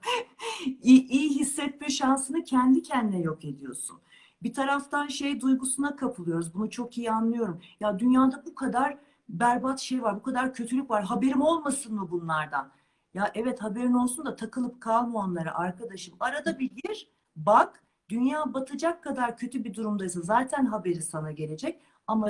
iyi, 0.66 1.07
iyi 1.07 1.30
hissetme 1.30 1.89
şansını 1.89 2.43
kendi 2.43 2.82
kendine 2.82 3.22
yok 3.22 3.45
ediyorsun. 3.45 3.99
Bir 4.43 4.53
taraftan 4.53 5.07
şey 5.07 5.41
duygusuna 5.41 5.95
kapılıyoruz. 5.95 6.53
Bunu 6.53 6.70
çok 6.70 6.97
iyi 6.97 7.12
anlıyorum. 7.12 7.62
Ya 7.80 7.99
dünyada 7.99 8.43
bu 8.45 8.55
kadar 8.55 8.97
berbat 9.30 9.80
şey 9.80 10.02
var, 10.02 10.16
bu 10.16 10.24
kadar 10.24 10.54
kötülük 10.54 10.90
var. 10.90 11.04
Haberim 11.04 11.42
olmasın 11.42 11.96
mı 11.96 12.12
bunlardan? 12.12 12.72
Ya 13.14 13.32
evet 13.36 13.64
haberin 13.64 13.94
olsun 13.94 14.26
da 14.26 14.36
takılıp 14.36 14.82
kalma 14.82 15.20
onlara 15.20 15.56
arkadaşım. 15.56 16.16
Arada 16.20 16.60
bir 16.60 16.72
gir, 16.72 17.12
bak. 17.36 17.84
Dünya 18.10 18.54
batacak 18.54 19.04
kadar 19.04 19.38
kötü 19.38 19.64
bir 19.64 19.74
durumdaysa 19.74 20.22
zaten 20.22 20.66
haberi 20.66 21.02
sana 21.02 21.32
gelecek. 21.32 21.82
Ama 22.08 22.30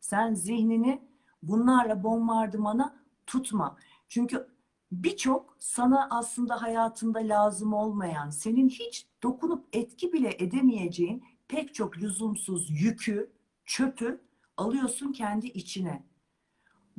sen 0.00 0.34
zihnini 0.34 1.02
bunlarla 1.42 2.02
bombardımana 2.02 2.94
tutma. 3.26 3.76
Çünkü 4.08 4.48
birçok 4.92 5.56
sana 5.58 6.08
aslında 6.10 6.62
hayatında 6.62 7.18
lazım 7.18 7.72
olmayan, 7.72 8.30
senin 8.30 8.68
hiç 8.68 9.06
dokunup 9.22 9.66
etki 9.72 10.12
bile 10.12 10.36
edemeyeceğin 10.38 11.24
pek 11.48 11.74
çok 11.74 11.98
lüzumsuz 11.98 12.70
yükü, 12.70 13.30
çöpü 13.64 14.20
alıyorsun 14.56 15.12
kendi 15.12 15.46
içine. 15.46 16.02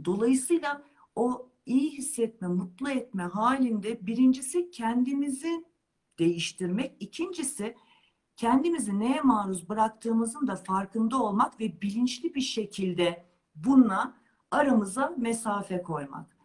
Dolayısıyla 0.05 0.83
o 1.15 1.49
iyi 1.65 1.91
hissetme, 1.91 2.47
mutlu 2.47 2.89
etme 2.89 3.23
halinde 3.23 4.07
birincisi 4.07 4.71
kendimizi 4.71 5.65
değiştirmek, 6.19 6.95
ikincisi 6.99 7.75
kendimizi 8.37 8.99
neye 8.99 9.21
maruz 9.21 9.69
bıraktığımızın 9.69 10.47
da 10.47 10.55
farkında 10.55 11.23
olmak 11.23 11.59
ve 11.59 11.81
bilinçli 11.81 12.35
bir 12.35 12.41
şekilde 12.41 13.25
bununla 13.55 14.13
aramıza 14.51 15.13
mesafe 15.17 15.81
koymak. 15.81 16.37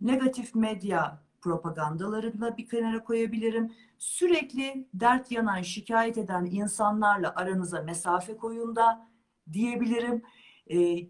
Negatif 0.00 0.54
medya 0.54 1.22
propagandalarını 1.40 2.40
da 2.40 2.56
bir 2.56 2.68
kenara 2.68 3.04
koyabilirim. 3.04 3.72
Sürekli 3.98 4.88
dert 4.94 5.32
yanan, 5.32 5.62
şikayet 5.62 6.18
eden 6.18 6.44
insanlarla 6.44 7.32
aranıza 7.36 7.82
mesafe 7.82 8.36
koyun 8.36 8.76
da 8.76 9.09
diyebilirim. 9.52 10.22
Ee, 10.70 11.08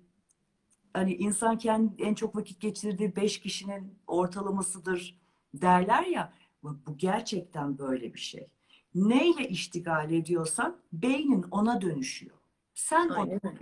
hani 0.94 1.14
insan 1.14 1.58
kendi 1.58 2.02
en 2.02 2.14
çok 2.14 2.36
vakit 2.36 2.60
geçirdiği 2.60 3.16
beş 3.16 3.40
kişinin 3.40 3.98
ortalamasıdır 4.06 5.20
derler 5.54 6.06
ya. 6.06 6.32
Bu 6.62 6.78
gerçekten 6.96 7.78
böyle 7.78 8.14
bir 8.14 8.18
şey. 8.18 8.48
Neyle 8.94 9.48
iştigal 9.48 10.10
ediyorsan 10.12 10.80
beynin 10.92 11.44
ona 11.50 11.80
dönüşüyor. 11.80 12.36
Sen 12.74 13.08
ona 13.08 13.18
Aynen 13.18 13.40
öyle. 13.46 13.58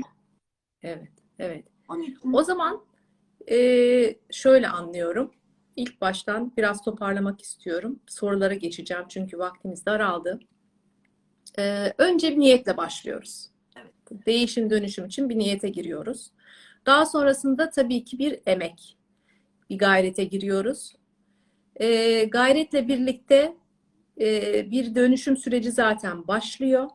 Evet, 0.83 1.13
evet. 1.39 1.65
onun 1.89 2.33
O 2.33 2.43
zaman 2.43 2.85
eee, 3.49 4.19
şöyle 4.31 4.69
anlıyorum. 4.69 5.31
İlk 5.77 6.01
baştan 6.01 6.53
biraz 6.57 6.83
toparlamak 6.85 7.43
istiyorum. 7.43 8.01
Sorulara 8.07 8.55
geçeceğim 8.55 9.05
çünkü 9.09 9.39
vaktimiz 9.39 9.87
daraldı. 9.87 10.41
Eee, 11.59 11.95
önce 11.99 12.31
bir 12.33 12.39
niyetle 12.39 12.77
başlıyoruz. 12.77 13.51
Değişim 14.27 14.71
dönüşüm 14.71 15.07
için 15.07 15.29
bir 15.29 15.39
niyete 15.39 15.69
giriyoruz. 15.69 16.31
Daha 16.87 17.07
sonrasında 17.07 17.71
tabii 17.71 18.05
ki 18.05 18.19
bir 18.19 18.41
emek, 18.47 18.97
bir 19.71 19.79
gayrete 19.79 20.25
giriyoruz. 20.25 20.97
Eee, 21.81 22.25
gayretle 22.25 22.89
birlikte 22.89 23.57
eee, 24.17 24.69
bir 24.71 24.95
dönüşüm 24.95 25.37
süreci 25.37 25.71
zaten 25.73 26.29
başlıyor. 26.29 26.89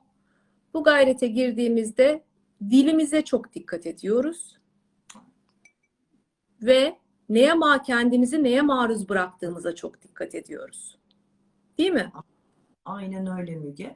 Bu 0.74 0.84
gayrete 0.84 1.28
girdiğimizde 1.28 2.24
dilimize 2.70 3.22
çok 3.22 3.54
dikkat 3.54 3.86
ediyoruz 3.86 4.58
ve 6.62 6.98
neye 7.30 7.54
ma 7.54 7.82
kendimizi 7.82 8.44
neye 8.44 8.62
maruz 8.62 9.10
bıraktığımıza 9.10 9.76
çok 9.76 10.02
dikkat 10.02 10.36
ediyoruz. 10.36 10.98
Değil 11.78 11.92
mi? 11.92 12.12
aynen 12.86 13.40
öyle 13.40 13.56
Müge. 13.56 13.96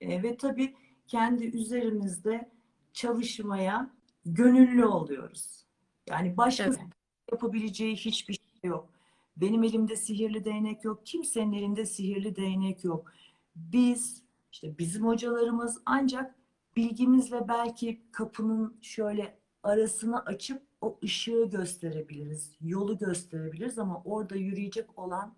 E, 0.00 0.22
ve 0.22 0.36
tabii 0.36 0.74
kendi 1.06 1.44
üzerimizde 1.44 2.50
çalışmaya 2.96 3.90
gönüllü 4.24 4.84
oluyoruz. 4.84 5.66
Yani 6.08 6.36
başkası 6.36 6.80
Evet. 6.82 6.92
yapabileceği 7.32 7.96
hiçbir 7.96 8.34
şey 8.34 8.70
yok. 8.70 8.88
Benim 9.36 9.62
elimde 9.62 9.96
sihirli 9.96 10.44
değnek 10.44 10.84
yok. 10.84 11.06
Kimsenin 11.06 11.52
elinde 11.52 11.86
sihirli 11.86 12.36
değnek 12.36 12.84
yok. 12.84 13.12
Biz, 13.56 14.22
işte 14.52 14.78
bizim 14.78 15.06
hocalarımız 15.06 15.78
ancak 15.86 16.34
bilgimizle 16.76 17.48
belki 17.48 18.02
kapının 18.12 18.76
şöyle 18.82 19.38
arasını 19.62 20.24
açıp 20.24 20.62
o 20.80 20.98
ışığı 21.04 21.48
gösterebiliriz. 21.52 22.56
Yolu 22.60 22.98
gösterebiliriz 22.98 23.78
ama 23.78 24.02
orada 24.04 24.36
yürüyecek 24.36 24.98
olan 24.98 25.34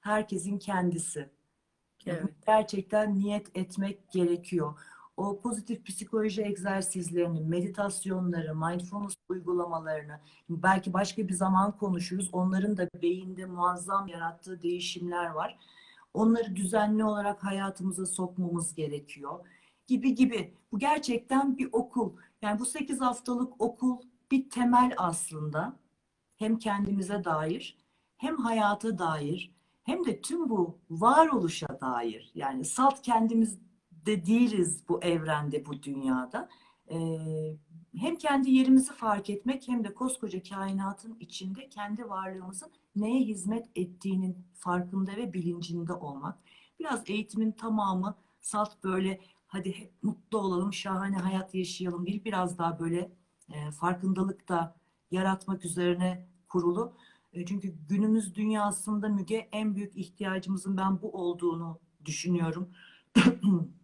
herkesin 0.00 0.58
kendisi. 0.58 1.30
Evet. 2.06 2.24
Gerçekten 2.46 3.14
niyet 3.14 3.56
etmek 3.56 4.10
gerekiyor. 4.10 4.78
O 5.18 5.40
pozitif 5.40 5.84
psikoloji 5.86 6.42
egzersizlerini, 6.42 7.40
meditasyonları, 7.40 8.54
mindfulness 8.54 9.14
uygulamalarını 9.28 10.20
belki 10.48 10.92
başka 10.92 11.28
bir 11.28 11.32
zaman 11.32 11.76
konuşuruz. 11.76 12.28
Onların 12.32 12.76
da 12.76 12.88
beyinde 13.02 13.46
muazzam 13.46 14.08
yarattığı 14.08 14.62
değişimler 14.62 15.26
var. 15.26 15.58
Onları 16.14 16.56
düzenli 16.56 17.04
olarak 17.04 17.44
hayatımıza 17.44 18.06
sokmamız 18.06 18.74
gerekiyor. 18.74 19.46
Gibi 19.86 20.14
gibi. 20.14 20.54
Bu 20.72 20.78
gerçekten 20.78 21.58
bir 21.58 21.68
okul. 21.72 22.12
Yani 22.42 22.60
bu 22.60 22.66
8 22.66 23.00
haftalık 23.00 23.60
okul 23.60 23.98
bir 24.30 24.50
temel 24.50 24.94
aslında. 24.96 25.76
Hem 26.36 26.58
kendimize 26.58 27.24
dair, 27.24 27.76
hem 28.16 28.36
hayata 28.36 28.98
dair, 28.98 29.52
hem 29.82 30.04
de 30.04 30.20
tüm 30.20 30.50
bu 30.50 30.78
varoluşa 30.90 31.80
dair. 31.80 32.30
Yani 32.34 32.64
salt 32.64 33.02
kendimiz 33.02 33.67
de 34.08 34.26
değiliz 34.26 34.84
bu 34.88 35.02
evrende, 35.02 35.66
bu 35.66 35.82
dünyada. 35.82 36.48
Ee, 36.90 36.96
hem 37.96 38.16
kendi 38.16 38.50
yerimizi 38.50 38.92
fark 38.92 39.30
etmek 39.30 39.68
hem 39.68 39.84
de 39.84 39.94
koskoca 39.94 40.42
kainatın 40.42 41.16
içinde 41.20 41.68
kendi 41.68 42.08
varlığımızın 42.08 42.72
neye 42.96 43.20
hizmet 43.20 43.66
ettiğinin 43.76 44.36
farkında 44.54 45.16
ve 45.16 45.32
bilincinde 45.32 45.92
olmak. 45.92 46.38
Biraz 46.80 47.02
eğitimin 47.10 47.52
tamamı 47.52 48.14
salt 48.40 48.84
böyle 48.84 49.20
hadi 49.46 49.72
hep 49.72 49.92
mutlu 50.02 50.38
olalım, 50.38 50.72
şahane 50.72 51.16
hayat 51.16 51.54
yaşayalım 51.54 52.06
değil. 52.06 52.24
Biraz 52.24 52.58
daha 52.58 52.78
böyle 52.78 53.12
e, 53.52 53.70
farkındalık 53.70 54.48
da 54.48 54.76
yaratmak 55.10 55.64
üzerine 55.64 56.28
kurulu. 56.48 56.92
E, 57.32 57.46
Çünkü 57.46 57.74
günümüz 57.88 58.34
dünyasında 58.34 59.08
Müge 59.08 59.48
en 59.52 59.74
büyük 59.74 59.96
ihtiyacımızın 59.96 60.76
ben 60.76 61.02
bu 61.02 61.12
olduğunu 61.12 61.78
düşünüyorum. 62.04 62.68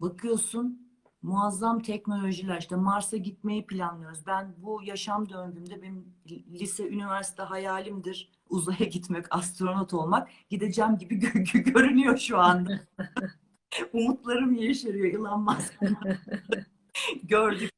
Bakıyorsun 0.00 0.86
muazzam 1.22 1.82
teknolojiler 1.82 2.58
işte 2.58 2.76
Mars'a 2.76 3.16
gitmeyi 3.16 3.66
planlıyoruz. 3.66 4.26
Ben 4.26 4.54
bu 4.58 4.82
yaşam 4.82 5.28
döngümde 5.28 5.82
benim 5.82 6.14
lise, 6.50 6.88
üniversite 6.88 7.42
hayalimdir 7.42 8.32
uzaya 8.48 8.84
gitmek, 8.84 9.26
astronot 9.30 9.94
olmak. 9.94 10.28
Gideceğim 10.50 10.98
gibi 10.98 11.14
gö- 11.14 11.44
gö- 11.44 11.72
görünüyor 11.72 12.16
şu 12.16 12.38
anda. 12.38 12.80
Umutlarım 13.92 14.54
yeşeriyor 14.54 15.06
Elon 15.06 15.40
Musk. 15.40 15.80
Gördük. 17.22 17.70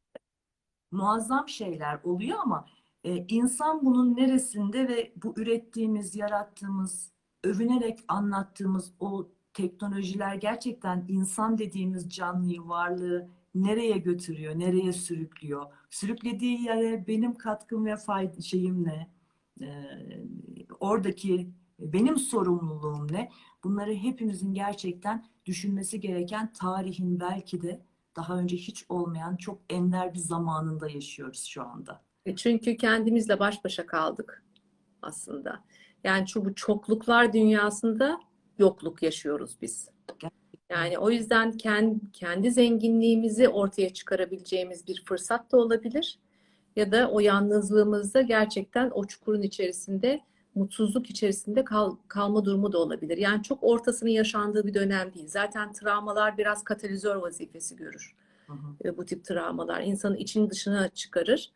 Muazzam 0.90 1.48
şeyler 1.48 2.00
oluyor 2.04 2.38
ama 2.42 2.66
e, 3.04 3.16
insan 3.28 3.84
bunun 3.84 4.16
neresinde 4.16 4.88
ve 4.88 5.12
bu 5.16 5.34
ürettiğimiz, 5.36 6.16
yarattığımız, 6.16 7.12
övünerek 7.44 7.98
anlattığımız 8.08 8.92
o 9.00 9.28
teknolojiler 9.58 10.34
gerçekten 10.34 11.04
insan 11.08 11.58
dediğimiz 11.58 12.10
canlıyı, 12.10 12.60
varlığı 12.62 13.28
nereye 13.54 13.98
götürüyor, 13.98 14.58
nereye 14.58 14.92
sürüklüyor? 14.92 15.66
Sürüklediği 15.90 16.62
yere 16.62 17.06
benim 17.06 17.34
katkım 17.34 17.86
ve 17.86 17.96
fayda 17.96 18.40
şeyim 18.40 18.84
ne? 18.84 19.10
Ee, 19.60 19.66
oradaki 20.80 21.50
benim 21.78 22.16
sorumluluğum 22.16 23.12
ne? 23.12 23.30
Bunları 23.64 23.94
hepimizin 23.94 24.54
gerçekten 24.54 25.26
düşünmesi 25.46 26.00
gereken 26.00 26.52
tarihin 26.52 27.20
belki 27.20 27.62
de 27.62 27.80
daha 28.16 28.38
önce 28.38 28.56
hiç 28.56 28.84
olmayan 28.88 29.36
çok 29.36 29.60
ender 29.70 30.14
bir 30.14 30.18
zamanında 30.18 30.88
yaşıyoruz 30.88 31.44
şu 31.44 31.62
anda. 31.62 32.02
E, 32.26 32.36
Çünkü 32.36 32.76
kendimizle 32.76 33.38
baş 33.38 33.64
başa 33.64 33.86
kaldık 33.86 34.44
aslında. 35.02 35.64
Yani 36.04 36.28
şu 36.28 36.44
bu 36.44 36.54
çokluklar 36.54 37.32
dünyasında 37.32 38.20
yokluk 38.58 39.02
yaşıyoruz 39.02 39.56
biz. 39.62 39.88
Yani 40.70 40.98
o 40.98 41.10
yüzden 41.10 41.52
kendi, 41.52 42.12
kendi 42.12 42.50
zenginliğimizi 42.50 43.48
ortaya 43.48 43.92
çıkarabileceğimiz 43.92 44.86
bir 44.86 45.04
fırsat 45.04 45.52
da 45.52 45.56
olabilir. 45.56 46.18
Ya 46.76 46.92
da 46.92 47.10
o 47.10 47.20
yalnızlığımızda 47.20 48.20
gerçekten 48.20 48.90
o 48.94 49.06
çukurun 49.06 49.42
içerisinde, 49.42 50.20
mutsuzluk 50.54 51.10
içerisinde 51.10 51.64
kal, 51.64 51.96
kalma 52.08 52.44
durumu 52.44 52.72
da 52.72 52.78
olabilir. 52.78 53.18
Yani 53.18 53.42
çok 53.42 53.58
ortasının 53.62 54.10
yaşandığı 54.10 54.66
bir 54.66 54.74
dönem 54.74 55.14
değil. 55.14 55.28
Zaten 55.28 55.72
travmalar 55.72 56.38
biraz 56.38 56.64
katalizör 56.64 57.16
vazifesi 57.16 57.76
görür. 57.76 58.14
Hı 58.46 58.52
hı. 58.52 58.88
E, 58.88 58.96
bu 58.96 59.04
tip 59.04 59.24
travmalar 59.24 59.80
insanın 59.80 60.16
için 60.16 60.50
dışına 60.50 60.88
çıkarır. 60.88 61.52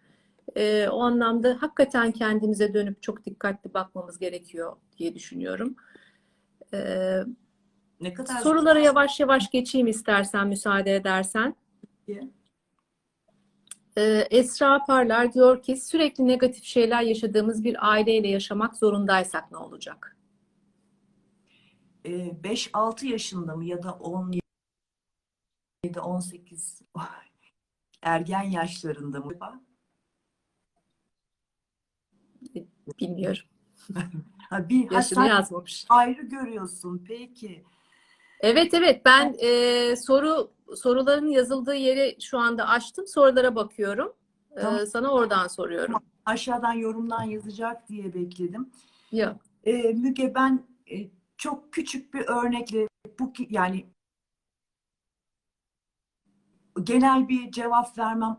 E, 0.57 0.89
o 0.89 1.01
anlamda 1.01 1.57
hakikaten 1.61 2.13
kendimize 2.13 2.75
dönüp 2.75 3.03
çok 3.03 3.25
dikkatli 3.25 3.75
bakmamız 3.75 4.19
gerekiyor 4.19 4.77
diye 4.99 5.15
düşünüyorum. 5.15 5.77
E, 6.75 6.79
Ne 8.01 8.15
kadar 8.15 8.41
sorulara 8.41 8.79
yavaş 8.79 9.21
yavaş 9.21 9.51
geçeyim 9.51 9.87
istersen 9.87 10.49
müsaade 10.49 10.95
edersen. 10.97 11.57
zor. 12.09 12.17
E, 13.97 14.03
Esra 14.31 14.85
Parlar 14.85 15.33
diyor 15.33 15.63
ki 15.63 15.77
sürekli 15.77 16.29
negatif 16.29 16.65
şeyler 16.65 17.03
yaşadığımız 17.03 17.65
bir 17.65 17.91
aileyle 17.91 18.29
yaşamak 18.29 18.77
zorundaysak 18.77 19.51
ne 19.53 19.57
olacak? 19.57 20.17
Ee, 22.07 22.43
5-6 22.43 23.07
yaşında 23.07 23.57
mı 23.57 23.65
ya 23.65 23.83
da 23.83 23.93
17 23.93 24.41
18 26.03 26.83
ergen 28.03 28.43
yaşlarında 28.43 29.21
mı? 29.21 29.33
Bilmiyorum. 33.01 33.43
Ha, 34.53 34.69
bir, 34.69 34.91
Yaşını 34.91 35.27
yazmamış. 35.27 35.87
ayrı 35.89 36.23
görüyorsun. 36.23 37.05
Peki. 37.09 37.65
Evet 38.41 38.75
evet 38.75 39.05
ben 39.05 39.37
e, 39.39 39.97
soru 39.97 40.53
soruların 40.77 41.27
yazıldığı 41.27 41.75
yeri 41.75 42.17
şu 42.21 42.39
anda 42.39 42.69
açtım. 42.69 43.07
Sorulara 43.07 43.55
bakıyorum. 43.55 44.13
E, 44.57 44.61
Tamam. 44.61 44.87
sana 44.87 45.11
oradan 45.13 45.49
soruyorum. 45.49 45.95
Aşağıdan 46.27 46.73
yorumdan 46.73 47.23
yazacak 47.23 47.89
diye 47.89 48.15
bekledim. 48.15 48.71
Yok. 49.13 49.37
Ee, 49.65 49.73
Müge 49.73 50.35
ben 50.35 50.67
e, 50.91 51.09
çok 51.37 51.73
küçük 51.73 52.15
bir 52.15 52.21
örnekle 52.21 52.89
bu 53.19 53.33
yani 53.51 53.87
genel 56.83 57.29
bir 57.29 57.51
cevap 57.53 57.99
vermem 57.99 58.37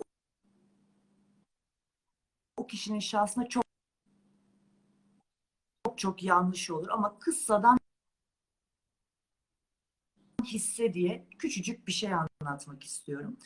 o 2.57 2.67
kişinin 2.67 2.99
şahsına 2.99 3.47
çok 3.47 3.62
çok 6.03 6.23
yanlış 6.23 6.69
olur 6.69 6.87
ama 6.89 7.19
kıssadan 7.19 7.77
hisse 10.43 10.93
diye 10.93 11.27
küçücük 11.39 11.87
bir 11.87 11.91
şey 11.91 12.09
anlatmak 12.13 12.83
istiyorum. 12.83 13.37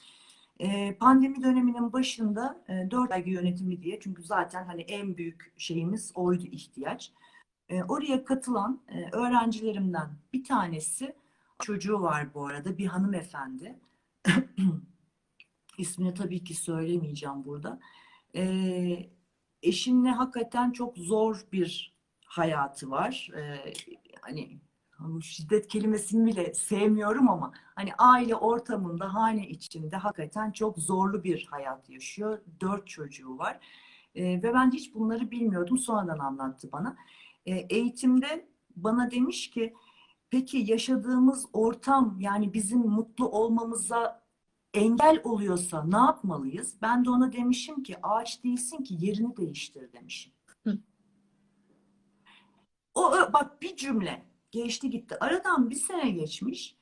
Ee, 0.59 0.97
pandemi 0.99 1.43
döneminin 1.43 1.93
başında 1.93 2.63
e, 2.69 2.91
dört 2.91 3.11
dergi 3.11 3.31
yönetimi 3.31 3.81
diye 3.81 3.99
çünkü 3.99 4.23
zaten 4.23 4.65
hani 4.65 4.81
en 4.81 5.17
büyük 5.17 5.53
şeyimiz 5.57 6.11
oydu 6.15 6.43
ihtiyaç. 6.45 7.11
E, 7.69 7.83
oraya 7.83 8.25
katılan 8.25 8.81
e, 8.87 9.09
öğrencilerimden 9.11 10.09
bir 10.33 10.43
tanesi 10.43 11.15
çocuğu 11.59 12.01
var 12.01 12.33
bu 12.33 12.47
arada 12.47 12.77
bir 12.77 12.85
hanımefendi. 12.85 13.79
İsmini 15.77 16.13
tabii 16.13 16.43
ki 16.43 16.55
söylemeyeceğim 16.55 17.45
burada. 17.45 17.79
E, 18.35 18.43
eşimle 19.63 20.09
hakikaten 20.09 20.71
çok 20.71 20.97
zor 20.97 21.45
bir 21.51 21.96
hayatı 22.27 22.91
var. 22.91 23.31
E, 23.37 23.73
hani 24.21 24.59
şiddet 25.21 25.67
kelimesini 25.67 26.25
bile 26.25 26.53
sevmiyorum 26.53 27.29
ama 27.29 27.53
hani 27.75 27.93
aile 27.97 28.35
ortamında, 28.35 29.13
hane 29.13 29.47
içinde 29.47 29.95
hakikaten 29.95 30.51
çok 30.51 30.77
zorlu 30.79 31.23
bir 31.23 31.47
hayat 31.51 31.89
yaşıyor. 31.89 32.41
Dört 32.61 32.87
çocuğu 32.87 33.37
var. 33.37 33.59
E, 34.15 34.23
ve 34.23 34.53
ben 34.53 34.71
hiç 34.71 34.93
bunları 34.93 35.31
bilmiyordum. 35.31 35.77
Sonradan 35.77 36.19
anlattı 36.19 36.71
bana. 36.71 36.97
E, 37.45 37.55
eğitimde 37.55 38.47
bana 38.75 39.11
demiş 39.11 39.49
ki 39.49 39.73
peki 40.29 40.57
yaşadığımız 40.57 41.45
ortam 41.53 42.17
yani 42.19 42.53
bizim 42.53 42.79
mutlu 42.79 43.29
olmamıza 43.29 44.27
engel 44.73 45.21
oluyorsa 45.23 45.83
ne 45.83 45.97
yapmalıyız? 45.97 46.75
Ben 46.81 47.05
de 47.05 47.09
ona 47.09 47.33
demişim 47.33 47.83
ki 47.83 47.95
ağaç 48.03 48.43
değilsin 48.43 48.83
ki 48.83 48.95
yerini 48.99 49.37
değiştir 49.37 49.93
demişim. 49.93 50.33
Hı. 50.63 50.77
O 52.97 53.33
bak 53.33 53.61
bir 53.61 53.75
cümle 53.75 54.25
geçti 54.51 54.89
gitti. 54.89 55.17
Aradan 55.19 55.69
bir 55.69 55.75
sene 55.75 56.09
geçmiş. 56.09 56.77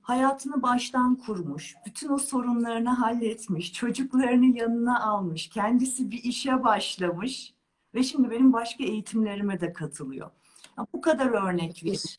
Hayatını 0.00 0.62
baştan 0.62 1.16
kurmuş, 1.16 1.76
bütün 1.86 2.08
o 2.08 2.18
sorunlarını 2.18 2.88
halletmiş, 2.88 3.72
çocuklarını 3.72 4.58
yanına 4.58 5.04
almış, 5.04 5.48
kendisi 5.48 6.10
bir 6.10 6.22
işe 6.22 6.64
başlamış 6.64 7.54
ve 7.94 8.02
şimdi 8.02 8.30
benim 8.30 8.52
başka 8.52 8.84
eğitimlerime 8.84 9.60
de 9.60 9.72
katılıyor. 9.72 10.30
Ya 10.78 10.86
bu 10.92 11.00
kadar 11.00 11.26
örnek. 11.26 11.82
Müthiş. 11.84 12.18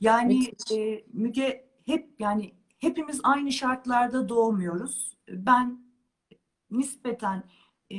Yani 0.00 0.52
e, 0.72 1.04
Müge 1.12 1.68
hep 1.86 2.14
yani 2.18 2.54
hepimiz 2.78 3.20
aynı 3.22 3.52
şartlarda 3.52 4.28
doğmuyoruz. 4.28 5.16
Ben 5.28 5.80
nispeten 6.70 7.44
e, 7.92 7.96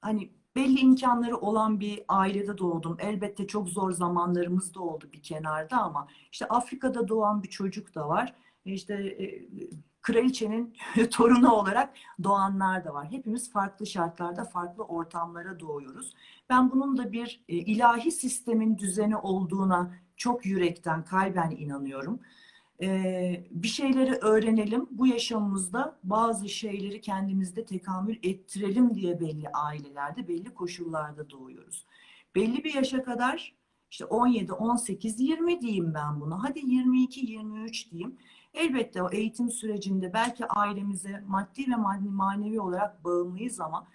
hani 0.00 0.32
belli 0.56 0.80
imkanları 0.80 1.36
olan 1.36 1.80
bir 1.80 2.04
ailede 2.08 2.58
doğdum. 2.58 2.96
Elbette 3.00 3.46
çok 3.46 3.68
zor 3.68 3.92
zamanlarımız 3.92 4.74
da 4.74 4.80
oldu 4.80 5.08
bir 5.12 5.22
kenarda 5.22 5.76
ama 5.76 6.08
işte 6.32 6.46
Afrika'da 6.48 7.08
doğan 7.08 7.42
bir 7.42 7.48
çocuk 7.48 7.94
da 7.94 8.08
var. 8.08 8.34
İşte 8.64 8.94
e, 8.94 9.48
kraliçenin 10.02 10.76
torunu 11.10 11.52
olarak 11.52 11.94
doğanlar 12.22 12.84
da 12.84 12.94
var. 12.94 13.10
Hepimiz 13.10 13.52
farklı 13.52 13.86
şartlarda, 13.86 14.44
farklı 14.44 14.84
ortamlara 14.84 15.60
doğuyoruz. 15.60 16.14
Ben 16.50 16.70
bunun 16.70 16.96
da 16.96 17.12
bir 17.12 17.44
e, 17.48 17.56
ilahi 17.56 18.10
sistemin 18.10 18.78
düzeni 18.78 19.16
olduğuna 19.16 19.94
çok 20.16 20.46
yürekten, 20.46 21.04
kalben 21.04 21.50
inanıyorum. 21.50 22.20
Bir 23.50 23.68
şeyleri 23.68 24.14
öğrenelim. 24.14 24.86
Bu 24.90 25.06
yaşamımızda 25.06 25.98
bazı 26.04 26.48
şeyleri 26.48 27.00
kendimizde 27.00 27.64
tekamül 27.64 28.16
ettirelim 28.22 28.94
diye 28.94 29.20
belli 29.20 29.48
ailelerde, 29.48 30.28
belli 30.28 30.54
koşullarda 30.54 31.30
doğuyoruz. 31.30 31.86
Belli 32.34 32.64
bir 32.64 32.74
yaşa 32.74 33.02
kadar 33.02 33.54
işte 33.90 34.04
17, 34.04 34.52
18, 34.52 35.20
20 35.20 35.60
diyeyim 35.60 35.94
ben 35.94 36.20
bunu. 36.20 36.42
Hadi 36.42 36.58
22, 36.66 37.26
23 37.26 37.90
diyeyim. 37.90 38.16
Elbette 38.54 39.02
o 39.02 39.10
eğitim 39.10 39.50
sürecinde 39.50 40.12
belki 40.12 40.46
ailemize 40.46 41.24
maddi 41.26 41.70
ve 41.70 41.76
mane- 41.76 42.10
manevi 42.10 42.60
olarak 42.60 43.04
bağımlıyız 43.04 43.60
ama 43.60 43.86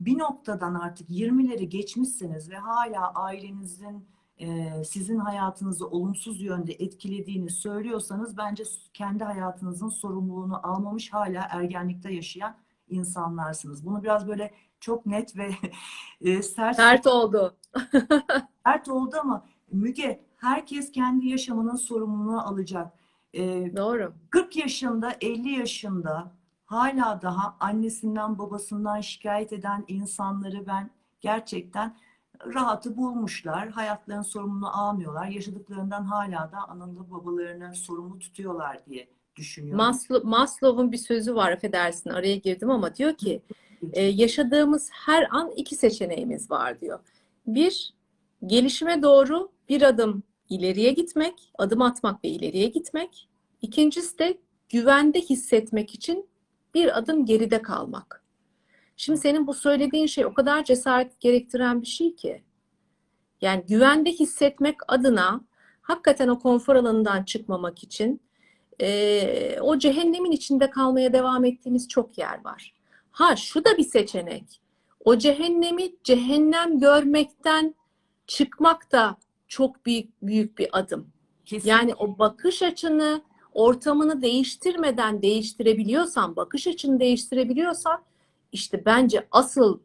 bir 0.00 0.18
noktadan 0.18 0.74
artık 0.74 1.10
20'leri 1.10 1.64
geçmişseniz 1.64 2.50
ve 2.50 2.56
hala 2.56 3.12
ailenizin 3.14 4.06
e, 4.40 4.84
sizin 4.84 5.18
hayatınızı 5.18 5.86
olumsuz 5.88 6.40
yönde 6.40 6.72
etkilediğini 6.72 7.50
söylüyorsanız 7.50 8.36
bence 8.36 8.64
kendi 8.94 9.24
hayatınızın 9.24 9.88
sorumluluğunu 9.88 10.66
almamış 10.66 11.12
hala 11.12 11.46
ergenlikte 11.50 12.12
yaşayan 12.12 12.56
insanlarsınız. 12.88 13.86
Bunu 13.86 14.02
biraz 14.02 14.28
böyle 14.28 14.54
çok 14.80 15.06
net 15.06 15.36
ve 15.36 15.50
e, 16.20 16.42
sert 16.42 16.76
Sert 16.76 17.06
oldu. 17.06 17.56
sert 18.66 18.88
oldu 18.88 19.16
ama 19.20 19.46
Müge 19.72 20.20
herkes 20.36 20.92
kendi 20.92 21.26
yaşamının 21.26 21.76
sorumluluğunu 21.76 22.48
alacak. 22.48 22.92
E, 23.34 23.76
Doğru. 23.76 24.14
40 24.30 24.56
yaşında, 24.56 25.16
50 25.20 25.48
yaşında 25.48 26.32
hala 26.64 27.22
daha 27.22 27.56
annesinden 27.60 28.38
babasından 28.38 29.00
şikayet 29.00 29.52
eden 29.52 29.84
insanları 29.88 30.66
ben 30.66 30.90
gerçekten 31.20 31.96
rahatı 32.54 32.96
bulmuşlar. 32.96 33.68
Hayatlarının 33.68 34.22
sorumluluğunu 34.22 34.80
almıyorlar. 34.80 35.26
Yaşadıklarından 35.26 36.04
hala 36.04 36.52
da 36.52 36.58
analı 36.68 37.10
babalarını 37.10 37.74
sorumlu 37.74 38.18
tutuyorlar 38.18 38.86
diye 38.86 39.08
düşünüyorum. 39.36 39.76
Maslow, 39.76 40.28
Maslow'un 40.28 40.92
bir 40.92 40.96
sözü 40.96 41.34
var 41.34 41.52
affedersin 41.52 42.10
araya 42.10 42.36
girdim 42.36 42.70
ama 42.70 42.94
diyor 42.94 43.14
ki 43.14 43.42
e, 43.92 44.02
yaşadığımız 44.02 44.90
her 44.92 45.28
an 45.30 45.50
iki 45.56 45.74
seçeneğimiz 45.74 46.50
var 46.50 46.80
diyor. 46.80 46.98
Bir, 47.46 47.94
gelişime 48.46 49.02
doğru 49.02 49.50
bir 49.68 49.82
adım 49.82 50.22
ileriye 50.48 50.92
gitmek, 50.92 51.52
adım 51.58 51.82
atmak 51.82 52.24
ve 52.24 52.28
ileriye 52.28 52.68
gitmek. 52.68 53.28
İkincisi 53.62 54.18
de 54.18 54.38
güvende 54.68 55.20
hissetmek 55.20 55.94
için 55.94 56.28
bir 56.74 56.98
adım 56.98 57.26
geride 57.26 57.62
kalmak. 57.62 58.25
Şimdi 58.96 59.18
senin 59.18 59.46
bu 59.46 59.54
söylediğin 59.54 60.06
şey 60.06 60.26
o 60.26 60.34
kadar 60.34 60.64
cesaret 60.64 61.20
gerektiren 61.20 61.82
bir 61.82 61.86
şey 61.86 62.14
ki. 62.14 62.42
Yani 63.40 63.64
güvende 63.68 64.10
hissetmek 64.10 64.76
adına 64.88 65.40
hakikaten 65.82 66.28
o 66.28 66.38
konfor 66.38 66.76
alanından 66.76 67.24
çıkmamak 67.24 67.82
için 67.82 68.20
e, 68.80 69.58
o 69.60 69.78
cehennemin 69.78 70.30
içinde 70.30 70.70
kalmaya 70.70 71.12
devam 71.12 71.44
ettiğimiz 71.44 71.88
çok 71.88 72.18
yer 72.18 72.44
var. 72.44 72.74
Ha 73.10 73.36
şu 73.36 73.64
da 73.64 73.76
bir 73.78 73.84
seçenek. 73.84 74.60
O 75.04 75.18
cehennemi 75.18 75.90
cehennem 76.04 76.78
görmekten 76.78 77.74
çıkmak 78.26 78.92
da 78.92 79.16
çok 79.48 79.86
büyük 79.86 80.22
büyük 80.22 80.58
bir 80.58 80.68
adım. 80.78 81.10
Kesinlikle. 81.44 81.70
Yani 81.70 81.94
o 81.94 82.18
bakış 82.18 82.62
açını, 82.62 83.22
ortamını 83.52 84.22
değiştirmeden 84.22 85.22
değiştirebiliyorsan, 85.22 86.36
bakış 86.36 86.66
açını 86.66 87.00
değiştirebiliyorsan 87.00 88.02
işte 88.56 88.82
bence 88.86 89.26
asıl 89.30 89.78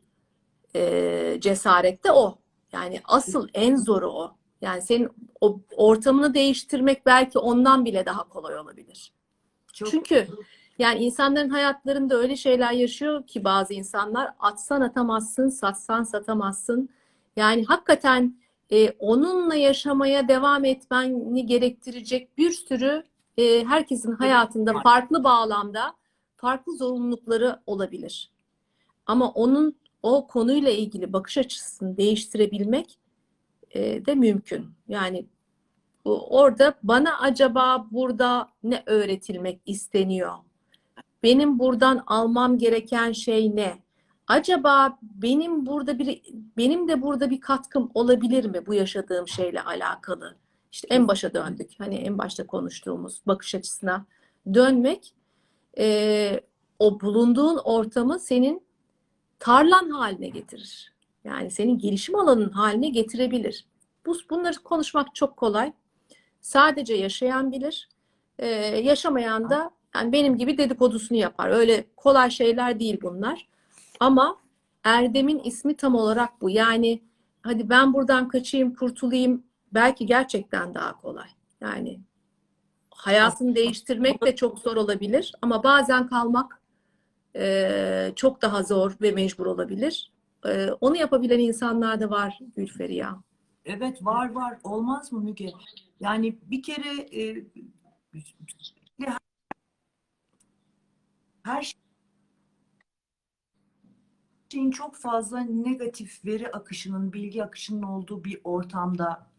e, 0.76 1.38
cesaret 1.42 2.04
de 2.04 2.12
o. 2.12 2.38
Yani 2.74 3.02
asıl 3.06 3.48
en 3.54 3.76
zoru 3.76 4.10
o. 4.12 4.32
Yani 4.62 4.82
senin 4.82 5.10
o 5.42 5.60
ortamını 5.76 6.34
değiştirmek 6.34 7.06
belki 7.06 7.40
ondan 7.40 7.86
bile 7.86 8.06
daha 8.06 8.30
kolay 8.30 8.58
olabilir. 8.60 9.12
Çok- 9.74 9.92
Çünkü 9.92 10.28
yani 10.80 11.00
insanların 11.04 11.50
hayatlarında 11.50 12.16
öyle 12.16 12.36
şeyler 12.36 12.72
yaşıyor 12.72 13.28
ki 13.28 13.44
bazı 13.44 13.74
insanlar 13.74 14.34
atsan 14.40 14.82
atamazsın, 14.82 15.50
satsan 15.50 16.04
satamazsın. 16.04 16.90
Yani 17.36 17.66
hakikaten 17.66 18.36
e, 18.72 18.90
onunla 18.92 19.56
yaşamaya 19.56 20.28
devam 20.28 20.66
etmeni 20.66 21.46
gerektirecek 21.46 22.38
bir 22.38 22.52
sürü 22.52 23.04
e, 23.38 23.66
herkesin 23.66 24.12
hayatında 24.16 24.72
farklı 24.84 25.24
bağlamda 25.24 25.94
farklı 26.36 26.78
zorunlulukları 26.78 27.60
olabilir. 27.66 28.32
Ama 29.12 29.32
onun 29.32 29.76
o 30.04 30.28
konuyla 30.28 30.72
ilgili 30.72 31.14
bakış 31.14 31.38
açısını 31.38 31.98
değiştirebilmek 31.98 32.98
e, 33.72 34.06
de 34.06 34.16
mümkün. 34.16 34.66
Yani 34.88 35.26
bu, 36.06 36.28
orada 36.30 36.74
bana 36.84 37.20
acaba 37.20 37.88
burada 37.92 38.50
ne 38.64 38.84
öğretilmek 38.86 39.62
isteniyor? 39.66 40.34
Benim 41.24 41.60
buradan 41.60 42.04
almam 42.08 42.58
gereken 42.58 43.12
şey 43.12 43.56
ne? 43.56 43.82
acaba 44.28 44.98
benim 45.02 45.66
burada 45.66 46.00
bir 46.00 46.22
benim 46.58 46.88
de 46.88 47.02
burada 47.02 47.30
bir 47.30 47.42
katkım 47.42 47.92
olabilir 47.94 48.46
mi 48.46 48.66
bu 48.66 48.74
yaşadığım 48.74 49.28
şeyle 49.28 49.62
alakalı? 49.62 50.36
İşte 50.72 50.88
en 50.92 51.08
başa 51.08 51.34
döndük. 51.34 51.72
Hani 51.78 51.96
en 51.96 52.18
başta 52.18 52.48
konuştuğumuz 52.48 53.22
bakış 53.28 53.56
açısına 53.56 54.06
dönmek 54.54 55.14
e, 55.78 56.42
o 56.80 57.02
bulunduğun 57.02 57.58
ortamı 57.58 58.20
senin 58.20 58.71
tarlan 59.42 59.90
haline 59.90 60.30
getirir. 60.30 60.94
Yani 61.24 61.52
senin 61.52 61.80
gelişim 61.80 62.16
alanın 62.16 62.50
haline 62.50 62.90
getirebilir. 62.90 63.66
Bu, 64.06 64.16
bunları 64.30 64.58
konuşmak 64.64 65.16
çok 65.16 65.38
kolay. 65.38 65.74
Sadece 66.42 66.94
yaşayan 66.94 67.52
bilir. 67.52 67.90
Ee, 68.40 68.48
yaşamayan 68.84 69.50
da 69.50 69.72
yani 69.96 70.12
benim 70.12 70.38
gibi 70.38 70.58
dedikodusunu 70.58 71.18
yapar. 71.18 71.50
Öyle 71.50 71.86
kolay 71.98 72.32
şeyler 72.32 72.80
değil 72.80 73.00
bunlar. 73.02 73.48
Ama 74.00 74.38
Erdem'in 74.84 75.40
ismi 75.40 75.78
tam 75.78 75.96
olarak 75.96 76.42
bu. 76.42 76.50
Yani 76.50 77.02
hadi 77.42 77.70
ben 77.70 77.94
buradan 77.94 78.28
kaçayım, 78.28 78.76
kurtulayım 78.76 79.44
belki 79.74 80.06
gerçekten 80.06 80.74
daha 80.74 81.02
kolay. 81.02 81.30
Yani 81.62 82.00
hayatını 82.92 83.56
değiştirmek 83.56 84.24
de 84.24 84.36
çok 84.36 84.60
zor 84.60 84.76
olabilir 84.76 85.34
ama 85.42 85.64
bazen 85.64 86.08
kalmak 86.08 86.61
e, 87.36 88.14
çok 88.16 88.42
daha 88.42 88.64
zor 88.64 88.96
ve 89.02 89.12
mecbur 89.12 89.46
olabilir. 89.46 90.12
E, 90.46 90.70
onu 90.82 90.98
yapabilen 90.98 91.40
insanlar 91.40 92.00
da 92.00 92.10
var 92.10 92.40
Gülferi 92.56 92.96
ya. 92.96 93.24
Evet 93.66 94.06
var 94.06 94.32
var. 94.32 94.58
Olmaz 94.64 95.12
mı 95.12 95.22
Müge? 95.22 95.52
Yani 96.00 96.38
bir 96.44 96.64
kere 96.64 97.22
e, 97.22 97.46
her 101.44 101.76
şeyin 104.50 104.72
çok 104.72 104.96
fazla 104.96 105.40
negatif 105.40 106.26
veri 106.26 106.52
akışının, 106.52 107.14
bilgi 107.14 107.44
akışının 107.44 107.84
olduğu 107.84 108.24
bir 108.24 108.42
ortamda 108.44 109.31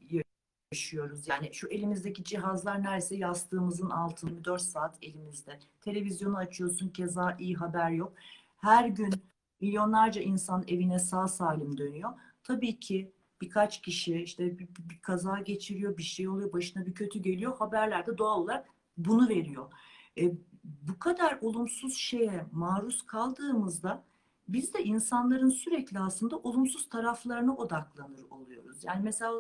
yaşıyoruz. 0.73 1.29
Yani 1.29 1.55
şu 1.55 1.68
elimizdeki 1.68 2.25
cihazlar 2.25 2.83
neredeyse 2.83 3.16
yastığımızın 3.16 3.91
altında 3.91 4.45
4 4.45 4.62
saat 4.62 4.99
elimizde. 5.03 5.59
Televizyonu 5.81 6.37
açıyorsun 6.37 6.89
keza 6.89 7.37
iyi 7.39 7.55
haber 7.55 7.91
yok. 7.91 8.12
Her 8.57 8.89
gün 8.89 9.14
milyonlarca 9.61 10.23
insan 10.23 10.64
evine 10.68 10.99
sağ 10.99 11.29
salim 11.29 11.77
dönüyor. 11.77 12.11
Tabii 12.45 12.81
ki 12.81 13.12
birkaç 13.41 13.83
kişi 13.83 14.23
işte 14.23 14.59
bir, 14.59 14.68
bir 14.91 14.99
kaza 14.99 15.41
geçiriyor, 15.41 15.97
bir 15.97 16.03
şey 16.03 16.29
oluyor, 16.29 16.53
başına 16.53 16.87
bir 16.87 16.95
kötü 16.95 17.18
geliyor. 17.18 17.57
Haberlerde 17.57 18.18
doğal 18.18 18.41
olarak 18.41 18.66
bunu 18.97 19.29
veriyor. 19.29 19.73
E, 20.18 20.33
bu 20.64 20.99
kadar 20.99 21.39
olumsuz 21.41 21.97
şeye 21.97 22.47
maruz 22.53 23.03
kaldığımızda 23.07 24.05
biz 24.49 24.75
de 24.75 24.85
insanların 24.85 25.51
sürekli 25.51 25.99
aslında 25.99 26.39
olumsuz 26.39 26.89
taraflarına 26.89 27.57
odaklanır 27.57 28.23
oluyoruz. 28.31 28.85
Yani 28.85 29.01
mesela 29.05 29.33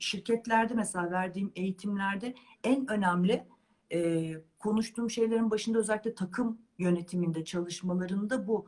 şirketlerde 0.00 0.74
mesela 0.74 1.10
verdiğim 1.10 1.52
eğitimlerde 1.56 2.34
en 2.64 2.90
önemli 2.90 3.46
e, 3.92 4.32
konuştuğum 4.58 5.10
şeylerin 5.10 5.50
başında 5.50 5.78
özellikle 5.78 6.14
takım 6.14 6.58
yönetiminde 6.78 7.44
çalışmalarında 7.44 8.46
bu. 8.46 8.66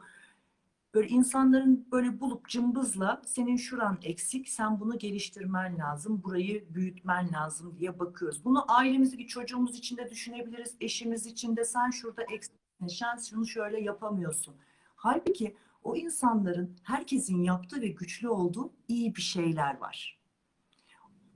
Böyle 0.95 1.09
insanların 1.09 1.89
böyle 1.93 2.21
bulup 2.21 2.49
cımbızla 2.49 3.23
senin 3.27 3.57
şuran 3.57 3.99
eksik, 4.03 4.49
sen 4.49 4.81
bunu 4.81 4.99
geliştirmen 4.99 5.79
lazım, 5.79 6.23
burayı 6.23 6.75
büyütmen 6.75 7.33
lazım 7.33 7.77
diye 7.79 7.99
bakıyoruz. 7.99 8.45
Bunu 8.45 8.65
ailemizdeki 8.73 9.27
çocuğumuz 9.27 9.79
için 9.79 9.97
de 9.97 10.11
düşünebiliriz, 10.11 10.77
eşimiz 10.81 11.27
için 11.27 11.57
de 11.57 11.65
sen 11.65 11.91
şurada 11.91 12.23
eksiksin, 12.23 12.87
sen 12.87 13.17
şunu 13.17 13.47
şöyle 13.47 13.81
yapamıyorsun. 13.81 14.55
Halbuki 14.97 15.57
o 15.85 15.97
insanların 15.97 16.77
herkesin 16.83 17.43
yaptığı 17.43 17.81
ve 17.81 17.89
güçlü 17.89 18.29
olduğu 18.29 18.73
iyi 18.89 19.17
bir 19.17 19.23
şeyler 19.23 19.77
var. 19.77 20.16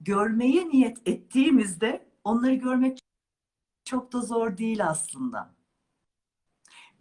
Görmeye 0.01 0.69
niyet 0.69 1.09
ettiğimizde 1.09 2.09
onları 2.25 2.55
görmek 2.55 2.99
çok 3.85 4.13
da 4.13 4.21
zor 4.21 4.57
değil 4.57 4.87
aslında. 4.87 5.55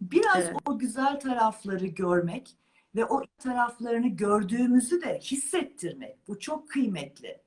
Biraz 0.00 0.44
Evet. 0.44 0.56
o 0.66 0.78
güzel 0.78 1.20
tarafları 1.20 1.86
görmek 1.86 2.56
ve 2.94 3.04
o 3.04 3.22
taraflarını 3.38 4.08
gördüğümüzü 4.08 5.02
de 5.02 5.18
hissettirmek. 5.18 6.28
Bu 6.28 6.38
çok 6.38 6.70
kıymetli. 6.70 7.42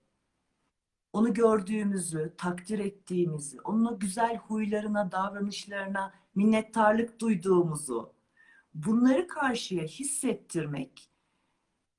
Onu 1.13 1.33
gördüğümüzü, 1.33 2.33
takdir 2.37 2.79
ettiğimizi, 2.79 3.61
onun 3.61 3.99
güzel 3.99 4.37
huylarına, 4.37 5.11
davranışlarına 5.11 6.13
minnettarlık 6.35 7.19
duyduğumuzu, 7.21 8.13
bunları 8.73 9.27
karşıya 9.27 9.83
hissettirmek, 9.83 11.09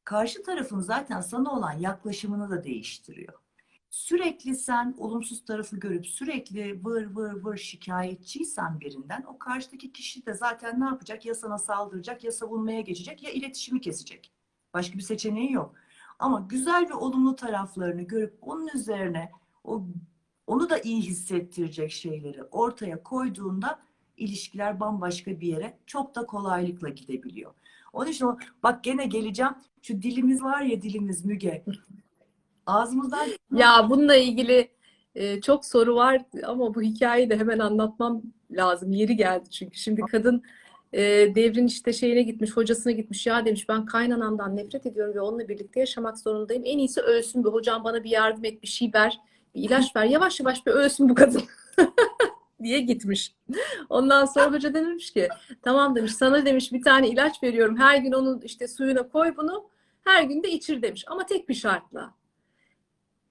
karşı 0.05 0.43
tarafın 0.43 0.81
zaten 0.81 1.21
sana 1.21 1.53
olan 1.53 1.73
yaklaşımını 1.73 2.51
da 2.51 2.65
değiştiriyor. 2.65 3.44
Sürekli 3.95 4.55
sen 4.55 4.95
olumsuz 4.99 5.45
tarafı 5.45 5.77
görüp 5.77 6.07
sürekli 6.07 6.85
vır 6.85 7.07
vır 7.17 7.45
vır 7.45 7.57
şikayetçiysen 7.57 8.81
birinden 8.81 9.23
o 9.23 9.39
karşıdaki 9.39 9.93
kişi 9.93 10.27
de 10.27 10.35
zaten 10.35 10.81
ne 10.81 10.85
yapacak? 10.85 11.25
Ya 11.25 11.35
sana 11.35 11.59
saldıracak 11.59 12.25
ya 12.25 12.33
savunmaya 12.33 12.81
geçecek 12.81 13.23
ya 13.23 13.31
iletişimi 13.31 13.81
kesecek. 13.81 14.33
Başka 14.75 14.99
bir 14.99 15.03
seçeneği 15.03 15.53
yok. 15.53 15.75
Ama 16.19 16.47
güzel 16.49 16.89
ve 16.91 16.95
olumlu 16.95 17.37
taraflarını 17.37 18.03
görüp 18.03 18.39
onun 18.41 18.69
üzerine 18.75 19.31
o 19.65 19.87
onu 20.47 20.71
da 20.71 20.79
iyi 20.79 21.03
hissettirecek 21.03 21.91
şeyleri 21.91 22.43
ortaya 22.43 23.03
koyduğunda 23.03 23.83
ilişkiler 24.17 24.81
bambaşka 24.81 25.41
bir 25.41 25.47
yere 25.47 25.79
çok 25.87 26.15
da 26.15 26.27
kolaylıkla 26.27 26.89
gidebiliyor. 26.89 27.55
Onun 27.93 28.11
için 28.11 28.29
bak 28.63 28.85
gene 28.85 29.07
geleceğim. 29.07 29.53
Şu 29.83 30.03
dilimiz 30.03 30.43
var 30.43 30.61
ya 30.61 30.83
dilimiz 30.83 31.25
Müge. 31.25 31.65
Ağzımızdan 32.67 33.29
Ya 33.53 33.87
bununla 33.91 34.17
ilgili 34.17 34.69
e, 35.15 35.41
çok 35.41 35.65
soru 35.65 35.97
var 35.97 36.23
ama 36.45 36.75
bu 36.75 36.83
hikayeyi 36.83 37.31
de 37.31 37.39
hemen 37.39 37.59
anlatmam 37.59 38.23
lazım. 38.51 38.93
Yeri 38.93 39.17
geldi 39.17 39.51
çünkü. 39.51 39.79
Şimdi 39.79 40.01
kadın 40.01 40.43
e, 40.93 41.01
devrin 41.35 41.67
işte 41.67 41.93
şeyine 41.93 42.23
gitmiş, 42.23 42.57
hocasına 42.57 42.93
gitmiş. 42.93 43.27
Ya 43.27 43.45
demiş 43.45 43.69
ben 43.69 43.87
kaynanamdan 43.87 44.57
nefret 44.57 44.87
ediyorum 44.87 45.15
ve 45.15 45.21
onunla 45.21 45.49
birlikte 45.49 45.81
yaşamak 45.81 46.19
zorundayım. 46.19 46.63
En 46.67 46.79
iyisi 46.79 47.01
ölsün 47.01 47.45
bir 47.45 47.51
hocam 47.51 47.85
bana 47.85 48.05
bir 48.05 48.11
yardım 48.11 48.45
et, 48.45 48.63
bir 48.63 48.69
şey 48.69 48.91
ver, 48.95 49.21
bir 49.55 49.63
ilaç 49.63 49.97
ver. 49.97 50.05
Yavaş 50.05 50.41
yavaş 50.41 50.67
bir 50.67 50.73
ölsün 50.73 51.09
bu 51.09 51.15
kadın. 51.15 51.43
diye 52.63 52.81
gitmiş. 52.81 53.35
Ondan 53.89 54.25
sonra 54.25 54.53
hoca 54.53 54.75
demiş 54.75 55.11
ki 55.11 55.29
tamam 55.63 55.97
demiş 55.97 56.15
sana 56.15 56.45
demiş 56.45 56.73
bir 56.73 56.83
tane 56.83 57.09
ilaç 57.09 57.43
veriyorum. 57.43 57.77
Her 57.77 57.97
gün 57.97 58.13
onun 58.13 58.41
işte 58.41 58.69
suyuna 58.69 59.09
koy 59.09 59.35
bunu. 59.37 59.69
Her 60.05 60.23
gün 60.23 60.43
de 60.43 60.51
içir 60.51 60.83
demiş. 60.83 61.05
Ama 61.09 61.27
tek 61.27 61.49
bir 61.49 61.55
şartla. 61.55 62.15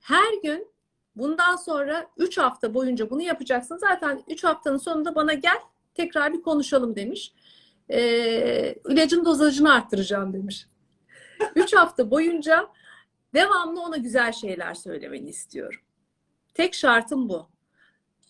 Her 0.03 0.33
gün 0.43 0.67
bundan 1.15 1.55
sonra 1.55 2.09
3 2.17 2.37
hafta 2.37 2.73
boyunca 2.73 3.09
bunu 3.09 3.21
yapacaksın. 3.21 3.77
Zaten 3.77 4.23
3 4.27 4.43
haftanın 4.43 4.77
sonunda 4.77 5.15
bana 5.15 5.33
gel 5.33 5.59
tekrar 5.95 6.33
bir 6.33 6.41
konuşalım 6.41 6.95
demiş. 6.95 7.33
Ee, 7.89 8.75
ilacın 8.89 9.25
dozajını 9.25 9.73
arttıracağım 9.73 10.33
demiş. 10.33 10.67
3 11.55 11.73
hafta 11.73 12.11
boyunca 12.11 12.67
devamlı 13.33 13.81
ona 13.81 13.97
güzel 13.97 14.31
şeyler 14.31 14.73
söylemeni 14.73 15.29
istiyorum. 15.29 15.79
Tek 16.53 16.73
şartım 16.73 17.29
bu. 17.29 17.47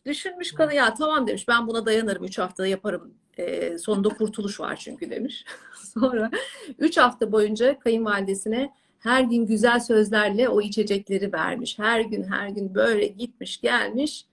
Düşünmüş 0.06 0.52
kadın 0.52 0.74
ya 0.74 0.94
tamam 0.94 1.28
demiş 1.28 1.48
ben 1.48 1.68
buna 1.68 1.86
dayanırım 1.86 2.24
3 2.24 2.40
haftada 2.40 2.68
yaparım. 2.68 3.14
Ee, 3.38 3.78
sonunda 3.78 4.10
kurtuluş 4.10 4.60
var 4.60 4.76
çünkü 4.76 5.10
demiş. 5.10 5.46
Sonra 5.94 6.32
3 6.80 6.98
hafta 6.98 7.32
boyunca 7.32 7.80
kayınvalidesine 7.80 8.74
her 9.04 9.22
gün 9.24 9.46
güzel 9.46 9.80
sözlerle 9.80 10.50
o 10.50 10.62
içecekleri 10.62 11.34
vermiş. 11.34 11.80
Her 11.80 12.02
gün 12.02 12.24
her 12.24 12.50
gün 12.50 12.76
böyle 12.76 13.08
gitmiş 13.08 13.62
gelmiş. 13.62 14.26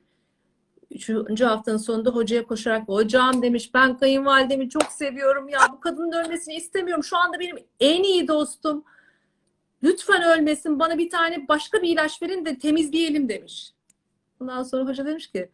Üçüncü 0.91 1.45
haftanın 1.45 1.77
sonunda 1.77 2.11
hocaya 2.11 2.47
koşarak 2.47 2.89
hocam 2.89 3.43
demiş 3.43 3.75
ben 3.75 3.99
kayınvalidemi 3.99 4.69
çok 4.69 4.83
seviyorum 4.83 5.49
ya 5.49 5.61
bu 5.73 5.81
kadının 5.81 6.13
ölmesini 6.13 6.55
istemiyorum. 6.55 7.05
Şu 7.05 7.17
anda 7.17 7.41
benim 7.41 7.57
en 7.81 8.03
iyi 8.03 8.29
dostum. 8.29 8.85
Lütfen 9.83 10.23
ölmesin 10.23 10.79
bana 10.79 10.99
bir 10.99 11.11
tane 11.11 11.49
başka 11.49 11.83
bir 11.83 11.89
ilaç 11.89 12.23
verin 12.23 12.45
de 12.45 12.59
temizleyelim 12.59 13.29
demiş. 13.29 13.73
Ondan 14.41 14.63
sonra 14.63 14.85
hoca 14.85 15.07
demiş 15.07 15.27
ki 15.27 15.49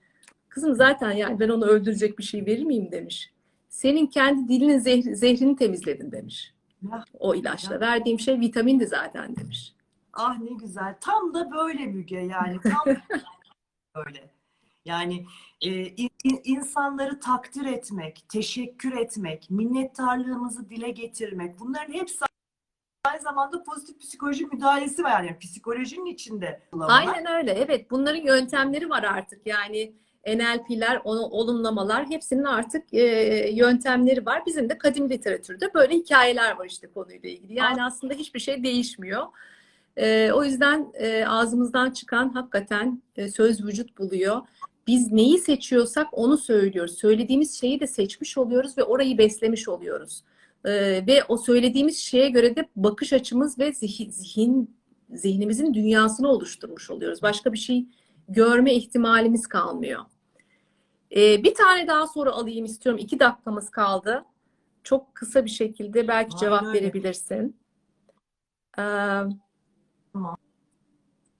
kızım 0.49 0.75
zaten 0.75 1.13
yani 1.13 1.41
ben 1.41 1.49
onu 1.49 1.65
öldürecek 1.65 2.19
bir 2.19 2.25
şey 2.25 2.47
verir 2.47 2.65
miyim 2.65 2.93
demiş. 2.93 3.33
Senin 3.69 4.07
kendi 4.07 4.49
dilinin 4.49 4.79
zehri- 4.79 5.17
zehrini 5.17 5.57
temizledin 5.57 6.13
demiş. 6.13 6.56
Ya. 6.83 7.05
O 7.19 7.35
ilaçla. 7.35 7.75
Ya. 7.75 7.81
Verdiğim 7.81 8.21
şey 8.21 8.41
vitamindi 8.41 8.87
zaten 8.87 9.37
demiş. 9.37 9.73
Ah 10.13 10.39
ne 10.39 10.51
güzel. 10.55 10.97
Tam 11.01 11.35
da 11.35 11.51
böyle 11.51 11.87
Müge 11.87 12.19
yani. 12.21 12.61
Tam 12.61 12.85
böyle. 13.97 14.31
Yani 14.85 15.27
e, 15.61 15.71
in- 15.87 16.11
in- 16.25 16.41
insanları 16.45 17.21
takdir 17.21 17.65
etmek, 17.65 18.25
teşekkür 18.29 18.93
etmek, 18.97 19.51
minnettarlığımızı 19.51 20.71
dile 20.71 20.91
getirmek 20.91 21.59
bunların 21.59 21.93
hepsi 21.93 22.25
aynı 23.05 23.23
zamanda 23.23 23.63
pozitif 23.63 24.01
psikoloji 24.01 24.47
müdahalesi 24.47 25.05
var. 25.05 25.23
Yani 25.23 25.39
psikolojinin 25.39 26.07
içinde. 26.07 26.63
Aynen 26.89 27.27
öyle. 27.27 27.53
Evet 27.53 27.91
bunların 27.91 28.23
yöntemleri 28.23 28.91
var 28.91 29.03
artık. 29.03 29.47
Yani 29.47 29.93
NLP'ler, 30.27 31.01
olumlamalar 31.05 32.07
hepsinin 32.11 32.45
artık 32.45 32.95
e, 32.95 33.01
yöntemleri 33.53 34.27
var. 34.27 34.43
Bizim 34.47 34.69
de 34.69 34.79
kadim 34.79 35.11
literatürde 35.11 35.75
böyle 35.75 35.95
hikayeler 35.95 36.57
var 36.57 36.67
işte 36.67 36.87
konuyla 36.87 37.29
ilgili. 37.29 37.55
Yani 37.55 37.85
aslında 37.85 38.15
hiçbir 38.15 38.41
şey 38.41 38.63
değişmiyor. 38.63 39.27
E, 39.97 40.31
o 40.33 40.45
yüzden 40.45 40.93
e, 40.95 41.27
ağzımızdan 41.27 41.91
çıkan 41.91 42.29
hakikaten 42.29 43.03
e, 43.17 43.29
söz 43.29 43.65
vücut 43.65 43.99
buluyor. 43.99 44.41
Biz 44.87 45.13
neyi 45.13 45.39
seçiyorsak 45.39 46.07
onu 46.13 46.39
söylüyoruz. 46.39 46.99
Söylediğimiz 46.99 47.61
şeyi 47.61 47.81
de 47.81 47.87
seçmiş 47.87 48.39
oluyoruz 48.39 48.79
ve 48.79 48.85
orayı 48.85 49.19
beslemiş 49.19 49.69
oluyoruz. 49.69 50.23
E, 50.65 50.73
ve 51.07 51.25
o 51.29 51.37
söylediğimiz 51.37 51.99
şeye 51.99 52.29
göre 52.29 52.57
de 52.57 52.69
bakış 52.77 53.13
açımız 53.13 53.59
ve 53.59 53.73
zihin, 53.73 54.11
zihin 54.11 54.77
zihnimizin 55.11 55.75
dünyasını 55.75 56.29
oluşturmuş 56.29 56.91
oluyoruz. 56.91 57.23
Başka 57.23 57.53
bir 57.53 57.59
şey 57.59 57.87
görme 58.29 58.75
ihtimalimiz 58.75 59.47
kalmıyor. 59.47 60.01
Ee, 61.11 61.43
bir 61.45 61.55
tane 61.55 61.87
daha 61.89 62.07
soru 62.07 62.31
alayım 62.31 62.65
istiyorum. 62.65 63.01
İki 63.05 63.21
dakikamız 63.21 63.71
kaldı. 63.71 64.25
Çok 64.83 65.15
kısa 65.15 65.45
bir 65.45 65.51
şekilde 65.51 66.09
belki 66.09 66.37
Aynen 66.37 66.41
cevap 66.41 66.75
verebilirsin. 66.75 67.61
Ee, 68.79 68.83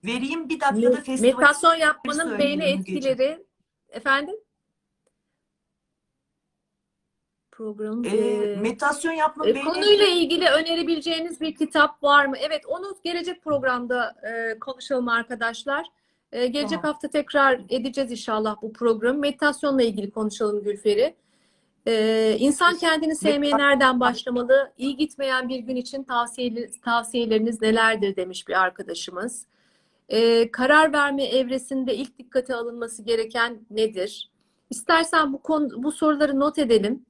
Vereyim 0.05 0.49
bir 0.49 0.59
dakikada 0.59 1.01
festival 1.01 1.21
meditasyon 1.39 1.75
yapmanın 1.75 2.31
Mügeciğim. 2.33 2.61
etkileri 2.79 3.45
efendim? 3.89 4.35
Programın 7.51 8.03
Ee, 8.03 8.09
ee, 8.09 8.55
meditasyon 8.55 9.11
yapma 9.13 9.47
E, 9.47 9.55
beyni- 9.55 9.63
konuyla 9.63 10.05
ilgili 10.07 10.49
önerebileceğiniz 10.49 11.41
bir 11.41 11.55
kitap 11.55 12.03
var 12.03 12.25
mı? 12.25 12.37
Evet, 12.37 12.65
onu 12.65 12.97
gelecek 13.03 13.43
programda 13.43 14.15
e, 14.23 14.59
konuşalım 14.59 15.07
arkadaşlar. 15.07 15.87
E, 16.31 16.47
gelecek 16.47 16.81
Tamam. 16.81 16.93
hafta 16.93 17.07
tekrar 17.07 17.61
edeceğiz 17.69 18.11
inşallah 18.11 18.61
bu 18.61 18.73
programı. 18.73 19.19
Meditasyonla 19.19 19.83
ilgili 19.83 20.11
konuşalım 20.11 20.63
Gülferi. 20.63 21.15
E, 21.87 22.35
insan 22.39 22.77
kendini 22.77 23.15
sevmeye 23.15 23.57
nereden 23.57 23.99
başlamalı? 23.99 24.71
İyi 24.77 24.97
gitmeyen 24.97 25.49
bir 25.49 25.59
gün 25.59 25.75
için 25.75 26.03
tavsiyeli, 26.03 26.71
tavsiyeleriniz 26.81 27.61
nelerdir 27.61 28.15
demiş 28.15 28.47
bir 28.47 28.61
arkadaşımız. 28.61 29.45
E, 30.09 30.51
karar 30.51 30.93
verme 30.93 31.23
evresinde 31.23 31.95
ilk 31.95 32.17
dikkate 32.17 32.55
alınması 32.55 33.03
gereken 33.03 33.59
nedir? 33.71 34.31
İstersen 34.69 35.33
bu 35.33 35.41
konu, 35.41 35.83
bu 35.83 35.91
soruları 35.91 36.39
not 36.39 36.59
edelim. 36.59 37.05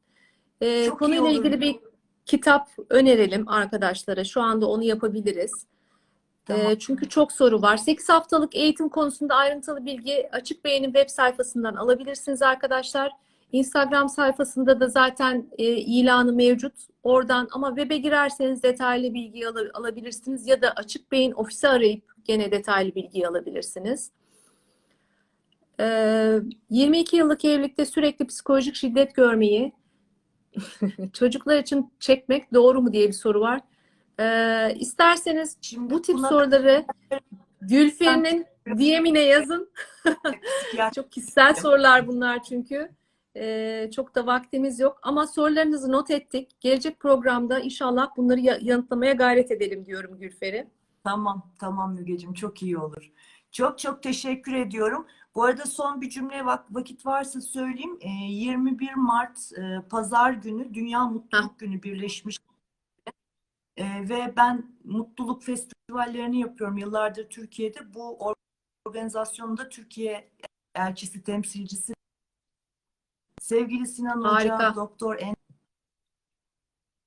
Ee, 0.62 0.86
Çok 0.86 1.00
konuyla 1.00 1.30
ilgili 1.30 1.62
bir 1.62 1.76
kitap 2.26 2.68
önerelim 2.90 3.48
arkadaşlara. 3.48 4.24
Şu 4.24 4.42
anda 4.42 4.70
onu 4.70 4.84
yapabiliriz. 4.84 5.52
Tamam. 6.48 6.72
Ee, 6.72 6.80
çünkü 6.80 7.10
çok 7.10 7.32
soru 7.32 7.62
var. 7.62 7.78
8 7.78 8.10
haftalık 8.10 8.56
eğitim 8.56 8.90
konusunda 8.90 9.36
ayrıntılı 9.36 9.86
bilgi 9.86 10.30
Açık 10.32 10.66
Beyin'in 10.66 10.94
web 10.94 11.10
sayfasından 11.10 11.76
alabilirsiniz 11.76 12.42
arkadaşlar. 12.42 13.12
Instagram 13.52 14.10
sayfasında 14.10 14.80
da 14.80 14.88
zaten 14.88 15.48
e, 15.58 15.64
ilanı 15.66 16.34
mevcut. 16.34 16.74
Oradan 17.04 17.48
ama 17.52 17.68
web'e 17.76 17.98
girerseniz 17.98 18.64
detaylı 18.64 19.14
bilgi 19.14 19.48
al- 19.48 19.70
alabilirsiniz 19.74 20.48
ya 20.48 20.62
da 20.62 20.72
Açık 20.72 21.12
Beyin 21.12 21.32
ofisi 21.32 21.68
arayıp 21.68 22.04
gene 22.26 22.52
detaylı 22.52 22.96
bilgi 22.96 23.28
alabilirsiniz. 23.28 24.12
Ee, 25.80 26.40
22 26.70 27.16
yıllık 27.16 27.46
evlilikte 27.46 27.86
sürekli 27.86 28.28
psikolojik 28.28 28.76
şiddet 28.76 29.16
görmeyi 29.16 29.74
çocuklar 31.14 31.60
için 31.60 31.92
çekmek 32.00 32.54
doğru 32.54 32.82
mu 32.82 32.94
diye 32.94 33.08
bir 33.08 33.14
soru 33.14 33.42
var. 33.42 33.62
Ee, 34.20 34.76
isterseniz 34.80 35.58
Şimdi 35.62 35.94
bu 35.94 36.02
tip 36.02 36.16
buna 36.16 36.30
soruları 36.30 36.86
Gülferi'nin 37.62 38.46
DM'ine 38.66 39.20
yazın. 39.20 39.70
Çok 40.96 41.12
kişisel 41.12 41.54
sorular 41.56 42.08
bunlar 42.08 42.44
çünkü. 42.44 42.90
Ee, 43.36 43.90
çok 43.96 44.16
da 44.16 44.26
vaktimiz 44.26 44.80
yok. 44.80 45.00
Ama 45.04 45.28
sorularınızı 45.28 45.92
not 45.92 46.12
ettik. 46.12 46.52
Gelecek 46.62 47.00
programda 47.00 47.60
inşallah 47.60 48.10
bunları 48.18 48.40
ya- 48.40 48.60
yanıtlamaya 48.62 49.14
gayret 49.14 49.52
edelim 49.52 49.86
diyorum 49.86 50.20
Gülferi. 50.20 50.68
Tamam, 51.04 51.52
tamam 51.60 51.94
Mügeciğim 51.96 52.34
çok 52.34 52.64
iyi 52.64 52.78
olur. 52.78 53.12
Çok 53.52 53.80
çok 53.80 54.04
teşekkür 54.04 54.54
ediyorum. 54.54 55.08
Bu 55.36 55.44
arada 55.44 55.66
son 55.66 56.02
bir 56.02 56.10
cümle 56.10 56.36
vak- 56.36 56.66
vakit 56.72 57.06
varsa 57.06 57.42
söyleyeyim. 57.42 57.98
Ee, 58.02 58.08
21 58.30 58.94
Mart 58.94 59.38
e, 59.58 59.62
Pazar 59.90 60.32
günü 60.32 60.74
Dünya 60.74 61.04
Mutluluk 61.06 61.60
Günü 61.60 61.84
birleşmiş. 61.84 62.38
Ee, 63.78 64.10
ve 64.10 64.34
ben 64.36 64.76
mutluluk 64.84 65.44
festivallerini 65.44 66.40
yapıyorum 66.40 66.78
yıllardır 66.78 67.30
Türkiye'de. 67.30 67.94
Bu 67.94 68.18
or- 68.18 68.36
organizasyonda 68.86 69.70
Türkiye 69.70 70.32
elçisi, 70.76 71.24
temsilcisi 71.24 71.94
sevgili 73.42 73.88
Sinan 73.88 74.18
Hoca, 74.18 74.32
Harika. 74.32 74.76
Doktor 74.76 75.20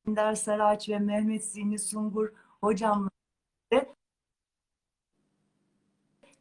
Ender 0.06 0.34
Saraç 0.34 0.88
ve 0.88 0.98
Mehmet 0.98 1.44
Zihni 1.44 1.78
Sungur 1.78 2.32
hocamla 2.60 3.10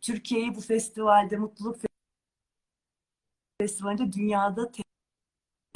Türkiye'yi 0.02 0.56
bu 0.56 0.62
festivalde, 0.62 1.38
Mutluluk 1.38 1.78
Festivali'nde 3.62 4.14
dünyada 4.14 4.72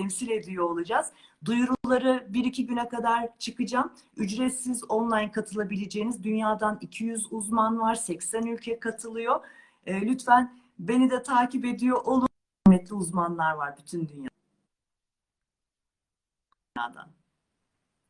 temsil 0.04 0.30
ediyor 0.30 0.70
olacağız. 0.70 1.08
Duyuruları 1.46 2.26
bir 2.30 2.46
iki 2.46 2.68
güne 2.68 2.90
kadar 2.90 3.30
çıkacağım. 3.40 3.94
Ücretsiz 4.18 4.84
online 4.90 5.32
katılabileceğiniz 5.32 6.24
dünyadan 6.24 6.78
200 6.82 7.28
uzman 7.32 7.80
var, 7.80 7.96
80 7.96 8.46
ülke 8.46 8.80
katılıyor. 8.80 9.40
Ee, 9.86 10.02
lütfen 10.02 10.60
beni 10.80 11.10
de 11.10 11.24
takip 11.24 11.66
ediyor 11.66 12.02
olun. 12.06 12.28
Kıymetli 12.66 12.96
uzmanlar 12.96 13.54
var 13.54 13.76
bütün 13.78 14.08
dünyadan. 14.08 14.32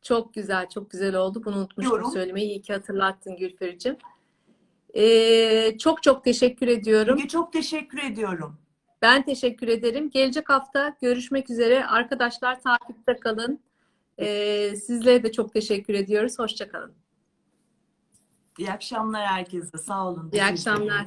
Çok 0.02 0.34
güzel, 0.34 0.70
çok 0.70 0.92
güzel 0.92 1.16
oldu. 1.16 1.42
Bunu 1.46 1.56
unutmuştum 1.58 1.92
Diyorum. 1.92 2.12
söylemeyi. 2.12 2.50
İyi 2.50 2.62
ki 2.62 2.74
hatırlattın 2.74 3.36
Gülferi'cim. 3.38 3.98
Ee, 4.94 5.78
çok 5.78 6.04
çok 6.04 6.24
teşekkür 6.24 6.68
ediyorum. 6.68 7.28
Çok 7.28 7.54
teşekkür 7.54 7.98
ediyorum. 7.98 8.63
Ben 9.04 9.26
teşekkür 9.26 9.68
ederim. 9.68 10.10
Gelecek 10.10 10.50
hafta 10.50 10.96
görüşmek 11.02 11.50
üzere. 11.50 11.86
Arkadaşlar 11.86 12.62
takipte 12.62 13.16
kalın. 13.20 13.60
Ee, 14.18 14.76
sizlere 14.76 15.24
de 15.24 15.32
çok 15.32 15.54
teşekkür 15.54 15.94
ediyoruz. 15.94 16.40
Hoşça 16.40 16.70
kalın. 16.70 16.94
İyi 18.58 18.72
akşamlar 18.72 19.28
herkese. 19.28 19.78
Sağ 19.78 20.08
olun. 20.08 20.30
İyi 20.34 20.44
akşamlar. 20.44 21.06